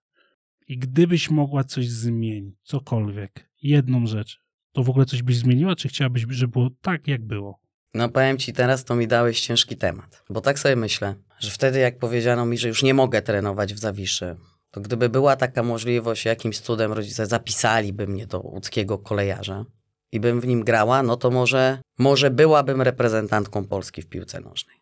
I 0.67 0.77
gdybyś 0.77 1.29
mogła 1.29 1.63
coś 1.63 1.89
zmienić, 1.89 2.55
cokolwiek, 2.63 3.49
jedną 3.61 4.07
rzecz, 4.07 4.41
to 4.71 4.83
w 4.83 4.89
ogóle 4.89 5.05
coś 5.05 5.23
byś 5.23 5.35
zmieniła, 5.35 5.75
czy 5.75 5.87
chciałabyś, 5.87 6.25
żeby 6.29 6.51
było 6.51 6.69
tak, 6.81 7.07
jak 7.07 7.25
było? 7.25 7.59
No 7.93 8.09
powiem 8.09 8.37
ci, 8.37 8.53
teraz 8.53 8.85
to 8.85 8.95
mi 8.95 9.07
dałeś 9.07 9.41
ciężki 9.41 9.77
temat. 9.77 10.23
Bo 10.29 10.41
tak 10.41 10.59
sobie 10.59 10.75
myślę, 10.75 11.15
że 11.39 11.49
wtedy 11.49 11.79
jak 11.79 11.97
powiedziano 11.97 12.45
mi, 12.45 12.57
że 12.57 12.67
już 12.67 12.83
nie 12.83 12.93
mogę 12.93 13.21
trenować 13.21 13.73
w 13.73 13.79
Zawiszy, 13.79 14.35
to 14.71 14.81
gdyby 14.81 15.09
była 15.09 15.35
taka 15.35 15.63
możliwość, 15.63 16.25
jakimś 16.25 16.59
cudem 16.59 16.93
rodzice 16.93 17.25
zapisaliby 17.25 18.07
mnie 18.07 18.27
do 18.27 18.39
łódzkiego 18.39 18.97
kolejarza 18.97 19.65
i 20.11 20.19
bym 20.19 20.41
w 20.41 20.47
nim 20.47 20.63
grała, 20.63 21.03
no 21.03 21.17
to 21.17 21.31
może, 21.31 21.81
może 21.99 22.29
byłabym 22.29 22.81
reprezentantką 22.81 23.65
Polski 23.65 24.01
w 24.01 24.07
piłce 24.07 24.41
nożnej. 24.41 24.81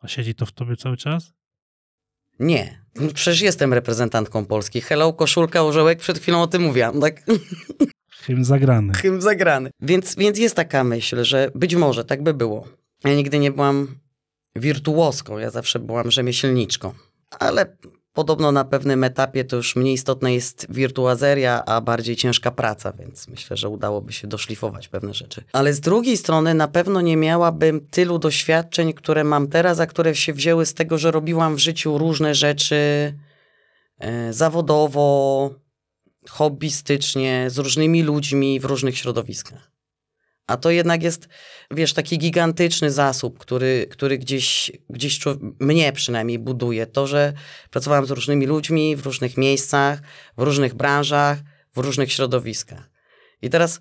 A 0.00 0.08
siedzi 0.08 0.34
to 0.34 0.46
w 0.46 0.52
tobie 0.52 0.76
cały 0.76 0.96
czas? 0.96 1.32
Nie, 2.38 2.84
no 2.94 3.08
przecież 3.14 3.40
jestem 3.40 3.72
reprezentantką 3.72 4.46
Polski. 4.46 4.80
Hello, 4.80 5.12
koszulka, 5.12 5.62
orzełek, 5.62 5.98
przed 5.98 6.18
chwilą 6.18 6.42
o 6.42 6.46
tym 6.46 6.62
mówiłam, 6.62 7.00
tak? 7.00 7.22
Hymn 8.10 8.44
zagrany. 8.44 8.94
Hymn 8.94 9.20
zagrany. 9.20 9.70
Więc, 9.80 10.14
więc 10.16 10.38
jest 10.38 10.56
taka 10.56 10.84
myśl, 10.84 11.24
że 11.24 11.50
być 11.54 11.74
może 11.74 12.04
tak 12.04 12.22
by 12.22 12.34
było. 12.34 12.68
Ja 13.04 13.14
nigdy 13.14 13.38
nie 13.38 13.50
byłam 13.50 14.00
wirtuoską, 14.56 15.38
ja 15.38 15.50
zawsze 15.50 15.78
byłam 15.78 16.10
rzemieślniczką. 16.10 16.94
Ale 17.30 17.76
podobno 18.14 18.52
na 18.52 18.64
pewnym 18.64 19.04
etapie 19.04 19.44
to 19.44 19.56
już 19.56 19.76
mniej 19.76 19.94
istotna 19.94 20.30
jest 20.30 20.66
wirtuazeria, 20.70 21.64
a 21.64 21.80
bardziej 21.80 22.16
ciężka 22.16 22.50
praca, 22.50 22.92
więc 22.92 23.28
myślę, 23.28 23.56
że 23.56 23.68
udałoby 23.68 24.12
się 24.12 24.28
doszlifować 24.28 24.88
pewne 24.88 25.14
rzeczy. 25.14 25.44
Ale 25.52 25.72
z 25.72 25.80
drugiej 25.80 26.16
strony 26.16 26.54
na 26.54 26.68
pewno 26.68 27.00
nie 27.00 27.16
miałabym 27.16 27.86
tylu 27.90 28.18
doświadczeń, 28.18 28.92
które 28.92 29.24
mam 29.24 29.48
teraz, 29.48 29.80
a 29.80 29.86
które 29.86 30.14
się 30.14 30.32
wzięły 30.32 30.66
z 30.66 30.74
tego, 30.74 30.98
że 30.98 31.10
robiłam 31.10 31.56
w 31.56 31.58
życiu 31.58 31.98
różne 31.98 32.34
rzeczy 32.34 32.76
e, 33.98 34.32
zawodowo, 34.32 35.50
hobbystycznie, 36.28 37.46
z 37.50 37.58
różnymi 37.58 38.02
ludźmi 38.02 38.60
w 38.60 38.64
różnych 38.64 38.98
środowiskach. 38.98 39.73
A 40.46 40.56
to 40.56 40.70
jednak 40.70 41.02
jest, 41.02 41.28
wiesz, 41.70 41.92
taki 41.92 42.18
gigantyczny 42.18 42.90
zasób, 42.90 43.38
który, 43.38 43.86
który 43.90 44.18
gdzieś, 44.18 44.72
gdzieś 44.90 45.20
mnie 45.60 45.92
przynajmniej 45.92 46.38
buduje. 46.38 46.86
To, 46.86 47.06
że 47.06 47.32
pracowałem 47.70 48.06
z 48.06 48.10
różnymi 48.10 48.46
ludźmi 48.46 48.96
w 48.96 49.06
różnych 49.06 49.36
miejscach, 49.36 49.98
w 50.36 50.42
różnych 50.42 50.74
branżach, 50.74 51.38
w 51.74 51.78
różnych 51.78 52.12
środowiskach. 52.12 52.90
I 53.42 53.50
teraz 53.50 53.80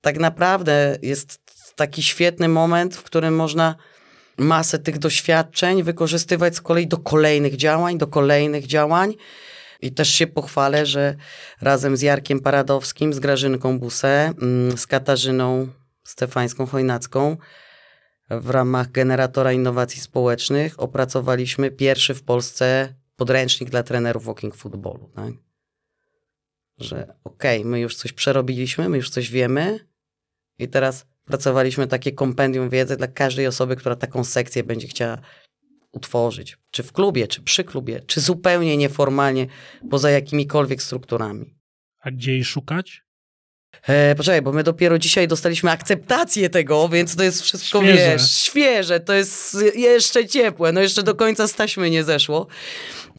tak 0.00 0.18
naprawdę 0.18 0.98
jest 1.02 1.38
taki 1.76 2.02
świetny 2.02 2.48
moment, 2.48 2.96
w 2.96 3.02
którym 3.02 3.36
można 3.36 3.74
masę 4.38 4.78
tych 4.78 4.98
doświadczeń 4.98 5.82
wykorzystywać 5.82 6.56
z 6.56 6.60
kolei 6.60 6.86
do 6.86 6.98
kolejnych 6.98 7.56
działań, 7.56 7.98
do 7.98 8.06
kolejnych 8.06 8.66
działań. 8.66 9.14
I 9.80 9.92
też 9.92 10.08
się 10.08 10.26
pochwalę, 10.26 10.86
że 10.86 11.14
razem 11.60 11.96
z 11.96 12.02
Jarkiem 12.02 12.40
Paradowskim, 12.40 13.12
z 13.12 13.18
Grażynką 13.18 13.78
Busę, 13.78 14.32
mm, 14.42 14.78
z 14.78 14.86
Katarzyną 14.86 15.68
Stefańską 16.04 16.66
Chojnacką 16.66 17.36
w 18.30 18.50
ramach 18.50 18.90
generatora 18.90 19.52
innowacji 19.52 20.00
społecznych 20.00 20.80
opracowaliśmy 20.80 21.70
pierwszy 21.70 22.14
w 22.14 22.22
Polsce 22.22 22.94
podręcznik 23.16 23.70
dla 23.70 23.82
trenerów 23.82 24.24
walking 24.24 24.54
footballu. 24.54 25.10
Tak? 25.14 25.32
Że 26.78 27.14
okej, 27.24 27.60
okay, 27.60 27.70
my 27.70 27.80
już 27.80 27.96
coś 27.96 28.12
przerobiliśmy, 28.12 28.88
my 28.88 28.96
już 28.96 29.10
coś 29.10 29.30
wiemy 29.30 29.80
i 30.58 30.68
teraz 30.68 31.06
pracowaliśmy 31.24 31.86
takie 31.86 32.12
kompendium 32.12 32.68
wiedzy 32.68 32.96
dla 32.96 33.06
każdej 33.06 33.46
osoby, 33.46 33.76
która 33.76 33.96
taką 33.96 34.24
sekcję 34.24 34.64
będzie 34.64 34.88
chciała 34.88 35.18
utworzyć. 35.92 36.58
Czy 36.70 36.82
w 36.82 36.92
klubie, 36.92 37.28
czy 37.28 37.42
przy 37.42 37.64
klubie, 37.64 38.00
czy 38.06 38.20
zupełnie 38.20 38.76
nieformalnie, 38.76 39.46
poza 39.90 40.10
jakimikolwiek 40.10 40.82
strukturami. 40.82 41.54
A 42.00 42.10
gdzie 42.10 42.32
jej 42.32 42.44
szukać? 42.44 43.04
E, 43.82 44.14
poczekaj, 44.14 44.42
bo 44.42 44.52
my 44.52 44.62
dopiero 44.62 44.98
dzisiaj 44.98 45.28
dostaliśmy 45.28 45.70
akceptację 45.70 46.50
tego, 46.50 46.88
więc 46.88 47.16
to 47.16 47.22
jest 47.22 47.42
wszystko, 47.42 47.82
Świeże. 47.82 47.96
wiesz, 47.96 48.32
świeże, 48.32 49.00
to 49.00 49.12
jest 49.12 49.56
jeszcze 49.74 50.26
ciepłe, 50.26 50.72
no 50.72 50.80
jeszcze 50.80 51.02
do 51.02 51.14
końca 51.14 51.48
z 51.48 51.54
taśmy 51.54 51.90
nie 51.90 52.04
zeszło. 52.04 52.46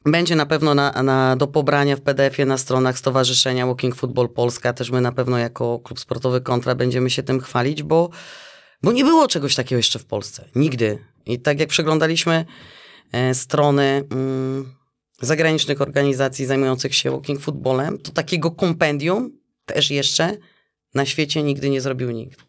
Będzie 0.05 0.35
na 0.35 0.45
pewno 0.45 0.75
na, 0.75 1.03
na, 1.03 1.35
do 1.35 1.47
pobrania 1.47 1.95
w 1.95 2.01
PDF-ie 2.01 2.45
na 2.45 2.57
stronach 2.57 2.97
Stowarzyszenia 2.97 3.67
Walking 3.67 3.95
Football 3.95 4.29
Polska. 4.29 4.73
Też 4.73 4.91
my 4.91 5.01
na 5.01 5.11
pewno 5.11 5.37
jako 5.37 5.79
klub 5.79 5.99
sportowy 5.99 6.41
Kontra 6.41 6.75
będziemy 6.75 7.09
się 7.09 7.23
tym 7.23 7.41
chwalić, 7.41 7.83
bo, 7.83 8.09
bo 8.83 8.91
nie 8.91 9.03
było 9.03 9.27
czegoś 9.27 9.55
takiego 9.55 9.77
jeszcze 9.77 9.99
w 9.99 10.05
Polsce. 10.05 10.45
Nigdy. 10.55 10.99
I 11.25 11.39
tak 11.39 11.59
jak 11.59 11.69
przeglądaliśmy 11.69 12.45
e, 13.11 13.33
strony 13.33 14.03
mm, 14.11 14.73
zagranicznych 15.21 15.81
organizacji 15.81 16.45
zajmujących 16.45 16.95
się 16.95 17.11
walking 17.11 17.41
footballem, 17.41 17.97
to 17.97 18.11
takiego 18.11 18.51
kompendium 18.51 19.31
też 19.65 19.91
jeszcze 19.91 20.37
na 20.93 21.05
świecie 21.05 21.43
nigdy 21.43 21.69
nie 21.69 21.81
zrobił 21.81 22.11
nikt. 22.11 22.45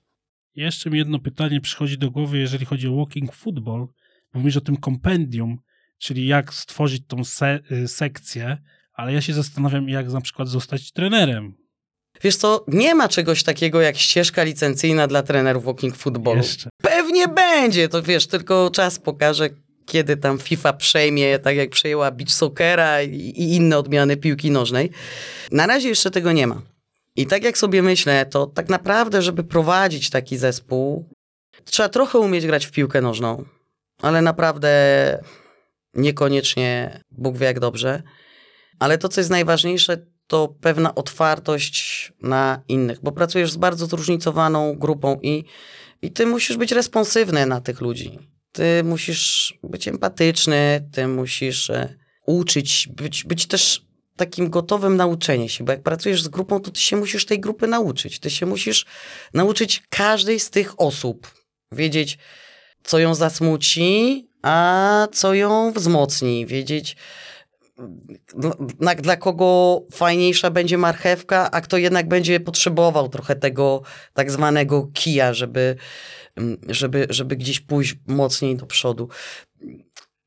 Jeszcze 0.55 0.91
mi 0.91 0.99
jedno 0.99 1.19
pytanie 1.19 1.61
przychodzi 1.61 1.99
do 1.99 2.11
głowy, 2.11 2.39
jeżeli 2.39 2.67
chodzi 2.67 2.89
o 2.89 2.97
walking 2.97 3.35
football. 3.35 3.87
Mówisz 4.35 4.57
o 4.57 4.61
tym 4.61 4.77
kompendium, 4.77 5.59
czyli 5.99 6.27
jak 6.27 6.55
stworzyć 6.55 7.03
tą 7.07 7.25
se 7.25 7.61
y, 7.73 7.89
sekcję, 7.89 8.59
ale 8.93 9.12
ja 9.12 9.21
się 9.21 9.33
zastanawiam, 9.33 9.89
jak 9.89 10.12
na 10.12 10.21
przykład 10.21 10.49
zostać 10.49 10.93
trenerem. 10.93 11.55
Wiesz 12.23 12.37
co, 12.37 12.64
nie 12.69 12.95
ma 12.95 13.09
czegoś 13.09 13.43
takiego 13.43 13.81
jak 13.81 13.97
ścieżka 13.97 14.43
licencyjna 14.43 15.07
dla 15.07 15.23
trenerów 15.23 15.64
walking 15.64 15.97
footballu. 15.97 16.37
Jeszcze. 16.37 16.71
Pewnie 16.83 17.29
będzie, 17.29 17.89
to 17.89 18.03
wiesz, 18.03 18.27
tylko 18.27 18.71
czas 18.71 18.99
pokaże, 18.99 19.51
kiedy 19.87 20.17
tam 20.17 20.39
FIFA 20.39 20.73
przejmie, 20.73 21.39
tak 21.39 21.57
jak 21.57 21.71
przejęła 21.71 22.11
beach 22.11 22.31
soccera 22.31 23.03
i, 23.03 23.17
i 23.17 23.55
inne 23.55 23.79
odmiany 23.79 24.17
piłki 24.17 24.51
nożnej. 24.51 24.91
Na 25.53 25.67
razie 25.67 25.89
jeszcze 25.89 26.11
tego 26.11 26.33
nie 26.33 26.47
ma. 26.47 26.62
I 27.17 27.27
tak 27.27 27.45
jak 27.45 27.59
sobie 27.59 27.83
myślę, 27.83 28.27
to 28.27 28.47
tak 28.47 28.69
naprawdę, 28.69 29.23
żeby 29.23 29.45
prowadzić 29.45 30.11
taki 30.11 30.37
zespół, 30.37 31.09
trzeba 31.64 31.89
trochę 31.89 32.19
umieć 32.19 32.47
grać 32.47 32.67
w 32.67 32.71
piłkę 32.71 33.01
nożną, 33.01 33.45
ale 34.03 34.23
naprawdę 34.23 34.73
niekoniecznie 35.95 37.01
Bóg 37.11 37.37
wie 37.37 37.47
jak 37.47 37.61
dobrze. 37.61 38.03
Ale 38.79 38.99
to, 38.99 39.09
co 39.09 39.21
jest 39.21 39.31
najważniejsze, 39.31 40.07
to 40.27 40.55
pewna 40.61 40.95
otwartość 40.95 42.12
na 42.23 42.62
innych, 42.69 42.99
bo 43.03 43.12
pracujesz 43.12 43.53
z 43.53 43.57
bardzo 43.57 43.87
zróżnicowaną 43.87 44.75
grupą 44.75 45.19
i, 45.23 45.45
i 46.03 46.12
ty 46.12 46.27
musisz 46.27 46.57
być 46.57 46.73
responsywny 46.73 47.47
na 47.47 47.61
tych 47.61 47.81
ludzi. 47.81 48.19
Ty 48.53 48.85
musisz 48.85 49.55
być 49.62 49.89
empatyczny, 49.89 50.89
ty 50.93 51.09
musisz 51.09 51.71
e, 51.71 51.95
uczyć, 52.27 52.89
być, 52.97 53.25
być 53.25 53.47
też 53.47 53.86
takim 54.17 54.51
gotowym 54.51 54.97
nauczenie 54.97 55.49
się, 55.49 55.64
bo 55.64 55.73
jak 55.73 55.83
pracujesz 55.83 56.23
z 56.23 56.29
grupą, 56.29 56.61
to 56.61 56.71
ty 56.71 56.81
się 56.81 56.97
musisz 56.97 57.27
tej 57.27 57.41
grupy 57.41 57.67
nauczyć. 57.67 58.21
Ty 58.21 58.31
się 58.31 58.47
musisz 58.47 58.87
nauczyć 59.35 59.83
każdej 59.89 60.41
z 60.41 60.51
tych 60.51 60.81
osób. 60.81 61.31
Wiedzieć, 61.73 62.19
co 62.83 62.99
ją 62.99 63.14
zasmuci, 63.14 64.29
a 64.43 65.09
co 65.12 65.35
ją 65.35 65.73
wzmocni. 65.73 66.47
Wiedzieć, 66.47 66.97
dla, 68.37 68.51
dla, 68.81 68.95
dla 68.95 69.17
kogo 69.17 69.81
fajniejsza 69.93 70.51
będzie 70.51 70.79
marchewka, 70.79 71.51
a 71.51 71.61
kto 71.61 71.77
jednak 71.77 72.09
będzie 72.09 72.41
potrzebował 72.41 73.09
trochę 73.09 73.37
tego 73.37 73.83
tak 74.14 74.31
zwanego 74.31 74.89
kija, 74.95 75.35
żeby, 75.35 75.77
mm, 76.37 76.59
żeby, 76.69 77.07
żeby 77.11 77.37
gdzieś 77.37 77.61
pójść 77.61 77.97
mocniej 78.07 78.57
do 78.57 78.67
przodu. 78.67 79.09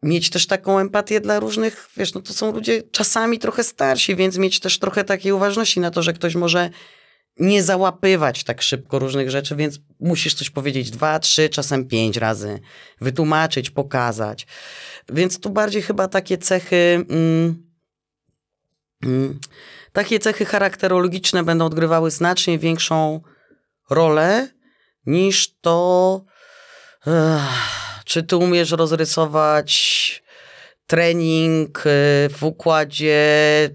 Mieć 0.03 0.29
też 0.29 0.47
taką 0.47 0.79
empatię 0.79 1.21
dla 1.21 1.39
różnych, 1.39 1.89
wiesz, 1.97 2.13
no 2.13 2.21
to 2.21 2.33
są 2.33 2.51
ludzie 2.51 2.83
czasami 2.91 3.39
trochę 3.39 3.63
starsi, 3.63 4.15
więc 4.15 4.37
mieć 4.37 4.59
też 4.59 4.79
trochę 4.79 5.03
takiej 5.03 5.31
uważności 5.31 5.79
na 5.79 5.91
to, 5.91 6.03
że 6.03 6.13
ktoś 6.13 6.35
może 6.35 6.69
nie 7.39 7.63
załapywać 7.63 8.43
tak 8.43 8.61
szybko 8.61 8.99
różnych 8.99 9.29
rzeczy, 9.29 9.55
więc 9.55 9.79
musisz 9.99 10.33
coś 10.33 10.49
powiedzieć 10.49 10.91
dwa, 10.91 11.19
trzy, 11.19 11.49
czasem 11.49 11.87
pięć 11.87 12.17
razy, 12.17 12.59
wytłumaczyć, 13.01 13.69
pokazać. 13.69 14.47
Więc 15.09 15.39
tu 15.39 15.49
bardziej 15.49 15.81
chyba 15.81 16.07
takie 16.07 16.37
cechy, 16.37 17.05
mm, 17.09 17.63
mm, 19.03 19.39
takie 19.91 20.19
cechy 20.19 20.45
charakterologiczne 20.45 21.43
będą 21.43 21.65
odgrywały 21.65 22.11
znacznie 22.11 22.59
większą 22.59 23.21
rolę 23.89 24.47
niż 25.05 25.59
to, 25.61 26.25
czy 28.09 28.23
ty 28.23 28.37
umiesz 28.37 28.71
rozrysować 28.71 30.23
trening 30.87 31.79
y, 31.79 31.89
w 32.29 32.43
układzie 32.43 33.69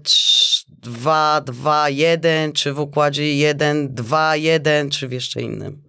2, 0.67 1.41
2, 1.41 1.89
1, 1.89 2.51
czy 2.51 2.73
w 2.73 2.79
układzie 2.79 3.35
1, 3.35 3.93
2, 3.93 4.35
1, 4.35 4.89
czy 4.89 5.07
w 5.07 5.11
jeszcze 5.11 5.41
innym. 5.41 5.83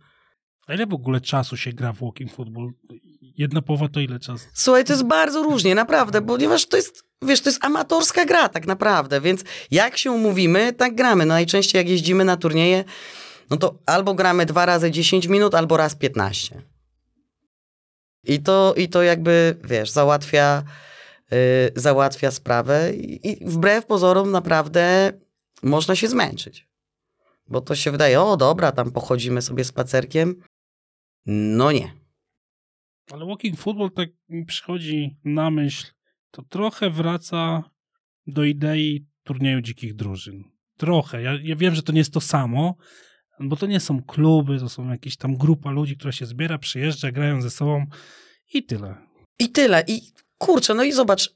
A 0.67 0.75
ile 0.75 0.87
w 0.87 0.95
ogóle 0.95 1.21
czasu 1.21 1.57
się 1.57 1.73
gra 1.73 1.93
w 1.93 2.01
walking 2.01 2.33
football? 2.33 2.73
Jedna 3.39 3.63
połowa 3.63 3.89
to 3.89 4.01
ile 4.01 4.19
czasu? 4.19 4.47
Słuchaj, 4.55 4.85
to 4.85 4.93
jest 4.93 5.05
bardzo 5.05 5.43
różnie, 5.43 5.75
naprawdę, 5.75 6.23
ponieważ 6.23 6.67
to 6.67 6.77
jest, 6.77 7.05
wiesz, 7.23 7.41
to 7.41 7.51
jest 7.51 7.65
amatorska 7.65 8.25
gra 8.25 8.49
tak 8.49 8.67
naprawdę, 8.67 9.21
więc 9.21 9.45
jak 9.71 9.99
się 9.99 10.11
umówimy, 10.11 10.73
tak 10.73 10.95
gramy. 10.95 11.27
No 11.27 11.35
najczęściej 11.35 11.79
jak 11.79 11.89
jeździmy 11.89 12.25
na 12.25 12.37
turnieje, 12.37 12.85
no 13.51 13.57
to 13.57 13.79
albo 13.87 14.15
gramy 14.15 14.47
dwa 14.47 14.67
razy 14.67 14.91
10 14.91 15.27
minut, 15.27 15.55
albo 15.55 15.77
raz 15.77 15.95
15. 15.95 16.76
I 18.27 18.41
to, 18.41 18.75
i 18.77 18.89
to 18.89 19.03
jakby, 19.03 19.57
wiesz, 19.65 19.91
załatwia, 19.91 20.63
yy, 21.31 21.39
załatwia 21.77 22.31
sprawę 22.31 22.95
I, 22.95 23.29
i 23.29 23.47
wbrew 23.47 23.87
pozorom 23.87 24.31
naprawdę 24.31 25.13
można 25.63 25.97
się 25.97 26.09
zmęczyć. 26.09 26.69
Bo 27.49 27.61
to 27.61 27.75
się 27.75 27.91
wydaje, 27.91 28.21
o 28.21 28.37
dobra, 28.37 28.73
tam 28.73 28.93
pochodzimy 28.93 29.43
sobie 29.43 29.65
spacerkiem. 29.65 30.43
No 31.27 31.73
nie. 31.73 31.93
Ale 33.11 33.27
walking 33.27 33.59
football 33.59 33.91
tak 33.91 34.09
mi 34.29 34.45
przychodzi 34.45 35.17
na 35.25 35.51
myśl, 35.51 35.87
to 36.31 36.43
trochę 36.43 36.91
wraca 36.91 37.71
do 38.27 38.45
idei 38.45 39.07
turnieju 39.23 39.61
dzikich 39.61 39.95
drużyn. 39.95 40.45
Trochę. 40.77 41.23
Ja, 41.23 41.33
ja 41.43 41.57
wiem, 41.57 41.75
że 41.75 41.83
to 41.83 41.93
nie 41.93 41.99
jest 41.99 42.13
to 42.13 42.21
samo, 42.21 42.75
bo 43.41 43.57
to 43.57 43.67
nie 43.67 43.81
są 43.81 44.03
kluby, 44.03 44.59
to 44.59 44.69
są 44.69 44.91
jakieś 44.91 45.17
tam 45.17 45.37
grupa 45.37 45.71
ludzi, 45.71 45.97
która 45.97 46.13
się 46.13 46.27
zbiera, 46.27 46.59
przyjeżdża, 46.59 47.13
grają 47.13 47.43
ze 47.43 47.51
sobą 47.51 47.87
i 48.55 48.63
tyle. 48.63 48.95
I 49.39 49.49
tyle. 49.49 49.85
I 49.87 50.03
kurczę, 50.39 50.75
no 50.75 50.83
i 50.83 50.93
zobacz, 50.93 51.35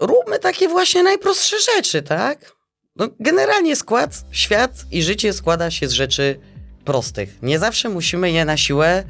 róbmy 0.00 0.38
takie 0.38 0.68
właśnie 0.68 1.02
najprostsze 1.02 1.56
rzeczy, 1.74 2.02
tak? 2.02 2.52
No, 2.96 3.08
generalnie 3.20 3.76
skład, 3.76 4.24
świat 4.30 4.84
i 4.90 5.02
życie 5.02 5.32
składa 5.32 5.70
się 5.70 5.88
z 5.88 5.92
rzeczy 5.92 6.40
prostych. 6.84 7.42
Nie 7.42 7.58
zawsze 7.58 7.88
musimy 7.88 8.30
je 8.30 8.44
na 8.44 8.56
siłę 8.56 9.04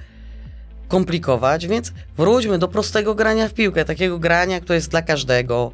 komplikować, 0.88 1.66
więc 1.66 1.92
wróćmy 2.16 2.58
do 2.58 2.68
prostego 2.68 3.14
grania 3.14 3.48
w 3.48 3.54
piłkę, 3.54 3.84
takiego 3.84 4.18
grania, 4.18 4.60
które 4.60 4.74
jest 4.76 4.90
dla 4.90 5.02
każdego, 5.02 5.72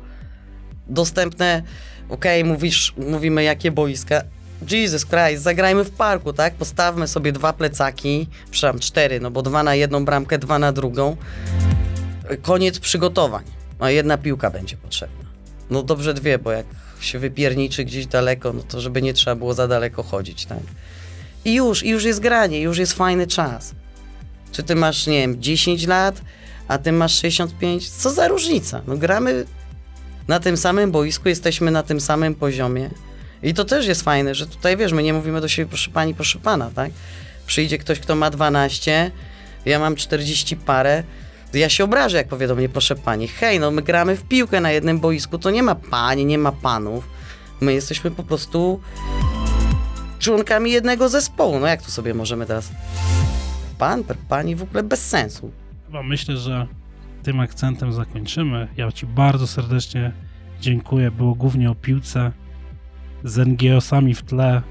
dostępne, 0.86 1.62
okej, 2.08 2.42
okay, 2.42 2.52
mówisz, 2.52 2.94
mówimy 2.96 3.42
jakie 3.42 3.70
boiska, 3.70 4.22
Jesus 4.72 5.06
Christ, 5.06 5.42
zagrajmy 5.42 5.84
w 5.84 5.90
parku, 5.90 6.32
tak? 6.32 6.54
Postawmy 6.54 7.08
sobie 7.08 7.32
dwa 7.32 7.52
plecaki, 7.52 8.28
przepraszam, 8.50 8.80
cztery, 8.80 9.20
no 9.20 9.30
bo 9.30 9.42
dwa 9.42 9.62
na 9.62 9.74
jedną 9.74 10.04
bramkę, 10.04 10.38
dwa 10.38 10.58
na 10.58 10.72
drugą. 10.72 11.16
Koniec 12.42 12.78
przygotowań. 12.78 13.44
A 13.78 13.90
jedna 13.90 14.18
piłka 14.18 14.50
będzie 14.50 14.76
potrzebna. 14.76 15.24
No 15.70 15.82
dobrze 15.82 16.14
dwie, 16.14 16.38
bo 16.38 16.50
jak 16.50 16.66
się 17.00 17.18
wypierniczy 17.18 17.84
gdzieś 17.84 18.06
daleko, 18.06 18.52
no 18.52 18.62
to 18.62 18.80
żeby 18.80 19.02
nie 19.02 19.14
trzeba 19.14 19.36
było 19.36 19.54
za 19.54 19.68
daleko 19.68 20.02
chodzić, 20.02 20.46
tak? 20.46 20.58
I 21.44 21.54
już, 21.54 21.82
i 21.82 21.88
już 21.88 22.04
jest 22.04 22.20
granie, 22.20 22.60
już 22.60 22.78
jest 22.78 22.92
fajny 22.92 23.26
czas. 23.26 23.74
Czy 24.52 24.62
ty 24.62 24.74
masz, 24.74 25.06
nie 25.06 25.20
wiem, 25.20 25.42
10 25.42 25.86
lat, 25.86 26.22
a 26.68 26.78
ty 26.78 26.92
masz 26.92 27.14
65? 27.20 27.90
Co 27.90 28.10
za 28.10 28.28
różnica? 28.28 28.82
No 28.86 28.96
gramy 28.96 29.44
na 30.28 30.40
tym 30.40 30.56
samym 30.56 30.90
boisku, 30.90 31.28
jesteśmy 31.28 31.70
na 31.70 31.82
tym 31.82 32.00
samym 32.00 32.34
poziomie. 32.34 32.90
I 33.42 33.54
to 33.54 33.64
też 33.64 33.86
jest 33.86 34.02
fajne, 34.02 34.34
że 34.34 34.46
tutaj 34.46 34.76
wiesz, 34.76 34.92
my 34.92 35.02
nie 35.02 35.12
mówimy 35.12 35.40
do 35.40 35.48
siebie 35.48 35.68
proszę 35.68 35.90
pani, 35.90 36.14
proszę 36.14 36.38
pana, 36.38 36.70
tak? 36.74 36.90
Przyjdzie 37.46 37.78
ktoś, 37.78 38.00
kto 38.00 38.16
ma 38.16 38.30
12, 38.30 39.10
ja 39.64 39.78
mam 39.78 39.96
40 39.96 40.56
parę, 40.56 41.02
ja 41.54 41.68
się 41.68 41.84
obrażę, 41.84 42.16
jak 42.16 42.28
powie 42.28 42.46
do 42.46 42.54
mnie, 42.54 42.68
proszę 42.68 42.96
pani, 42.96 43.28
hej, 43.28 43.60
no 43.60 43.70
my 43.70 43.82
gramy 43.82 44.16
w 44.16 44.22
piłkę 44.22 44.60
na 44.60 44.70
jednym 44.70 45.00
boisku, 45.00 45.38
to 45.38 45.50
nie 45.50 45.62
ma 45.62 45.74
pani, 45.74 46.24
nie 46.26 46.38
ma 46.38 46.52
panów. 46.52 47.08
My 47.60 47.72
jesteśmy 47.72 48.10
po 48.10 48.22
prostu 48.22 48.80
członkami 50.18 50.70
jednego 50.70 51.08
zespołu. 51.08 51.60
No 51.60 51.66
jak 51.66 51.82
tu 51.82 51.90
sobie 51.90 52.14
możemy 52.14 52.46
teraz? 52.46 52.70
Pan, 53.78 54.04
pani 54.28 54.56
w 54.56 54.62
ogóle 54.62 54.82
bez 54.82 55.08
sensu. 55.08 55.50
Chyba 55.86 56.02
myślę, 56.02 56.36
że 56.36 56.66
tym 57.22 57.40
akcentem 57.40 57.92
zakończymy. 57.92 58.68
Ja 58.76 58.92
ci 58.92 59.06
bardzo 59.06 59.46
serdecznie 59.46 60.12
dziękuję. 60.60 61.10
Było 61.10 61.34
głównie 61.34 61.70
o 61.70 61.74
piłce 61.74 62.32
z 63.24 63.48
NGO-sami 63.48 64.14
w 64.14 64.22
tle, 64.22 64.62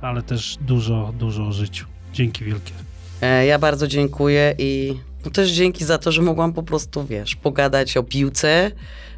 ale 0.00 0.22
też 0.22 0.58
dużo, 0.60 1.12
dużo 1.18 1.46
o 1.46 1.52
życiu. 1.52 1.86
Dzięki 2.12 2.44
wielkie. 2.44 2.72
E, 3.20 3.46
ja 3.46 3.58
bardzo 3.58 3.86
dziękuję 3.88 4.54
i 4.58 4.94
no 5.24 5.30
też 5.30 5.50
dzięki 5.50 5.84
za 5.84 5.98
to, 5.98 6.12
że 6.12 6.22
mogłam 6.22 6.52
po 6.52 6.62
prostu, 6.62 7.06
wiesz, 7.06 7.36
pogadać 7.36 7.96
o 7.96 8.02
piłce, 8.02 8.70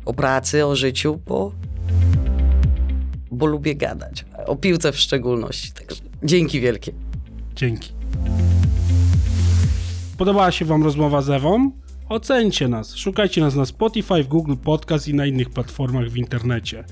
o 0.04 0.14
pracy, 0.14 0.66
o 0.66 0.76
życiu, 0.76 1.20
bo, 1.26 1.52
bo 3.30 3.46
lubię 3.46 3.74
gadać. 3.74 4.24
O 4.46 4.56
piłce 4.56 4.92
w 4.92 4.98
szczególności. 4.98 5.72
Także 5.72 6.02
dzięki 6.22 6.60
wielkie. 6.60 6.92
Dzięki. 7.56 7.92
Podobała 10.18 10.52
się 10.52 10.64
Wam 10.64 10.84
rozmowa 10.84 11.22
z 11.22 11.30
Ewą? 11.30 11.70
Ocencie 12.08 12.68
nas. 12.68 12.96
Szukajcie 12.96 13.40
nas 13.40 13.54
na 13.54 13.66
Spotify, 13.66 14.22
w 14.22 14.28
Google 14.28 14.54
Podcast 14.64 15.08
i 15.08 15.14
na 15.14 15.26
innych 15.26 15.50
platformach 15.50 16.08
w 16.08 16.16
internecie. 16.16 16.84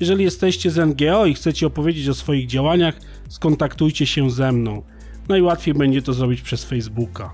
Jeżeli 0.00 0.24
jesteście 0.24 0.70
z 0.70 0.76
NGO 0.76 1.26
i 1.26 1.34
chcecie 1.34 1.66
opowiedzieć 1.66 2.08
o 2.08 2.14
swoich 2.14 2.46
działaniach, 2.46 2.94
skontaktujcie 3.28 4.06
się 4.06 4.30
ze 4.30 4.52
mną. 4.52 4.82
Najłatwiej 5.28 5.74
będzie 5.74 6.02
to 6.02 6.12
zrobić 6.12 6.40
przez 6.42 6.64
Facebooka. 6.64 7.30